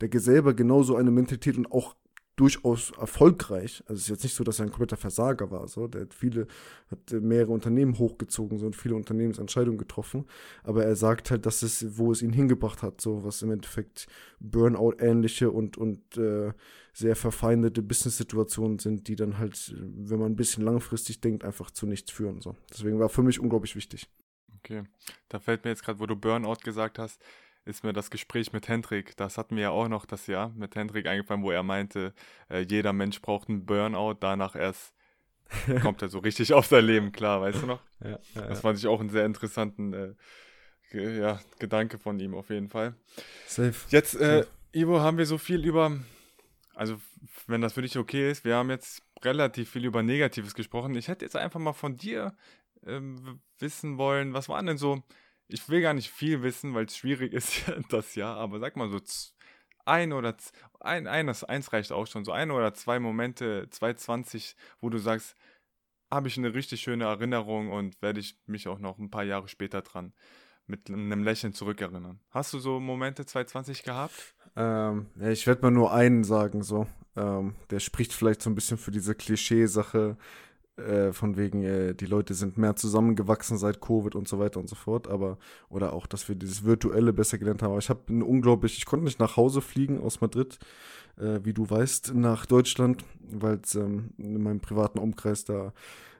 der 0.00 0.20
selber 0.20 0.54
genauso 0.54 0.96
eine 0.96 1.10
Mentalität 1.10 1.56
und 1.56 1.70
auch 1.70 1.96
durchaus 2.40 2.90
erfolgreich. 2.92 3.82
Also 3.86 3.98
es 3.98 4.02
ist 4.02 4.08
jetzt 4.08 4.22
nicht 4.22 4.34
so, 4.34 4.44
dass 4.44 4.60
er 4.60 4.64
ein 4.64 4.70
kompletter 4.70 4.96
Versager 4.96 5.50
war. 5.50 5.68
So, 5.68 5.86
der 5.86 6.02
hat 6.02 6.14
viele, 6.14 6.46
hat 6.90 7.12
mehrere 7.12 7.52
Unternehmen 7.52 7.98
hochgezogen, 7.98 8.58
so 8.58 8.64
und 8.64 8.74
viele 8.74 8.94
Unternehmensentscheidungen 8.94 9.76
getroffen. 9.76 10.24
Aber 10.62 10.82
er 10.82 10.96
sagt 10.96 11.30
halt, 11.30 11.44
dass 11.44 11.62
es, 11.62 11.98
wo 11.98 12.12
es 12.12 12.22
ihn 12.22 12.32
hingebracht 12.32 12.82
hat, 12.82 13.02
so 13.02 13.24
was 13.24 13.42
im 13.42 13.50
Endeffekt 13.50 14.06
Burnout-ähnliche 14.40 15.50
und 15.50 15.76
und 15.76 16.16
äh, 16.16 16.52
sehr 16.94 17.14
verfeindete 17.14 17.82
Business-Situationen 17.82 18.78
sind, 18.78 19.08
die 19.08 19.16
dann 19.16 19.36
halt, 19.36 19.74
wenn 19.78 20.18
man 20.18 20.32
ein 20.32 20.36
bisschen 20.36 20.64
langfristig 20.64 21.20
denkt, 21.20 21.44
einfach 21.44 21.70
zu 21.70 21.86
nichts 21.86 22.10
führen. 22.10 22.40
So. 22.40 22.56
Deswegen 22.72 22.98
war 22.98 23.10
für 23.10 23.22
mich 23.22 23.38
unglaublich 23.38 23.76
wichtig. 23.76 24.08
Okay, 24.58 24.84
da 25.28 25.40
fällt 25.40 25.64
mir 25.64 25.70
jetzt 25.70 25.84
gerade, 25.84 26.00
wo 26.00 26.06
du 26.06 26.16
Burnout 26.16 26.60
gesagt 26.64 26.98
hast, 26.98 27.20
ist 27.64 27.84
mir 27.84 27.92
das 27.92 28.10
Gespräch 28.10 28.52
mit 28.52 28.68
Hendrik, 28.68 29.16
das 29.16 29.38
hatten 29.38 29.56
wir 29.56 29.64
ja 29.64 29.70
auch 29.70 29.88
noch 29.88 30.06
das 30.06 30.26
Jahr 30.26 30.50
mit 30.50 30.74
Hendrik 30.74 31.06
eingefallen, 31.06 31.42
wo 31.42 31.50
er 31.50 31.62
meinte, 31.62 32.14
äh, 32.48 32.60
jeder 32.60 32.92
Mensch 32.92 33.20
braucht 33.20 33.48
einen 33.48 33.66
Burnout, 33.66 34.14
danach 34.20 34.56
erst 34.56 34.94
kommt 35.82 36.02
er 36.02 36.08
so 36.08 36.20
richtig 36.20 36.52
auf 36.52 36.66
sein 36.66 36.84
Leben 36.84 37.12
klar, 37.12 37.40
weißt 37.40 37.62
du 37.62 37.66
noch? 37.66 37.80
Ja, 38.02 38.18
ja, 38.34 38.42
das 38.46 38.60
fand 38.60 38.78
ich 38.78 38.86
auch 38.86 39.00
einen 39.00 39.10
sehr 39.10 39.26
interessanten 39.26 39.92
äh, 39.92 40.14
ja, 40.92 41.40
Gedanke 41.58 41.98
von 41.98 42.18
ihm 42.18 42.34
auf 42.34 42.50
jeden 42.50 42.68
Fall. 42.68 42.94
Safe. 43.46 43.74
Jetzt, 43.90 44.14
äh, 44.14 44.42
Safe. 44.42 44.48
Ivo, 44.72 45.00
haben 45.00 45.18
wir 45.18 45.26
so 45.26 45.38
viel 45.38 45.64
über, 45.64 45.98
also 46.74 47.00
wenn 47.46 47.60
das 47.60 47.72
für 47.72 47.82
dich 47.82 47.98
okay 47.98 48.30
ist, 48.30 48.44
wir 48.44 48.56
haben 48.56 48.70
jetzt 48.70 49.02
relativ 49.22 49.70
viel 49.70 49.84
über 49.84 50.02
Negatives 50.02 50.54
gesprochen. 50.54 50.94
Ich 50.94 51.08
hätte 51.08 51.24
jetzt 51.24 51.36
einfach 51.36 51.60
mal 51.60 51.72
von 51.72 51.96
dir 51.96 52.34
ähm, 52.86 53.40
wissen 53.58 53.98
wollen, 53.98 54.32
was 54.32 54.48
waren 54.48 54.66
denn 54.66 54.78
so 54.78 55.02
ich 55.52 55.68
will 55.68 55.82
gar 55.82 55.94
nicht 55.94 56.10
viel 56.10 56.42
wissen, 56.42 56.74
weil 56.74 56.86
es 56.86 56.96
schwierig 56.96 57.32
ist 57.34 57.62
das 57.90 58.14
Jahr, 58.14 58.36
aber 58.36 58.58
sag 58.58 58.76
mal 58.76 58.90
so 58.90 59.00
ein 59.84 60.12
oder 60.12 60.36
ein, 60.80 61.06
eines, 61.06 61.44
eins 61.44 61.72
reicht 61.72 61.92
auch 61.92 62.06
schon, 62.06 62.24
so 62.24 62.32
ein 62.32 62.50
oder 62.50 62.74
zwei 62.74 62.98
Momente 62.98 63.66
2020, 63.70 64.56
wo 64.80 64.88
du 64.88 64.98
sagst, 64.98 65.36
habe 66.10 66.28
ich 66.28 66.36
eine 66.36 66.54
richtig 66.54 66.80
schöne 66.80 67.04
Erinnerung 67.04 67.70
und 67.70 68.00
werde 68.02 68.20
ich 68.20 68.38
mich 68.46 68.68
auch 68.68 68.78
noch 68.78 68.98
ein 68.98 69.10
paar 69.10 69.24
Jahre 69.24 69.48
später 69.48 69.82
dran 69.82 70.12
mit 70.66 70.88
einem 70.88 71.24
Lächeln 71.24 71.52
zurückerinnern. 71.52 72.20
Hast 72.30 72.52
du 72.52 72.58
so 72.58 72.80
Momente 72.80 73.26
2020 73.26 73.82
gehabt? 73.82 74.34
Ähm, 74.56 75.06
ja, 75.20 75.30
ich 75.30 75.46
werde 75.46 75.62
mal 75.62 75.70
nur 75.70 75.92
einen 75.92 76.24
sagen, 76.24 76.62
so. 76.62 76.86
Ähm, 77.16 77.56
der 77.70 77.80
spricht 77.80 78.12
vielleicht 78.12 78.40
so 78.40 78.50
ein 78.50 78.54
bisschen 78.54 78.78
für 78.78 78.92
diese 78.92 79.14
Klischee-Sache, 79.14 80.16
äh, 80.80 81.12
von 81.12 81.36
wegen, 81.36 81.62
äh, 81.62 81.94
die 81.94 82.06
Leute 82.06 82.34
sind 82.34 82.58
mehr 82.58 82.76
zusammengewachsen 82.76 83.58
seit 83.58 83.80
Covid 83.80 84.14
und 84.14 84.28
so 84.28 84.38
weiter 84.38 84.60
und 84.60 84.68
so 84.68 84.76
fort, 84.76 85.08
aber, 85.08 85.38
oder 85.68 85.92
auch, 85.92 86.06
dass 86.06 86.28
wir 86.28 86.34
dieses 86.34 86.64
Virtuelle 86.64 87.12
besser 87.12 87.38
gelernt 87.38 87.62
haben. 87.62 87.70
Aber 87.70 87.78
ich 87.78 87.90
habe 87.90 88.12
unglaublich, 88.24 88.76
ich 88.78 88.86
konnte 88.86 89.04
nicht 89.04 89.20
nach 89.20 89.36
Hause 89.36 89.60
fliegen 89.60 90.00
aus 90.00 90.20
Madrid, 90.20 90.58
äh, 91.18 91.40
wie 91.42 91.52
du 91.52 91.68
weißt, 91.68 92.14
nach 92.14 92.46
Deutschland, 92.46 93.04
weil 93.20 93.60
es 93.62 93.74
ähm, 93.74 94.10
in 94.18 94.42
meinem 94.42 94.60
privaten 94.60 94.98
Umkreis 94.98 95.44
da 95.44 95.72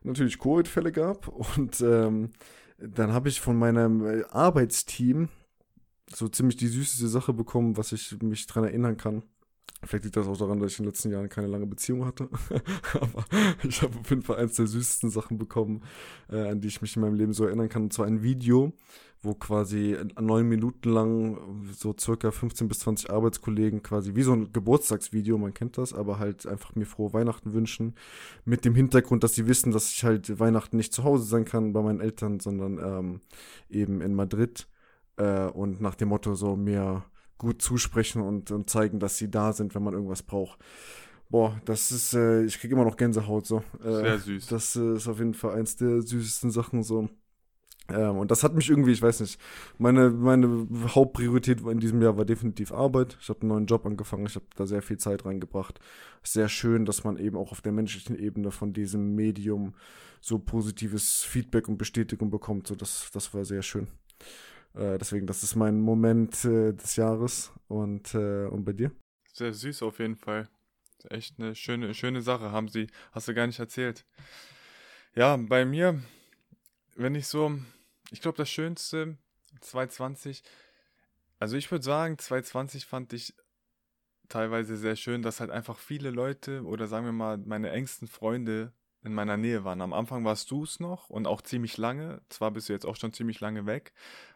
natürlich 0.03 0.39
Covid-Fälle 0.39 0.93
gab. 0.93 1.29
Und 1.29 1.81
ähm, 1.81 2.31
dann 2.79 3.13
habe 3.13 3.29
ich 3.29 3.41
von 3.41 3.59
meinem 3.59 4.07
äh, 4.07 4.25
Arbeitsteam 4.31 5.29
so 6.15 6.29
ziemlich 6.29 6.57
die 6.57 6.69
süßeste 6.69 7.09
Sache 7.09 7.33
bekommen, 7.33 7.77
was 7.77 7.93
ich 7.93 8.21
mich 8.23 8.47
dran 8.47 8.65
erinnern 8.65 8.97
kann. 8.97 9.23
Vielleicht 9.83 10.05
liegt 10.05 10.17
das 10.17 10.27
auch 10.27 10.37
daran, 10.37 10.61
dass 10.61 10.73
ich 10.73 10.79
in 10.79 10.85
den 10.85 10.91
letzten 10.91 11.11
Jahren 11.11 11.31
keine 11.31 11.47
lange 11.47 11.67
Beziehung 11.67 12.05
hatte. 12.05 12.29
Aber 13.01 13.25
ich 13.63 13.81
habe 13.81 13.99
auf 13.99 14.11
jeden 14.11 14.23
Fall 14.23 14.37
eins 14.37 14.57
der 14.57 14.67
süßesten 14.67 15.09
Sachen 15.09 15.39
bekommen, 15.39 15.83
äh, 16.31 16.49
an 16.49 16.61
die 16.61 16.69
ich 16.69 16.83
mich 16.83 16.97
in 16.97 17.03
meinem 17.03 17.15
Leben 17.15 17.33
so 17.33 17.47
erinnern 17.47 17.71
kann. 17.71 17.85
Und 17.85 17.93
zwar 17.95 18.07
ein 18.07 18.23
Video, 18.23 18.75
wo 19.23 19.35
quasi 19.35 19.97
neun 20.21 20.49
Minuten 20.49 20.91
lang 20.91 21.65
so 21.73 21.95
circa 21.99 22.31
15 22.31 22.69
bis 22.69 22.81
20 22.81 23.11
Arbeitskollegen 23.11 23.83
quasi 23.83 24.15
wie 24.15 24.23
so 24.23 24.33
ein 24.33 24.53
Geburtstagsvideo, 24.53 25.39
man 25.39 25.55
kennt 25.55 25.79
das, 25.79 25.95
aber 25.95 26.19
halt 26.19 26.47
einfach 26.47 26.75
mir 26.75 26.87
frohe 26.87 27.15
Weihnachten 27.15 27.55
wünschen. 27.55 27.95
Mit 28.45 28.67
dem 28.67 28.75
Hintergrund, 28.75 29.25
dass 29.25 29.35
sie 29.35 29.47
wissen, 29.47 29.73
dass 29.73 29.91
ich 29.91 30.05
halt 30.05 30.39
Weihnachten 30.39 30.77
nicht 30.77 30.93
zu 30.93 31.05
Hause 31.05 31.25
sein 31.25 31.47
kann 31.47 31.73
bei 31.73 31.81
meinen 31.81 32.01
Eltern, 32.01 32.39
sondern 32.39 32.79
ähm, 32.79 33.21
eben 33.71 34.03
in 34.03 34.15
Madrid. 34.15 34.69
Äh, 35.17 35.47
und 35.47 35.81
nach 35.81 35.95
dem 35.95 36.09
Motto 36.09 36.35
so 36.35 36.55
mir 36.55 37.05
gut 37.41 37.63
zusprechen 37.63 38.23
und, 38.23 38.51
und 38.51 38.69
zeigen, 38.69 39.01
dass 39.01 39.17
sie 39.17 39.31
da 39.31 39.53
sind, 39.53 39.75
wenn 39.75 39.83
man 39.83 39.95
irgendwas 39.95 40.23
braucht. 40.23 40.61
Boah, 41.31 41.61
das 41.65 41.91
ist, 41.91 42.13
äh, 42.13 42.45
ich 42.45 42.59
kriege 42.61 42.75
immer 42.75 42.85
noch 42.85 42.97
Gänsehaut 42.97 43.47
so. 43.47 43.65
Äh, 43.83 43.93
Sehr 43.93 44.19
süß. 44.19 44.47
Das 44.47 44.77
äh, 44.77 44.95
ist 44.95 45.09
auf 45.09 45.19
jeden 45.19 45.35
Fall 45.35 45.55
eins 45.55 45.77
der 45.77 46.03
süßesten 46.03 46.51
Sachen 46.51 46.83
so. 46.83 47.09
Ähm, 47.89 48.19
und 48.19 48.31
das 48.31 48.45
hat 48.45 48.55
mich 48.55 48.69
irgendwie, 48.69 48.93
ich 48.93 49.01
weiß 49.01 49.21
nicht, 49.21 49.41
meine, 49.79 50.11
meine 50.11 50.69
Hauptpriorität 50.89 51.63
in 51.63 51.81
diesem 51.81 52.03
Jahr 52.03 52.19
war 52.19 52.27
definitiv 52.27 52.73
Arbeit. 52.73 53.17
Ich 53.21 53.31
habe 53.31 53.41
einen 53.41 53.49
neuen 53.49 53.67
Job 53.67 53.87
angefangen, 53.87 54.27
ich 54.27 54.35
habe 54.35 54.47
da 54.55 54.67
sehr 54.67 54.83
viel 54.83 54.99
Zeit 54.99 55.25
reingebracht. 55.25 55.81
Sehr 56.23 56.49
schön, 56.49 56.85
dass 56.85 57.05
man 57.05 57.17
eben 57.17 57.39
auch 57.39 57.53
auf 57.53 57.63
der 57.63 57.73
menschlichen 57.73 58.19
Ebene 58.19 58.51
von 58.51 58.75
diesem 58.75 59.15
Medium 59.15 59.75
so 60.21 60.39
positives 60.39 61.23
Feedback 61.23 61.69
und 61.69 61.79
Bestätigung 61.79 62.31
bekommt. 62.31 62.67
So, 62.67 62.75
das, 62.75 63.09
das 63.15 63.33
war 63.33 63.47
sehr 63.47 63.63
schön. 63.63 63.89
Äh, 64.75 64.99
deswegen, 64.99 65.27
das 65.27 65.43
ist 65.43 65.57
mein 65.57 65.81
Moment 65.81 66.45
äh, 66.45 66.73
des 66.73 66.97
Jahres. 66.97 67.53
Und, 67.69 68.15
äh, 68.15 68.47
und 68.47 68.65
bei 68.65 68.73
dir? 68.73 68.91
Sehr 69.33 69.53
süß 69.53 69.83
auf 69.83 69.99
jeden 69.99 70.17
Fall. 70.17 70.49
Echt 71.09 71.39
eine 71.39 71.55
schöne, 71.55 71.95
schöne 71.95 72.21
Sache, 72.21 72.53
haben 72.53 72.69
sie, 72.69 72.89
hast 73.13 73.29
du 73.29 73.35
gar 73.35 73.47
nicht 73.47 73.59
erzählt. 73.59 74.05
Ja, 75.15 75.37
bei 75.37 75.65
mir, 75.65 76.03
wenn 76.95 77.15
ich 77.15 77.27
so, 77.27 77.59
ich 78.11 78.21
glaube, 78.21 78.37
das 78.37 78.51
Schönste 78.51 79.17
2020, 79.61 80.43
also 81.39 81.57
ich 81.57 81.71
würde 81.71 81.85
sagen, 81.85 82.19
2020 82.19 82.85
fand 82.85 83.13
ich 83.13 83.35
teilweise 84.29 84.77
sehr 84.77 84.97
schön, 84.97 85.23
dass 85.23 85.41
halt 85.41 85.51
einfach 85.51 85.79
viele 85.79 86.11
Leute 86.11 86.65
oder 86.65 86.87
sagen 86.87 87.07
wir 87.07 87.13
mal 87.13 87.39
meine 87.39 87.71
engsten 87.71 88.09
Freunde 88.09 88.73
in 89.03 89.15
meiner 89.15 89.37
Nähe 89.37 89.65
waren. 89.65 89.81
Am 89.81 89.93
Anfang 89.93 90.25
warst 90.25 90.51
du 90.51 90.65
es 90.65 90.81
noch 90.81 91.09
und 91.09 91.27
auch 91.27 91.43
ziemlich 91.43 91.77
lange. 91.79 92.21
Zwar 92.29 92.51
bist 92.51 92.69
du 92.69 92.73
jetzt 92.73 92.87
auch 92.87 92.97
schon 92.97 93.13
ziemlich 93.13 93.41
lange 93.41 93.67
weg, 93.67 93.93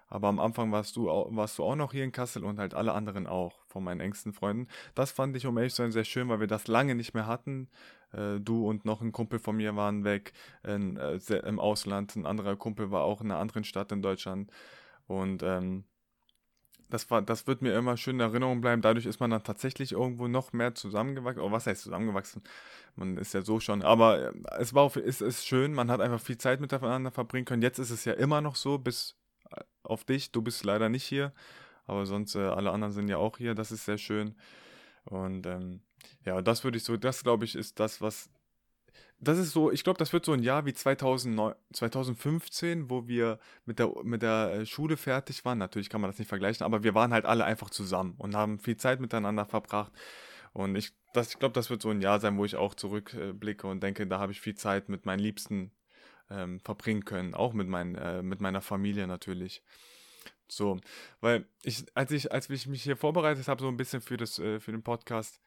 aber 0.08 0.28
am 0.28 0.38
Anfang 0.38 0.70
warst 0.72 0.96
du, 0.96 1.06
warst 1.06 1.58
du 1.58 1.64
auch 1.64 1.76
noch 1.76 1.92
hier 1.92 2.04
in 2.04 2.12
Kassel 2.12 2.44
und 2.44 2.58
halt 2.58 2.74
alle 2.74 2.92
anderen 2.92 3.26
auch 3.26 3.64
von 3.66 3.82
meinen 3.82 4.00
engsten 4.00 4.32
Freunden. 4.32 4.68
Das 4.94 5.10
fand 5.10 5.36
ich, 5.36 5.46
um 5.46 5.56
ehrlich 5.56 5.74
zu 5.74 5.82
sein, 5.82 5.92
sehr 5.92 6.04
schön, 6.04 6.28
weil 6.28 6.40
wir 6.40 6.46
das 6.46 6.68
lange 6.68 6.94
nicht 6.94 7.14
mehr 7.14 7.26
hatten. 7.26 7.68
Äh, 8.12 8.40
du 8.40 8.68
und 8.68 8.84
noch 8.84 9.00
ein 9.00 9.12
Kumpel 9.12 9.38
von 9.38 9.56
mir 9.56 9.76
waren 9.76 10.04
weg 10.04 10.32
in, 10.62 10.96
äh, 10.96 11.18
im 11.46 11.58
Ausland. 11.58 12.16
Ein 12.16 12.26
anderer 12.26 12.56
Kumpel 12.56 12.90
war 12.90 13.02
auch 13.02 13.20
in 13.20 13.30
einer 13.30 13.40
anderen 13.40 13.64
Stadt 13.64 13.92
in 13.92 14.02
Deutschland. 14.02 14.50
Und 15.06 15.42
ähm, 15.42 15.84
das, 16.90 17.10
war, 17.10 17.22
das 17.22 17.46
wird 17.46 17.62
mir 17.62 17.76
immer 17.76 17.96
schön 17.96 18.16
in 18.16 18.20
Erinnerung 18.20 18.60
bleiben. 18.60 18.82
Dadurch 18.82 19.06
ist 19.06 19.20
man 19.20 19.30
dann 19.30 19.42
tatsächlich 19.42 19.92
irgendwo 19.92 20.28
noch 20.28 20.52
mehr 20.52 20.74
zusammengewachsen. 20.74 21.42
Oh, 21.42 21.50
was 21.50 21.66
heißt 21.66 21.82
zusammengewachsen? 21.82 22.42
Man 22.96 23.16
ist 23.16 23.34
ja 23.34 23.42
so 23.42 23.58
schon. 23.58 23.82
Aber 23.82 24.28
äh, 24.28 24.32
es 24.58 24.74
war 24.74 24.82
auch, 24.82 24.96
ist, 24.96 25.22
ist 25.22 25.46
schön. 25.46 25.72
Man 25.72 25.90
hat 25.90 26.00
einfach 26.00 26.20
viel 26.20 26.38
Zeit 26.38 26.60
miteinander 26.60 27.10
verbringen 27.10 27.46
können. 27.46 27.62
Jetzt 27.62 27.78
ist 27.78 27.90
es 27.90 28.04
ja 28.04 28.12
immer 28.12 28.40
noch 28.40 28.56
so, 28.56 28.78
bis 28.78 29.16
auf 29.82 30.04
dich. 30.04 30.32
Du 30.32 30.42
bist 30.42 30.64
leider 30.64 30.88
nicht 30.88 31.04
hier. 31.04 31.32
Aber 31.86 32.06
sonst 32.06 32.34
äh, 32.34 32.40
alle 32.40 32.70
anderen 32.70 32.92
sind 32.92 33.08
ja 33.08 33.18
auch 33.18 33.38
hier. 33.38 33.54
Das 33.54 33.72
ist 33.72 33.84
sehr 33.84 33.98
schön. 33.98 34.34
Und 35.04 35.46
ähm, 35.46 35.80
ja, 36.24 36.40
das 36.42 36.64
würde 36.64 36.78
ich 36.78 36.84
so, 36.84 36.96
das 36.96 37.22
glaube 37.22 37.44
ich, 37.44 37.54
ist 37.54 37.78
das, 37.78 38.00
was 38.00 38.30
das 39.20 39.38
ist 39.38 39.52
so, 39.52 39.70
ich 39.70 39.84
glaube, 39.84 39.98
das 39.98 40.12
wird 40.12 40.24
so 40.24 40.32
ein 40.32 40.42
Jahr 40.42 40.66
wie 40.66 40.74
2009, 40.74 41.54
2015, 41.72 42.90
wo 42.90 43.08
wir 43.08 43.38
mit 43.64 43.78
der, 43.78 43.92
mit 44.02 44.22
der 44.22 44.52
äh, 44.52 44.66
Schule 44.66 44.96
fertig 44.96 45.44
waren. 45.44 45.58
Natürlich 45.58 45.88
kann 45.88 46.00
man 46.00 46.10
das 46.10 46.18
nicht 46.18 46.28
vergleichen, 46.28 46.64
aber 46.64 46.82
wir 46.82 46.94
waren 46.94 47.12
halt 47.12 47.24
alle 47.24 47.44
einfach 47.44 47.70
zusammen 47.70 48.14
und 48.18 48.34
haben 48.34 48.58
viel 48.58 48.76
Zeit 48.76 49.00
miteinander 49.00 49.46
verbracht. 49.46 49.92
Und 50.52 50.76
ich, 50.76 50.92
ich 51.16 51.38
glaube, 51.38 51.54
das 51.54 51.70
wird 51.70 51.82
so 51.82 51.90
ein 51.90 52.00
Jahr 52.00 52.20
sein, 52.20 52.36
wo 52.36 52.44
ich 52.44 52.56
auch 52.56 52.74
zurückblicke 52.74 53.66
und 53.66 53.82
denke, 53.82 54.06
da 54.06 54.18
habe 54.20 54.32
ich 54.32 54.40
viel 54.40 54.54
Zeit 54.54 54.88
mit 54.88 55.06
meinen 55.06 55.20
Liebsten 55.20 55.72
ähm, 56.30 56.60
verbringen 56.60 57.04
können. 57.04 57.34
Auch 57.34 57.52
mit, 57.52 57.68
mein, 57.68 57.94
äh, 57.94 58.22
mit 58.22 58.40
meiner 58.40 58.60
Familie 58.60 59.06
natürlich. 59.06 59.62
So, 60.48 60.78
weil 61.20 61.46
ich, 61.62 61.84
als 61.94 62.10
ich, 62.12 62.32
als 62.32 62.50
ich 62.50 62.66
mich 62.66 62.82
hier 62.82 62.96
vorbereitet 62.96 63.48
habe, 63.48 63.62
so 63.62 63.68
ein 63.68 63.76
bisschen 63.76 64.00
für 64.00 64.16
das, 64.16 64.38
äh, 64.38 64.60
für 64.60 64.72
den 64.72 64.82
Podcast, 64.82 65.40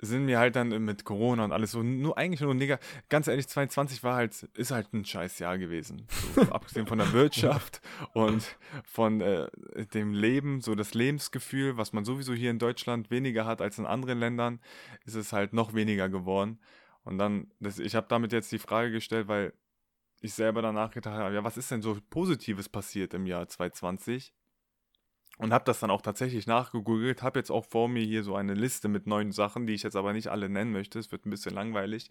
sind 0.00 0.26
mir 0.26 0.38
halt 0.38 0.56
dann 0.56 0.68
mit 0.84 1.04
Corona 1.04 1.44
und 1.44 1.52
alles 1.52 1.70
so 1.72 1.82
nur 1.82 2.18
eigentlich 2.18 2.40
nur 2.40 2.54
Nigger. 2.54 2.78
Ganz 3.08 3.26
ehrlich, 3.26 3.48
22 3.48 4.02
war 4.02 4.16
halt, 4.16 4.42
ist 4.54 4.70
halt 4.70 4.92
ein 4.92 5.04
scheiß 5.04 5.38
Jahr 5.38 5.56
gewesen. 5.56 6.06
So, 6.34 6.42
abgesehen 6.52 6.86
von 6.86 6.98
der 6.98 7.12
Wirtschaft 7.12 7.80
und 8.12 8.56
von 8.84 9.20
äh, 9.20 9.48
dem 9.94 10.12
Leben, 10.12 10.60
so 10.60 10.74
das 10.74 10.94
Lebensgefühl, 10.94 11.76
was 11.76 11.92
man 11.92 12.04
sowieso 12.04 12.34
hier 12.34 12.50
in 12.50 12.58
Deutschland 12.58 13.10
weniger 13.10 13.46
hat 13.46 13.60
als 13.62 13.78
in 13.78 13.86
anderen 13.86 14.18
Ländern, 14.18 14.60
ist 15.04 15.14
es 15.14 15.32
halt 15.32 15.52
noch 15.52 15.74
weniger 15.74 16.08
geworden. 16.08 16.58
Und 17.04 17.18
dann, 17.18 17.50
das, 17.60 17.78
ich 17.78 17.94
habe 17.94 18.06
damit 18.08 18.32
jetzt 18.32 18.50
die 18.50 18.58
Frage 18.58 18.90
gestellt, 18.90 19.28
weil 19.28 19.52
ich 20.24 20.34
selber 20.34 20.62
danach 20.62 20.90
gedacht 20.90 21.14
habe, 21.14 21.34
ja, 21.34 21.44
was 21.44 21.56
ist 21.56 21.70
denn 21.70 21.82
so 21.82 21.96
Positives 22.10 22.68
passiert 22.68 23.14
im 23.14 23.26
Jahr 23.26 23.46
2020? 23.46 24.32
und 25.38 25.52
habe 25.52 25.64
das 25.64 25.80
dann 25.80 25.90
auch 25.90 26.02
tatsächlich 26.02 26.46
nachgegoogelt, 26.46 27.22
habe 27.22 27.38
jetzt 27.38 27.50
auch 27.50 27.64
vor 27.64 27.88
mir 27.88 28.04
hier 28.04 28.22
so 28.22 28.36
eine 28.36 28.54
Liste 28.54 28.88
mit 28.88 29.06
neuen 29.06 29.32
Sachen, 29.32 29.66
die 29.66 29.74
ich 29.74 29.82
jetzt 29.82 29.96
aber 29.96 30.12
nicht 30.12 30.28
alle 30.28 30.48
nennen 30.48 30.72
möchte, 30.72 30.98
es 30.98 31.10
wird 31.10 31.26
ein 31.26 31.30
bisschen 31.30 31.54
langweilig, 31.54 32.08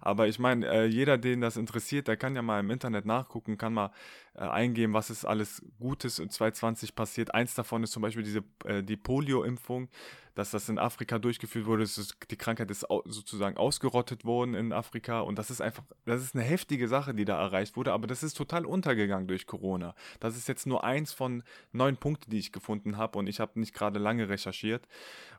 aber 0.00 0.26
ich 0.26 0.38
meine, 0.38 0.66
äh, 0.66 0.84
jeder, 0.86 1.16
den 1.16 1.40
das 1.40 1.56
interessiert, 1.56 2.08
der 2.08 2.16
kann 2.16 2.34
ja 2.34 2.42
mal 2.42 2.60
im 2.60 2.70
Internet 2.70 3.06
nachgucken, 3.06 3.58
kann 3.58 3.74
mal 3.74 3.92
äh, 4.34 4.40
eingeben, 4.40 4.92
was 4.92 5.10
ist 5.10 5.24
alles 5.24 5.62
Gutes 5.78 6.18
in 6.18 6.30
2020 6.30 6.94
passiert. 6.94 7.34
Eins 7.34 7.54
davon 7.54 7.84
ist 7.84 7.92
zum 7.92 8.02
Beispiel 8.02 8.24
diese, 8.24 8.42
äh, 8.64 8.82
die 8.82 8.96
Polio-Impfung, 8.96 9.88
dass 10.34 10.50
das 10.50 10.68
in 10.68 10.78
Afrika 10.78 11.18
durchgeführt 11.18 11.66
wurde. 11.66 11.84
Ist, 11.84 12.16
die 12.30 12.36
Krankheit 12.36 12.70
ist 12.70 12.86
sozusagen 13.04 13.56
ausgerottet 13.56 14.24
worden 14.24 14.54
in 14.54 14.72
Afrika 14.72 15.20
und 15.20 15.38
das 15.38 15.50
ist 15.50 15.60
einfach, 15.60 15.84
das 16.04 16.22
ist 16.22 16.34
eine 16.34 16.44
heftige 16.44 16.88
Sache, 16.88 17.14
die 17.14 17.24
da 17.24 17.40
erreicht 17.40 17.76
wurde, 17.76 17.92
aber 17.92 18.06
das 18.06 18.22
ist 18.22 18.34
total 18.34 18.66
untergegangen 18.66 19.28
durch 19.28 19.46
Corona. 19.46 19.94
Das 20.20 20.36
ist 20.36 20.48
jetzt 20.48 20.66
nur 20.66 20.84
eins 20.84 21.12
von 21.12 21.42
neun 21.72 21.96
Punkten, 21.96 22.30
die 22.30 22.38
ich 22.38 22.52
gefunden 22.52 22.96
habe 22.96 23.18
und 23.18 23.28
ich 23.28 23.40
habe 23.40 23.58
nicht 23.60 23.74
gerade 23.74 23.98
lange 23.98 24.28
recherchiert. 24.28 24.86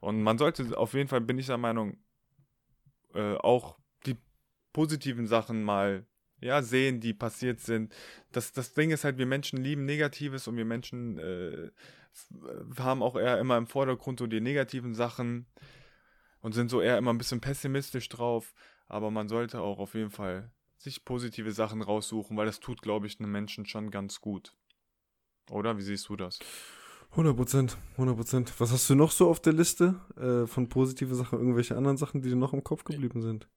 Und 0.01 0.23
man 0.23 0.38
sollte 0.38 0.77
auf 0.77 0.93
jeden 0.93 1.10
Fall, 1.10 1.21
bin 1.21 1.38
ich 1.38 1.47
der 1.47 1.58
Meinung, 1.58 1.97
äh, 3.13 3.36
auch 3.36 3.77
die 4.05 4.17
positiven 4.73 5.27
Sachen 5.27 5.63
mal 5.63 6.05
ja, 6.41 6.62
sehen, 6.62 6.99
die 6.99 7.13
passiert 7.13 7.60
sind. 7.60 7.93
Das, 8.31 8.51
das 8.51 8.73
Ding 8.73 8.91
ist 8.91 9.03
halt, 9.03 9.17
wir 9.17 9.25
Menschen 9.25 9.58
lieben 9.63 9.86
Negatives 9.86 10.47
und 10.47 10.58
wir 10.58 10.65
Menschen 10.65 11.17
äh, 11.17 11.71
haben 12.78 13.04
auch 13.04 13.15
eher 13.15 13.39
immer 13.39 13.58
im 13.58 13.67
Vordergrund 13.67 14.19
so 14.19 14.28
die 14.28 14.41
negativen 14.41 14.93
Sachen 14.93 15.45
und 16.41 16.54
sind 16.54 16.69
so 16.69 16.82
eher 16.82 16.97
immer 16.97 17.13
ein 17.13 17.17
bisschen 17.17 17.41
pessimistisch 17.41 18.10
drauf. 18.10 18.54
Aber 18.88 19.12
man 19.12 19.28
sollte 19.28 19.62
auch 19.62 19.80
auf 19.80 19.95
jeden 19.95 20.12
Fall 20.12 20.51
sich 20.78 21.06
positive 21.06 21.51
Sachen 21.51 21.82
raussuchen, 21.82 22.38
weil 22.38 22.45
das 22.45 22.60
tut, 22.60 22.82
glaube 22.82 23.08
ich, 23.08 23.19
einem 23.19 23.32
Menschen 23.32 23.65
schon 23.65 23.91
ganz 23.91 24.21
gut. 24.21 24.56
Oder? 25.49 25.78
Wie 25.78 25.82
siehst 25.82 26.08
du 26.10 26.15
das? 26.15 26.39
100 27.12 27.36
Prozent, 27.36 27.78
100 27.93 28.15
Prozent. 28.15 28.54
Was 28.60 28.71
hast 28.71 28.89
du 28.89 28.95
noch 28.95 29.12
so 29.12 29.30
auf 29.30 29.39
der 29.39 29.54
Liste 29.54 29.95
äh, 30.17 30.47
von 30.47 30.69
positive 30.69 31.15
Sachen, 31.15 31.39
irgendwelche 31.39 31.78
anderen 31.78 31.97
Sachen, 31.97 32.21
die 32.21 32.30
dir 32.30 32.36
noch 32.36 32.54
im 32.54 32.63
Kopf 32.63 32.84
geblieben 32.84 33.21
sind? 33.21 33.47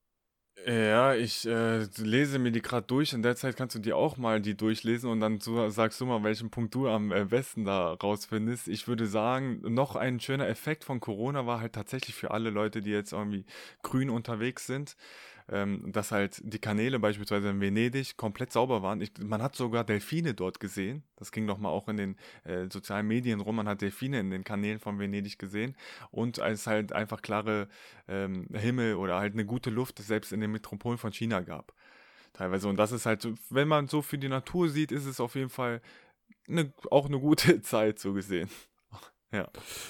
Ja, 0.67 1.15
ich 1.15 1.47
äh, 1.47 1.85
lese 1.97 2.39
mir 2.39 2.51
die 2.51 2.61
gerade 2.61 2.87
durch. 2.87 3.13
In 3.13 3.23
der 3.23 3.37
Zeit 3.37 3.57
kannst 3.57 3.75
du 3.77 3.79
dir 3.79 3.97
auch 3.97 4.17
mal 4.19 4.41
die 4.41 4.55
durchlesen 4.57 5.09
und 5.09 5.21
dann 5.21 5.41
so, 5.41 5.71
sagst 5.71 6.01
du 6.01 6.05
mal, 6.07 6.23
welchen 6.25 6.51
Punkt 6.51 6.75
du 6.75 6.89
am 6.89 7.11
äh, 7.13 7.25
besten 7.25 7.65
da 7.65 7.93
rausfindest. 7.95 8.69
Ich 8.69 8.87
würde 8.87 9.07
sagen, 9.07 9.61
noch 9.63 9.97
ein 9.97 10.21
schöner 10.21 10.49
Effekt 10.49 10.85
von 10.85 11.01
Corona 11.01 11.47
war 11.47 11.61
halt 11.61 11.75
tatsächlich 11.75 12.15
für 12.15 12.33
alle 12.33 12.51
Leute, 12.51 12.83
die 12.83 12.91
jetzt 12.91 13.13
irgendwie 13.13 13.47
grün 13.83 14.11
unterwegs 14.11 14.67
sind, 14.67 14.97
ähm, 15.51 15.91
dass 15.93 16.13
halt 16.13 16.41
die 16.45 16.59
Kanäle 16.59 16.99
beispielsweise 16.99 17.49
in 17.49 17.61
Venedig 17.61 18.17
komplett 18.17 18.53
sauber 18.53 18.83
waren. 18.83 19.01
Ich, 19.01 19.13
man 19.19 19.43
hat 19.43 19.57
sogar 19.57 19.85
Delfine 19.85 20.35
dort 20.35 20.61
gesehen. 20.61 21.03
Das 21.17 21.33
ging 21.33 21.47
doch 21.47 21.59
mal 21.59 21.71
auch 21.71 21.89
in 21.89 21.97
den 21.97 22.17
äh, 22.45 22.67
sozialen 22.71 23.07
Medien 23.07 23.41
rum. 23.41 23.57
Man 23.57 23.69
hat 23.69 23.81
Delfine 23.81 24.21
in 24.21 24.31
den 24.31 24.45
Kanälen 24.45 24.79
von 24.79 24.99
Venedig 24.99 25.39
gesehen. 25.39 25.75
Und 26.11 26.39
es 26.39 26.67
halt 26.67 26.93
einfach 26.93 27.23
klare 27.23 27.69
ähm, 28.09 28.47
Himmel 28.53 28.97
oder 28.97 29.19
halt 29.19 29.33
eine 29.33 29.47
gute 29.47 29.71
Luft, 29.71 29.99
selbst 29.99 30.33
in 30.33 30.41
den 30.41 30.53
Metropolen 30.53 30.99
von 30.99 31.13
China 31.13 31.41
gab. 31.41 31.73
Teilweise. 32.35 32.69
Und 32.69 32.77
das 32.77 32.93
ist 32.93 33.07
halt, 33.07 33.27
wenn 33.51 33.69
man 33.69 33.89
so 33.89 34.03
für 34.03 34.19
die 34.19 34.29
Natur 34.29 34.69
sieht, 34.69 34.93
ist 34.93 35.07
es 35.07 35.21
auf 35.21 35.35
jeden 35.35 35.51
Fall 35.51 35.81
eine, 36.47 36.73
auch 36.91 37.07
eine 37.07 37.19
gute 37.19 37.61
Zeit 37.63 37.99
so 37.99 38.13
gesehen. 38.13 38.51
Ja, 39.33 39.47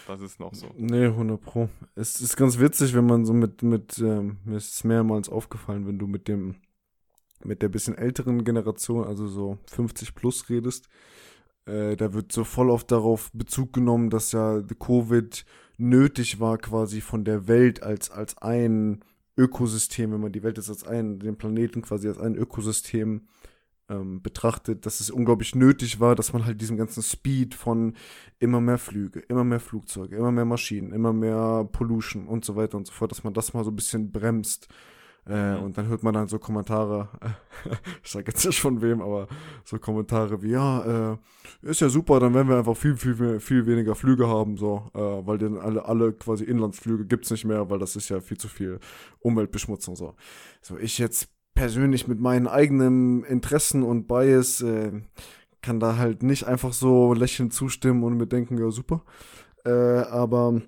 das 0.09 0.21
ist 0.21 0.41
noch 0.41 0.53
so. 0.53 0.69
Nee, 0.77 1.07
100 1.07 1.41
Pro. 1.41 1.69
Es 1.95 2.21
ist 2.21 2.37
ganz 2.37 2.59
witzig, 2.59 2.95
wenn 2.95 3.07
man 3.07 3.25
so 3.25 3.33
mit, 3.33 3.63
mit 3.63 3.99
ähm, 3.99 4.39
mir 4.45 4.57
ist 4.57 4.75
es 4.75 4.85
mehrmals 4.85 5.29
aufgefallen, 5.29 5.87
wenn 5.87 5.99
du 5.99 6.09
mit 6.09 6.27
dem, 6.27 6.57
mit 7.45 7.63
der 7.63 7.69
bisschen 7.69 7.97
älteren 7.97 8.45
Generation, 8.45 9.05
also 9.07 9.29
so 9.29 9.59
50 9.67 10.17
plus 10.17 10.51
redest, 10.51 10.89
äh, 11.67 11.97
da 11.97 12.15
wird 12.15 12.33
so 12.33 12.43
voll 12.43 12.71
oft 12.71 12.91
darauf 12.91 13.31
Bezug 13.33 13.73
genommen, 13.73 14.11
dass 14.11 14.33
ja 14.33 14.61
Covid 14.81 15.45
nötig 15.77 16.41
war 16.41 16.59
quasi 16.59 17.01
von 17.01 17.25
der 17.25 17.47
Welt 17.47 17.83
als, 17.85 18.11
als 18.11 18.39
ein 18.39 19.05
Ökosystem, 19.37 20.13
wenn 20.13 20.21
man 20.21 20.33
die 20.33 20.43
Welt 20.43 20.57
jetzt 20.57 20.69
als 20.69 20.85
ein, 20.85 21.21
den 21.21 21.39
Planeten 21.39 21.83
quasi 21.83 22.09
als 22.09 22.19
ein 22.19 22.35
Ökosystem 22.35 23.29
ähm, 23.89 24.23
betrachtet, 24.23 24.87
dass 24.87 25.01
es 25.01 25.11
unglaublich 25.11 25.55
nötig 25.55 26.01
war, 26.01 26.15
dass 26.15 26.33
man 26.33 26.45
halt 26.45 26.61
diesen 26.61 26.77
ganzen 26.77 27.03
Speed 27.03 27.55
von 27.55 27.95
immer 28.39 28.61
mehr 28.61 28.79
Flüge, 28.79 29.21
immer 29.21 29.45
mehr 29.45 29.61
Flugzeuge, 29.61 30.17
immer 30.17 30.33
mehr 30.33 30.45
Maschinen, 30.45 30.93
immer 30.93 31.13
mehr 31.13 31.69
Pollution 31.73 32.27
und 32.27 32.45
so 32.45 32.57
weiter 32.57 32.77
und 32.77 32.87
so 32.87 32.93
fort, 32.93 33.11
dass 33.11 33.25
man 33.25 33.35
das 33.35 33.55
mal 33.55 33.65
so 33.65 33.71
ein 33.71 33.77
bisschen 33.77 34.13
bremst. 34.13 34.69
Äh, 35.27 35.57
mhm. 35.57 35.63
Und 35.65 35.79
dann 35.79 35.89
hört 35.89 36.03
man 36.03 36.15
dann 36.15 36.29
so 36.29 36.39
Kommentare, 36.39 37.09
ich 38.03 38.11
sag 38.11 38.27
jetzt 38.27 38.47
nicht 38.47 38.61
von 38.61 38.81
wem, 38.81 39.03
aber 39.03 39.29
so 39.65 39.79
Kommentare 39.79 40.43
wie, 40.43 40.53
ja, 40.53 41.13
äh, 41.13 41.17
ist 41.63 41.81
ja 41.81 41.89
super, 41.91 42.19
dann 42.19 42.33
werden 42.33 42.49
wir 42.49 42.57
einfach 42.57 42.77
viel, 42.77 42.97
viel, 42.97 43.39
viel 43.41 43.67
weniger 43.67 43.95
Flüge 43.95 44.27
haben, 44.27 44.57
so, 44.57 44.91
äh, 44.95 44.99
weil 44.99 45.37
dann 45.37 45.59
alle, 45.59 45.85
alle 45.85 46.13
quasi 46.15 46.45
Inlandsflüge 46.45 47.05
gibt's 47.05 47.31
nicht 47.31 47.45
mehr, 47.45 47.69
weil 47.69 47.79
das 47.79 47.95
ist 47.95 48.09
ja 48.09 48.21
viel 48.21 48.39
zu 48.39 48.49
viel 48.49 48.81
Umweltbeschmutzung, 49.21 49.97
so. 49.97 50.15
So, 50.63 50.79
ich 50.79 50.97
jetzt 50.97 51.29
persönlich 51.59 52.07
mit 52.07 52.21
meinen 52.21 52.47
eigenen 52.47 53.25
Interessen 53.25 53.83
und 53.83 54.07
Bias 54.07 54.61
äh, 54.61 54.93
kann 55.61 55.81
da 55.81 55.97
halt 55.97 56.23
nicht 56.23 56.45
einfach 56.47 56.73
so 56.73 57.15
lächelnd 57.15 57.53
zustimmen 57.53 58.05
und 58.05 58.17
mir 58.17 58.29
denken, 58.29 58.59
ja 58.59 58.71
super. 58.71 59.05
Äh, 59.65 59.71
aber, 59.71 60.63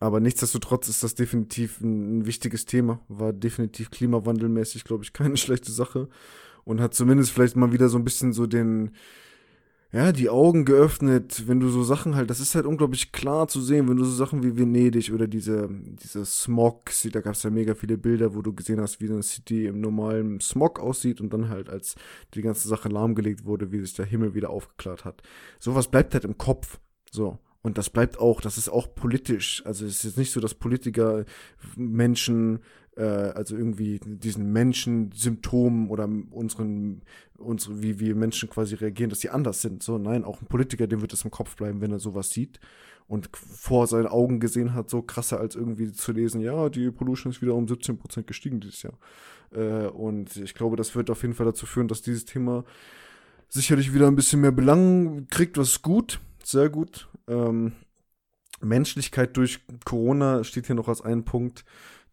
aber 0.00 0.20
nichtsdestotrotz 0.20 0.88
ist 0.88 1.02
das 1.02 1.14
definitiv 1.14 1.80
ein, 1.80 2.18
ein 2.18 2.26
wichtiges 2.26 2.66
Thema. 2.66 3.00
War 3.08 3.32
definitiv 3.32 3.90
klimawandelmäßig, 3.90 4.84
glaube 4.84 5.04
ich, 5.04 5.12
keine 5.14 5.38
schlechte 5.38 5.72
Sache. 5.72 6.10
Und 6.64 6.82
hat 6.82 6.92
zumindest 6.92 7.30
vielleicht 7.30 7.56
mal 7.56 7.72
wieder 7.72 7.88
so 7.88 7.96
ein 7.96 8.04
bisschen 8.04 8.34
so 8.34 8.46
den, 8.46 8.92
ja, 9.94 10.10
die 10.10 10.28
Augen 10.28 10.64
geöffnet, 10.64 11.44
wenn 11.46 11.60
du 11.60 11.68
so 11.68 11.84
Sachen 11.84 12.16
halt, 12.16 12.28
das 12.28 12.40
ist 12.40 12.56
halt 12.56 12.66
unglaublich 12.66 13.12
klar 13.12 13.46
zu 13.46 13.60
sehen, 13.60 13.88
wenn 13.88 13.96
du 13.96 14.04
so 14.04 14.10
Sachen 14.10 14.42
wie 14.42 14.58
Venedig 14.58 15.12
oder 15.12 15.28
diese, 15.28 15.68
diese 15.70 16.24
Smog, 16.24 16.90
da 17.12 17.20
gab 17.20 17.34
es 17.34 17.44
ja 17.44 17.50
mega 17.50 17.76
viele 17.76 17.96
Bilder, 17.96 18.34
wo 18.34 18.42
du 18.42 18.52
gesehen 18.52 18.80
hast, 18.80 19.00
wie 19.00 19.08
eine 19.08 19.22
City 19.22 19.66
im 19.66 19.80
normalen 19.80 20.40
Smog 20.40 20.80
aussieht 20.80 21.20
und 21.20 21.32
dann 21.32 21.48
halt, 21.48 21.70
als 21.70 21.94
die 22.34 22.42
ganze 22.42 22.66
Sache 22.66 22.88
lahmgelegt 22.88 23.44
wurde, 23.44 23.70
wie 23.70 23.82
sich 23.82 23.94
der 23.94 24.04
Himmel 24.04 24.34
wieder 24.34 24.50
aufgeklärt 24.50 25.04
hat. 25.04 25.22
Sowas 25.60 25.86
bleibt 25.86 26.12
halt 26.14 26.24
im 26.24 26.38
Kopf. 26.38 26.80
So. 27.12 27.38
Und 27.62 27.78
das 27.78 27.88
bleibt 27.88 28.18
auch, 28.18 28.40
das 28.40 28.58
ist 28.58 28.68
auch 28.68 28.96
politisch. 28.96 29.62
Also 29.64 29.86
es 29.86 29.98
ist 29.98 30.04
jetzt 30.04 30.18
nicht 30.18 30.32
so, 30.32 30.40
dass 30.40 30.54
Politiker 30.54 31.24
Menschen 31.76 32.58
also 33.02 33.56
irgendwie 33.56 34.00
diesen 34.04 34.52
Menschen 34.52 35.10
Symptomen 35.12 35.88
oder 35.88 36.08
unseren, 36.30 37.02
unsere, 37.38 37.82
wie 37.82 37.98
wir 37.98 38.14
Menschen 38.14 38.48
quasi 38.48 38.76
reagieren, 38.76 39.10
dass 39.10 39.20
sie 39.20 39.30
anders 39.30 39.62
sind. 39.62 39.82
So, 39.82 39.98
nein, 39.98 40.24
auch 40.24 40.40
ein 40.40 40.46
Politiker, 40.46 40.86
dem 40.86 41.00
wird 41.00 41.12
es 41.12 41.24
im 41.24 41.30
Kopf 41.30 41.56
bleiben, 41.56 41.80
wenn 41.80 41.92
er 41.92 41.98
sowas 41.98 42.30
sieht 42.30 42.60
und 43.06 43.28
vor 43.36 43.86
seinen 43.86 44.06
Augen 44.06 44.40
gesehen 44.40 44.74
hat, 44.74 44.88
so 44.88 45.02
krasser 45.02 45.38
als 45.38 45.56
irgendwie 45.56 45.92
zu 45.92 46.12
lesen, 46.12 46.40
ja, 46.40 46.68
die 46.68 46.90
Pollution 46.90 47.32
ist 47.32 47.42
wieder 47.42 47.54
um 47.54 47.66
17% 47.66 48.22
gestiegen 48.22 48.60
dieses 48.60 48.82
Jahr. 48.82 48.98
Äh, 49.52 49.88
und 49.88 50.36
ich 50.36 50.54
glaube, 50.54 50.76
das 50.76 50.94
wird 50.96 51.10
auf 51.10 51.22
jeden 51.22 51.34
Fall 51.34 51.46
dazu 51.46 51.66
führen, 51.66 51.88
dass 51.88 52.02
dieses 52.02 52.24
Thema 52.24 52.64
sicherlich 53.48 53.92
wieder 53.92 54.06
ein 54.06 54.16
bisschen 54.16 54.40
mehr 54.40 54.52
Belang 54.52 55.26
kriegt, 55.28 55.58
was 55.58 55.82
gut, 55.82 56.20
sehr 56.42 56.70
gut. 56.70 57.08
Ähm, 57.28 57.72
Menschlichkeit 58.60 59.36
durch 59.36 59.60
Corona 59.84 60.42
steht 60.42 60.66
hier 60.66 60.74
noch 60.74 60.88
als 60.88 61.02
ein 61.02 61.24
Punkt. 61.24 61.64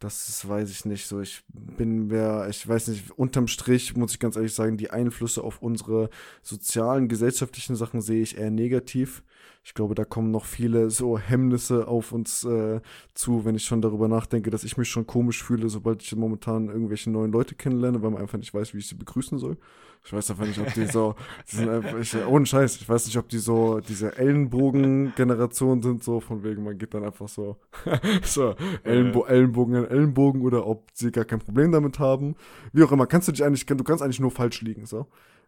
Das 0.02 0.50
weiß 0.50 0.72
ich 0.72 0.86
nicht 0.86 1.06
so. 1.06 1.22
Ich 1.22 1.44
bin 1.54 2.08
mir, 2.08 2.48
ich 2.50 2.68
weiß 2.68 2.88
nicht, 2.88 3.12
unterm 3.12 3.46
Strich 3.46 3.96
muss 3.96 4.14
ich 4.14 4.20
ganz 4.20 4.36
ehrlich 4.36 4.56
sagen, 4.56 4.76
die 4.76 4.90
Einflüsse 4.90 5.44
auf 5.44 5.62
unsere 5.62 6.10
sozialen, 6.42 7.08
gesellschaftlichen 7.08 7.76
Sachen 7.76 8.02
sehe 8.02 8.24
ich 8.24 8.36
eher 8.36 8.50
negativ. 8.50 9.22
Ich 9.64 9.76
glaube, 9.76 9.94
da 9.94 10.04
kommen 10.04 10.32
noch 10.32 10.46
viele 10.46 10.90
so 10.90 11.20
Hemmnisse 11.20 11.88
auf 11.88 12.14
uns 12.14 12.44
äh, 12.46 12.82
zu, 13.14 13.46
wenn 13.46 13.54
ich 13.54 13.66
schon 13.66 13.84
darüber 13.84 14.08
nachdenke, 14.08 14.50
dass 14.50 14.64
ich 14.64 14.76
mich 14.76 14.90
schon 14.90 15.06
komisch 15.06 15.44
fühle, 15.44 15.70
sobald 15.70 16.02
ich 16.02 16.16
momentan 16.16 16.70
irgendwelche 16.70 17.12
neuen 17.12 17.32
Leute 17.32 17.54
kennenlerne, 17.54 18.02
weil 18.02 18.10
man 18.10 18.22
einfach 18.22 18.40
nicht 18.40 18.56
weiß, 18.56 18.74
wie 18.74 18.80
ich 18.80 18.88
sie 18.88 18.96
begrüßen 18.96 19.38
soll. 19.38 19.58
Ich 20.04 20.12
weiß 20.12 20.32
einfach 20.32 20.48
nicht, 20.48 20.60
ob 20.60 20.74
die 20.74 20.88
so, 20.88 21.16
die 21.52 21.58
sind 21.58 21.70
einfach, 21.70 21.98
ich, 22.00 22.16
ohne 22.26 22.46
Scheiß, 22.46 22.78
ich 22.78 22.90
weiß 22.90 23.06
nicht, 23.06 23.18
ob 23.18 23.30
die 23.30 23.38
so 23.38 23.80
diese 23.80 24.18
Ellenbogen-Generation 24.18 25.82
sind, 25.84 26.04
so 26.04 26.20
von 26.20 26.44
wegen, 26.44 26.64
man 26.64 26.78
geht 26.78 26.94
dann 26.94 27.04
einfach 27.04 27.30
so, 27.30 27.58
so 28.24 28.56
Ellenbo 28.84 29.26
Ellenbogen 29.26 29.76
an 29.76 29.86
Ellenbogen 29.86 30.42
oder 30.42 30.66
ob 30.66 30.88
sie 30.94 31.12
gar 31.12 31.26
kein 31.26 31.40
Problem 31.40 31.72
damit 31.72 32.00
haben. 32.00 32.36
Wie 32.74 32.84
auch 32.84 32.92
immer, 32.92 33.06
kannst 33.06 33.28
du 33.28 33.32
dich 33.32 33.44
eigentlich, 33.44 33.66
du 33.66 33.84
kannst 33.84 34.02
eigentlich 34.04 34.20
nur 34.20 34.32
falsch 34.32 34.62
liegen, 34.62 34.86
so. 34.88 35.06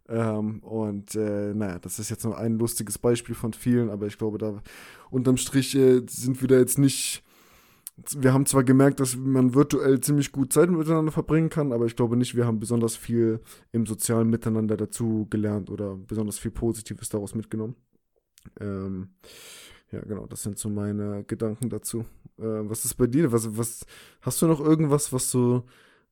Ähm, 0.10 0.60
und 0.60 1.16
äh, 1.16 1.54
naja, 1.54 1.80
das 1.80 1.98
ist 1.98 2.10
jetzt 2.10 2.26
nur 2.26 2.38
ein 2.38 2.60
lustiges 2.60 2.98
Beispiel 2.98 3.36
von 3.36 3.54
vielen, 3.54 3.90
aber 3.90 4.08
ich 4.08 4.18
glaube, 4.18 4.38
da 4.38 4.62
unterm 5.10 5.38
Strich 5.38 5.76
äh, 5.76 6.02
sind 6.08 6.42
wir 6.42 6.48
da 6.48 6.58
jetzt 6.58 6.78
nicht. 6.78 7.23
Wir 7.96 8.34
haben 8.34 8.48
zwar 8.48 8.64
gemerkt, 8.64 9.00
dass 9.00 9.16
man 9.16 9.54
virtuell 9.54 10.00
ziemlich 10.02 10.32
gut 10.32 10.52
Zeit 10.52 10.70
miteinander 10.70 11.12
verbringen 11.12 11.50
kann, 11.50 11.72
aber 11.72 11.86
ich 11.86 11.96
glaube 11.96 12.18
nicht, 12.18 12.36
wir 12.36 12.46
haben 12.48 12.60
besonders 12.60 12.96
viel 12.96 13.40
im 13.72 13.86
sozialen 13.86 14.30
Miteinander 14.30 14.78
dazu 14.78 15.28
gelernt 15.30 15.70
oder 15.70 15.96
besonders 15.96 16.40
viel 16.40 16.52
Positives 16.52 17.10
daraus 17.10 17.36
mitgenommen. 17.36 17.76
Ähm, 18.60 19.10
ja, 19.92 20.02
genau, 20.02 20.26
das 20.26 20.42
sind 20.42 20.58
so 20.58 20.70
meine 20.70 21.24
Gedanken 21.26 21.70
dazu. 21.70 22.00
Äh, 22.40 22.68
was 22.68 22.84
ist 22.84 22.96
bei 22.96 23.06
dir? 23.06 23.32
Was, 23.32 23.56
was, 23.58 23.86
hast 24.22 24.42
du 24.42 24.48
noch 24.48 24.60
irgendwas, 24.60 25.14
was 25.14 25.32
du 25.32 25.64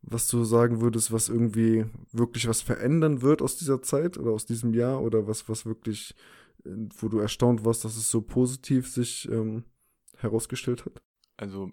was 0.02 0.28
du 0.28 0.44
sagen 0.44 0.82
würdest, 0.82 1.12
was 1.12 1.30
irgendwie 1.30 1.86
wirklich 2.12 2.48
was 2.48 2.62
verändern 2.62 3.22
wird 3.22 3.42
aus 3.42 3.58
dieser 3.58 3.82
Zeit 3.82 4.18
oder 4.18 4.32
aus 4.32 4.46
diesem 4.46 4.74
Jahr 4.74 5.02
oder 5.02 5.28
was, 5.28 5.48
was 5.48 5.66
wirklich, 5.66 6.16
äh, 6.66 6.70
wo 6.98 7.08
du 7.08 7.20
erstaunt 7.20 7.66
warst, 7.66 7.86
dass 7.86 7.98
es 7.98 8.10
so 8.10 8.22
positiv 8.22 8.90
sich 8.90 9.30
ähm, 9.32 9.64
herausgestellt 10.18 10.86
hat? 10.86 11.02
Also, 11.42 11.72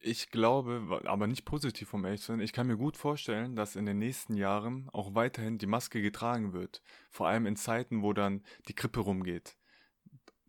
ich 0.00 0.30
glaube, 0.30 1.00
aber 1.06 1.26
nicht 1.26 1.46
positiv 1.46 1.88
vom 1.88 2.04
ehrlich 2.04 2.20
sein, 2.20 2.40
ich 2.40 2.52
kann 2.52 2.66
mir 2.66 2.76
gut 2.76 2.98
vorstellen, 2.98 3.56
dass 3.56 3.74
in 3.74 3.86
den 3.86 3.98
nächsten 3.98 4.34
Jahren 4.34 4.90
auch 4.92 5.14
weiterhin 5.14 5.56
die 5.56 5.66
Maske 5.66 6.02
getragen 6.02 6.52
wird. 6.52 6.82
Vor 7.10 7.26
allem 7.26 7.46
in 7.46 7.56
Zeiten, 7.56 8.02
wo 8.02 8.12
dann 8.12 8.42
die 8.68 8.74
Grippe 8.74 9.00
rumgeht. 9.00 9.56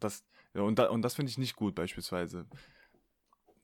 Das, 0.01 0.25
und, 0.53 0.77
da, 0.77 0.89
und 0.89 1.03
das 1.03 1.15
finde 1.15 1.29
ich 1.29 1.37
nicht 1.37 1.55
gut 1.55 1.73
beispielsweise. 1.73 2.45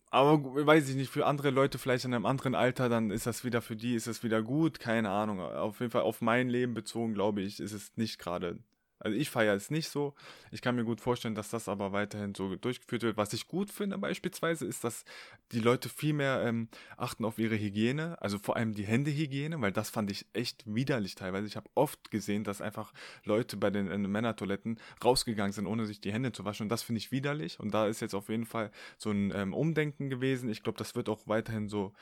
Aber 0.09 0.65
weiß 0.65 0.87
ich 0.87 0.95
nicht, 0.95 1.11
für 1.11 1.25
andere 1.25 1.49
Leute 1.49 1.77
vielleicht 1.77 2.05
in 2.05 2.13
einem 2.13 2.25
anderen 2.25 2.55
Alter, 2.55 2.87
dann 2.87 3.11
ist 3.11 3.25
das 3.25 3.43
wieder 3.43 3.61
für 3.61 3.75
die, 3.75 3.95
ist 3.95 4.07
es 4.07 4.23
wieder 4.23 4.41
gut, 4.41 4.79
keine 4.79 5.09
Ahnung. 5.09 5.41
Auf 5.41 5.81
jeden 5.81 5.91
Fall 5.91 6.03
auf 6.03 6.21
mein 6.21 6.47
Leben 6.47 6.73
bezogen, 6.73 7.13
glaube 7.13 7.41
ich, 7.41 7.59
ist 7.59 7.73
es 7.73 7.97
nicht 7.97 8.17
gerade 8.17 8.63
also 8.99 9.17
ich 9.17 9.29
feiere 9.29 9.55
es 9.55 9.69
nicht 9.69 9.89
so. 9.89 10.13
Ich 10.51 10.61
kann 10.61 10.75
mir 10.75 10.85
gut 10.85 11.01
vorstellen, 11.01 11.35
dass 11.35 11.49
das 11.49 11.67
aber 11.67 11.91
weiterhin 11.91 12.33
so 12.33 12.55
durchgeführt 12.55 13.03
wird. 13.03 13.17
Was 13.17 13.33
ich 13.33 13.47
gut 13.47 13.69
finde 13.69 13.97
beispielsweise, 13.97 14.65
ist, 14.65 14.83
dass 14.83 15.03
die 15.51 15.59
Leute 15.59 15.89
viel 15.89 16.13
mehr 16.13 16.41
ähm, 16.45 16.69
achten 16.95 17.25
auf 17.25 17.37
ihre 17.37 17.55
Hygiene, 17.55 18.21
also 18.21 18.39
vor 18.39 18.55
allem 18.55 18.73
die 18.73 18.85
Händehygiene, 18.85 19.59
weil 19.59 19.73
das 19.73 19.89
fand 19.89 20.09
ich 20.09 20.25
echt 20.33 20.63
widerlich 20.65 21.15
teilweise. 21.15 21.47
Ich 21.47 21.57
habe 21.57 21.69
oft 21.75 22.11
gesehen, 22.11 22.43
dass 22.43 22.61
einfach 22.61 22.93
Leute 23.25 23.57
bei 23.57 23.69
den, 23.69 23.87
den 23.87 24.09
Männertoiletten 24.09 24.79
rausgegangen 25.03 25.51
sind, 25.51 25.67
ohne 25.67 25.85
sich 25.85 25.99
die 25.99 26.13
Hände 26.13 26.31
zu 26.31 26.45
waschen. 26.45 26.63
Und 26.63 26.69
das 26.69 26.83
finde 26.83 26.99
ich 26.99 27.11
widerlich. 27.11 27.59
Und 27.59 27.73
da 27.73 27.87
ist 27.87 27.99
jetzt 27.99 28.15
auf 28.15 28.29
jeden 28.29 28.45
Fall 28.45 28.71
so 28.97 29.11
ein 29.11 29.33
ähm, 29.35 29.53
Umdenken 29.53 30.09
gewesen. 30.09 30.49
Ich 30.49 30.63
glaube, 30.63 30.77
das 30.77 30.95
wird 30.95 31.09
auch 31.09 31.27
weiterhin 31.27 31.67
so 31.67 31.93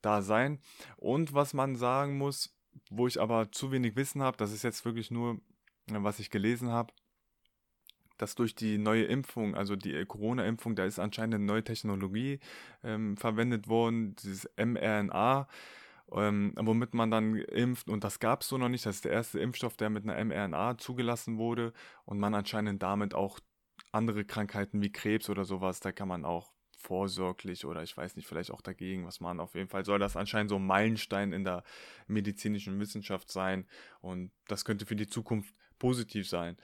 da 0.00 0.22
sein. 0.22 0.60
Und 0.96 1.34
was 1.34 1.54
man 1.54 1.74
sagen 1.74 2.18
muss, 2.18 2.54
wo 2.90 3.06
ich 3.06 3.20
aber 3.20 3.50
zu 3.50 3.72
wenig 3.72 3.96
Wissen 3.96 4.22
habe, 4.22 4.36
das 4.36 4.52
ist 4.52 4.62
jetzt 4.62 4.84
wirklich 4.84 5.10
nur 5.10 5.40
was 5.88 6.18
ich 6.18 6.30
gelesen 6.30 6.70
habe, 6.70 6.92
dass 8.18 8.34
durch 8.34 8.54
die 8.54 8.78
neue 8.78 9.04
Impfung, 9.04 9.54
also 9.54 9.76
die 9.76 10.04
Corona-Impfung, 10.04 10.74
da 10.74 10.84
ist 10.84 10.98
anscheinend 10.98 11.34
eine 11.34 11.44
neue 11.44 11.64
Technologie 11.64 12.40
ähm, 12.82 13.16
verwendet 13.16 13.68
worden, 13.68 14.16
dieses 14.16 14.48
mRNA, 14.56 15.48
ähm, 16.12 16.54
womit 16.56 16.94
man 16.94 17.10
dann 17.10 17.36
impft. 17.36 17.88
Und 17.88 18.04
das 18.04 18.18
gab 18.18 18.42
es 18.42 18.48
so 18.48 18.58
noch 18.58 18.68
nicht. 18.68 18.86
Das 18.86 18.96
ist 18.96 19.04
der 19.04 19.12
erste 19.12 19.38
Impfstoff, 19.38 19.76
der 19.76 19.90
mit 19.90 20.08
einer 20.08 20.22
mRNA 20.24 20.78
zugelassen 20.78 21.38
wurde 21.38 21.72
und 22.04 22.18
man 22.18 22.34
anscheinend 22.34 22.82
damit 22.82 23.14
auch 23.14 23.38
andere 23.92 24.24
Krankheiten 24.24 24.82
wie 24.82 24.92
Krebs 24.92 25.28
oder 25.28 25.44
sowas, 25.44 25.80
da 25.80 25.92
kann 25.92 26.08
man 26.08 26.24
auch 26.24 26.52
vorsorglich 26.78 27.64
oder 27.64 27.82
ich 27.82 27.96
weiß 27.96 28.16
nicht, 28.16 28.28
vielleicht 28.28 28.50
auch 28.50 28.60
dagegen 28.60 29.06
was 29.06 29.20
machen. 29.20 29.40
Auf 29.40 29.54
jeden 29.54 29.68
Fall 29.68 29.84
soll 29.84 29.98
das 29.98 30.16
anscheinend 30.16 30.50
so 30.50 30.56
ein 30.56 30.66
Meilenstein 30.66 31.32
in 31.32 31.42
der 31.44 31.64
medizinischen 32.06 32.78
Wissenschaft 32.78 33.30
sein 33.30 33.66
und 34.00 34.30
das 34.46 34.64
könnte 34.64 34.86
für 34.86 34.96
die 34.96 35.08
Zukunft 35.08 35.54
positiv 35.78 36.28
sein. 36.28 36.56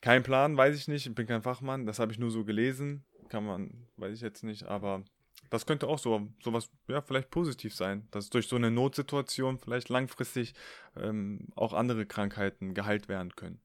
Kein 0.00 0.22
Plan, 0.22 0.56
weiß 0.56 0.76
ich 0.76 0.88
nicht, 0.88 1.06
ich 1.06 1.14
bin 1.14 1.26
kein 1.26 1.42
Fachmann, 1.42 1.86
das 1.86 1.98
habe 1.98 2.12
ich 2.12 2.18
nur 2.18 2.30
so 2.30 2.44
gelesen, 2.44 3.04
kann 3.28 3.44
man, 3.44 3.88
weiß 3.96 4.14
ich 4.14 4.20
jetzt 4.20 4.44
nicht, 4.44 4.64
aber 4.64 5.04
das 5.50 5.66
könnte 5.66 5.88
auch 5.88 5.98
so 5.98 6.28
sowas, 6.42 6.70
ja, 6.88 7.00
vielleicht 7.00 7.30
positiv 7.30 7.74
sein, 7.74 8.06
dass 8.10 8.30
durch 8.30 8.48
so 8.48 8.56
eine 8.56 8.70
Notsituation 8.70 9.58
vielleicht 9.58 9.88
langfristig 9.88 10.54
ähm, 10.96 11.48
auch 11.54 11.72
andere 11.72 12.06
Krankheiten 12.06 12.74
geheilt 12.74 13.08
werden 13.08 13.34
können. 13.36 13.60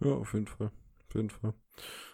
Ja, 0.00 0.12
auf 0.12 0.32
jeden 0.34 0.46
Fall, 0.46 0.70
auf 1.08 1.14
jeden 1.14 1.30
Fall. 1.30 1.54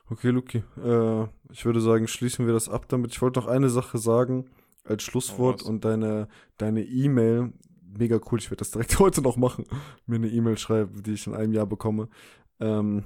Okay, 0.08 0.30
Luki, 0.30 0.58
äh, 0.76 1.24
ich 1.50 1.64
würde 1.64 1.80
sagen, 1.80 2.08
schließen 2.08 2.46
wir 2.46 2.52
das 2.52 2.68
ab 2.68 2.88
damit. 2.88 3.12
Ich 3.12 3.22
wollte 3.22 3.40
noch 3.40 3.46
eine 3.46 3.70
Sache 3.70 3.98
sagen 3.98 4.50
als 4.84 5.02
Schlusswort 5.02 5.62
oh, 5.64 5.68
und 5.68 5.84
deine 5.84 6.28
deine 6.58 6.82
E-Mail, 6.82 7.52
mega 7.98 8.18
cool. 8.30 8.38
Ich 8.38 8.50
werde 8.50 8.60
das 8.60 8.70
direkt 8.70 8.98
heute 8.98 9.22
noch 9.22 9.36
machen. 9.36 9.64
Mir 10.06 10.16
eine 10.16 10.28
E-Mail 10.28 10.58
schreiben, 10.58 11.02
die 11.02 11.12
ich 11.12 11.26
in 11.26 11.34
einem 11.34 11.52
Jahr 11.52 11.66
bekomme. 11.66 12.08
Ähm, 12.60 13.04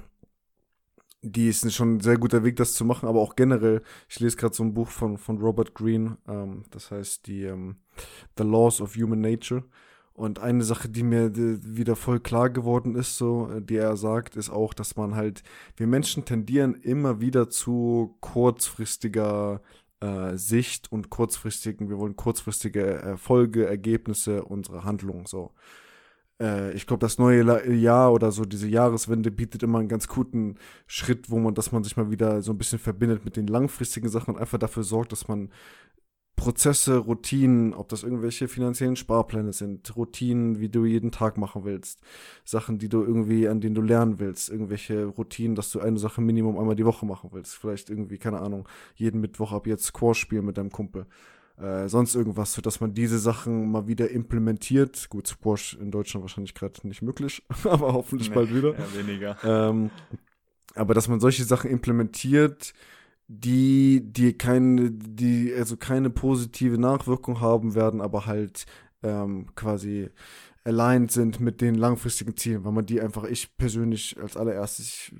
die 1.23 1.49
ist 1.49 1.71
schon 1.73 1.95
ein 1.95 1.99
sehr 1.99 2.17
guter 2.17 2.43
Weg, 2.43 2.55
das 2.55 2.73
zu 2.73 2.83
machen, 2.83 3.07
aber 3.07 3.21
auch 3.21 3.35
generell. 3.35 3.83
Ich 4.09 4.19
lese 4.19 4.37
gerade 4.37 4.55
so 4.55 4.63
ein 4.63 4.73
Buch 4.73 4.89
von, 4.89 5.17
von 5.17 5.37
Robert 5.37 5.75
Greene, 5.75 6.17
ähm, 6.27 6.63
das 6.71 6.89
heißt 6.89 7.27
die 7.27 7.43
ähm, 7.43 7.75
The 8.37 8.43
Laws 8.43 8.81
of 8.81 8.95
Human 8.95 9.21
Nature. 9.21 9.63
Und 10.13 10.39
eine 10.39 10.63
Sache, 10.63 10.89
die 10.89 11.03
mir 11.03 11.31
wieder 11.35 11.95
voll 11.95 12.19
klar 12.19 12.49
geworden 12.49 12.95
ist, 12.95 13.17
so, 13.17 13.49
äh, 13.51 13.61
die 13.61 13.77
er 13.77 13.95
sagt, 13.97 14.35
ist 14.35 14.49
auch, 14.49 14.73
dass 14.73 14.95
man 14.95 15.15
halt, 15.15 15.43
wir 15.77 15.87
Menschen 15.87 16.25
tendieren 16.25 16.75
immer 16.75 17.21
wieder 17.21 17.49
zu 17.49 18.17
kurzfristiger 18.19 19.61
äh, 20.01 20.35
Sicht 20.37 20.91
und 20.91 21.09
kurzfristigen, 21.09 21.89
wir 21.89 21.99
wollen 21.99 22.15
kurzfristige 22.15 22.83
Erfolge, 22.83 23.65
Ergebnisse 23.65 24.43
unserer 24.43 24.83
Handlungen 24.83 25.25
so. 25.25 25.51
Äh, 26.41 26.73
ich 26.73 26.87
glaube, 26.87 27.01
das 27.01 27.19
neue 27.19 27.71
Jahr 27.73 28.11
oder 28.11 28.31
so 28.31 28.43
diese 28.43 28.67
Jahreswende 28.67 29.31
bietet 29.31 29.63
immer 29.63 29.79
einen 29.79 29.87
ganz 29.87 30.07
guten 30.07 30.55
Schritt, 30.87 31.29
wo 31.29 31.39
man, 31.39 31.53
dass 31.53 31.71
man 31.71 31.83
sich 31.83 31.95
mal 31.95 32.11
wieder 32.11 32.41
so 32.41 32.51
ein 32.51 32.57
bisschen 32.57 32.79
verbindet 32.79 33.23
mit 33.23 33.37
den 33.37 33.47
langfristigen 33.47 34.09
Sachen 34.09 34.35
und 34.35 34.41
einfach 34.41 34.57
dafür 34.57 34.83
sorgt, 34.83 35.11
dass 35.11 35.27
man 35.27 35.49
Prozesse, 36.35 36.97
Routinen, 36.97 37.73
ob 37.73 37.89
das 37.89 38.01
irgendwelche 38.01 38.47
finanziellen 38.47 38.95
Sparpläne 38.95 39.53
sind, 39.53 39.95
Routinen, 39.95 40.59
wie 40.59 40.69
du 40.69 40.85
jeden 40.85 41.11
Tag 41.11 41.37
machen 41.37 41.65
willst, 41.65 41.99
Sachen, 42.43 42.79
die 42.79 42.89
du 42.89 43.03
irgendwie, 43.03 43.47
an 43.47 43.61
denen 43.61 43.75
du 43.75 43.81
lernen 43.81 44.19
willst, 44.19 44.49
irgendwelche 44.49 45.05
Routinen, 45.05 45.55
dass 45.55 45.71
du 45.71 45.79
eine 45.79 45.99
Sache 45.99 46.19
Minimum 46.19 46.57
einmal 46.57 46.75
die 46.75 46.85
Woche 46.85 47.05
machen 47.05 47.29
willst, 47.31 47.55
vielleicht 47.55 47.91
irgendwie, 47.91 48.17
keine 48.17 48.39
Ahnung, 48.39 48.67
jeden 48.95 49.21
Mittwoch 49.21 49.51
ab 49.51 49.67
jetzt 49.67 49.85
Squash 49.85 50.19
spielen 50.19 50.45
mit 50.45 50.57
deinem 50.57 50.71
Kumpel. 50.71 51.05
Äh, 51.57 51.87
sonst 51.87 52.15
irgendwas, 52.15 52.53
sodass 52.53 52.79
man 52.79 52.95
diese 52.95 53.19
Sachen 53.19 53.69
mal 53.69 53.87
wieder 53.87 54.09
implementiert. 54.09 55.09
Gut, 55.09 55.27
Squash 55.27 55.77
in 55.79 55.91
Deutschland 55.91 56.23
wahrscheinlich 56.23 56.55
gerade 56.55 56.87
nicht 56.87 57.03
möglich, 57.03 57.43
aber 57.65 57.93
hoffentlich 57.93 58.29
nee, 58.29 58.35
bald 58.35 58.55
wieder. 58.55 58.71
Ja, 58.71 58.95
weniger. 58.95 59.37
Ähm, 59.43 59.91
aber 60.73 60.93
dass 60.95 61.07
man 61.07 61.19
solche 61.19 61.43
Sachen 61.43 61.69
implementiert, 61.69 62.73
die, 63.33 64.01
die 64.03 64.33
keine, 64.33 64.91
die 64.91 65.53
also 65.57 65.77
keine 65.77 66.09
positive 66.09 66.77
Nachwirkung 66.77 67.39
haben 67.39 67.75
werden, 67.75 68.01
aber 68.01 68.25
halt 68.25 68.65
ähm, 69.03 69.47
quasi 69.55 70.09
aligned 70.65 71.11
sind 71.11 71.39
mit 71.39 71.61
den 71.61 71.75
langfristigen 71.75 72.35
Zielen, 72.35 72.65
weil 72.65 72.73
man 72.73 72.85
die 72.85 72.99
einfach, 73.01 73.23
ich 73.23 73.57
persönlich 73.57 74.17
als 74.21 74.35
allererstes 74.35 75.11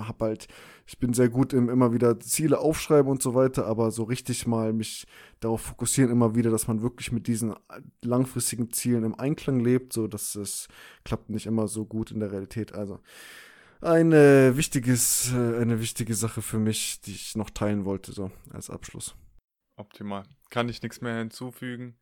hab 0.00 0.20
halt, 0.20 0.48
ich 0.86 0.98
bin 0.98 1.14
sehr 1.14 1.28
gut 1.28 1.52
im 1.52 1.68
immer 1.68 1.92
wieder 1.92 2.18
Ziele 2.18 2.58
aufschreiben 2.58 3.10
und 3.10 3.22
so 3.22 3.34
weiter, 3.34 3.66
aber 3.66 3.92
so 3.92 4.02
richtig 4.02 4.46
mal 4.46 4.72
mich 4.72 5.06
darauf 5.38 5.60
fokussieren 5.62 6.10
immer 6.10 6.34
wieder, 6.34 6.50
dass 6.50 6.66
man 6.66 6.82
wirklich 6.82 7.12
mit 7.12 7.28
diesen 7.28 7.54
langfristigen 8.02 8.72
Zielen 8.72 9.04
im 9.04 9.14
Einklang 9.14 9.60
lebt, 9.60 9.92
so 9.92 10.08
dass 10.08 10.34
es 10.34 10.66
klappt 11.04 11.30
nicht 11.30 11.46
immer 11.46 11.68
so 11.68 11.86
gut 11.86 12.10
in 12.10 12.18
der 12.18 12.32
Realität. 12.32 12.74
Also 12.74 12.98
ein 13.84 14.12
äh, 14.12 14.56
wichtiges, 14.56 15.32
äh, 15.32 15.60
eine 15.60 15.80
wichtige 15.80 16.14
Sache 16.14 16.42
für 16.42 16.58
mich, 16.58 17.00
die 17.02 17.12
ich 17.12 17.36
noch 17.36 17.50
teilen 17.50 17.84
wollte, 17.84 18.12
so 18.12 18.30
als 18.50 18.70
Abschluss. 18.70 19.14
Optimal. 19.76 20.24
Kann 20.50 20.68
ich 20.68 20.82
nichts 20.82 21.00
mehr 21.00 21.18
hinzufügen. 21.18 21.96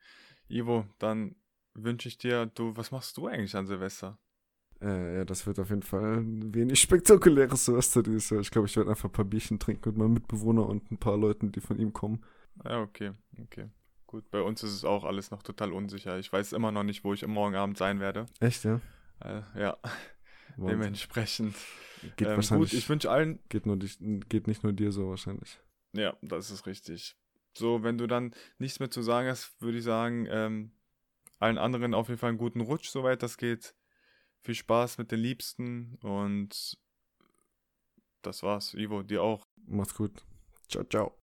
Ivo, 0.48 0.86
dann 0.98 1.36
wünsche 1.74 2.08
ich 2.08 2.18
dir, 2.18 2.46
du, 2.46 2.76
was 2.76 2.90
machst 2.90 3.16
du 3.16 3.26
eigentlich 3.26 3.56
an 3.56 3.66
Silvester? 3.66 4.18
Äh, 4.80 5.18
ja, 5.18 5.24
das 5.24 5.46
wird 5.46 5.58
auf 5.58 5.70
jeden 5.70 5.82
Fall 5.82 6.18
ein 6.18 6.54
wenig 6.54 6.80
spektakuläres 6.80 7.64
Silvester 7.64 8.02
dieses 8.02 8.30
Jahr. 8.30 8.40
Ich 8.40 8.50
glaube, 8.50 8.66
ich 8.66 8.76
werde 8.76 8.90
einfach 8.90 9.08
ein 9.08 9.12
paar 9.12 9.24
Bierchen 9.24 9.58
trinken 9.58 9.90
mit 9.90 9.98
meinem 9.98 10.14
Mitbewohner 10.14 10.68
und 10.68 10.90
ein 10.90 10.98
paar 10.98 11.16
Leuten, 11.16 11.52
die 11.52 11.60
von 11.60 11.78
ihm 11.78 11.92
kommen. 11.92 12.24
Ja, 12.64 12.80
okay, 12.80 13.12
okay. 13.40 13.70
Gut, 14.06 14.30
bei 14.30 14.42
uns 14.42 14.62
ist 14.62 14.74
es 14.74 14.84
auch 14.84 15.04
alles 15.04 15.30
noch 15.30 15.42
total 15.42 15.72
unsicher. 15.72 16.18
Ich 16.18 16.30
weiß 16.30 16.52
immer 16.52 16.70
noch 16.70 16.82
nicht, 16.82 17.02
wo 17.02 17.14
ich 17.14 17.26
morgen 17.26 17.54
Abend 17.54 17.78
sein 17.78 17.98
werde. 17.98 18.26
Echt, 18.40 18.64
ja? 18.64 18.80
Äh, 19.20 19.40
ja. 19.58 19.78
Wahnsinn. 20.56 20.80
Dementsprechend. 20.80 21.56
Geht 22.16 22.28
Ähm, 22.28 22.36
wahrscheinlich. 22.36 22.70
gut, 22.70 22.78
ich 22.78 22.88
wünsche 22.88 23.10
allen, 23.10 23.38
geht, 23.48 23.66
nur 23.66 23.76
dich, 23.76 23.98
geht 24.28 24.46
nicht 24.46 24.62
nur 24.64 24.72
dir 24.72 24.92
so 24.92 25.08
wahrscheinlich. 25.08 25.60
ja, 25.92 26.16
das 26.22 26.50
ist 26.50 26.66
richtig. 26.66 27.16
So, 27.54 27.82
wenn 27.82 27.98
du 27.98 28.06
dann 28.06 28.34
nichts 28.58 28.80
mehr 28.80 28.90
zu 28.90 29.02
sagen 29.02 29.28
hast, 29.28 29.60
würde 29.60 29.78
ich 29.78 29.84
sagen, 29.84 30.26
ähm, 30.30 30.72
allen 31.38 31.58
anderen 31.58 31.94
auf 31.94 32.08
jeden 32.08 32.18
Fall 32.18 32.30
einen 32.30 32.38
guten 32.38 32.60
Rutsch, 32.60 32.88
soweit 32.88 33.22
das 33.22 33.36
geht. 33.36 33.74
Viel 34.40 34.54
Spaß 34.54 34.98
mit 34.98 35.12
den 35.12 35.20
Liebsten 35.20 35.96
und 36.02 36.78
das 38.22 38.42
war's. 38.42 38.74
Ivo, 38.74 39.02
dir 39.02 39.22
auch. 39.22 39.46
Macht's 39.66 39.94
gut. 39.94 40.24
Ciao, 40.68 40.84
ciao. 40.84 41.21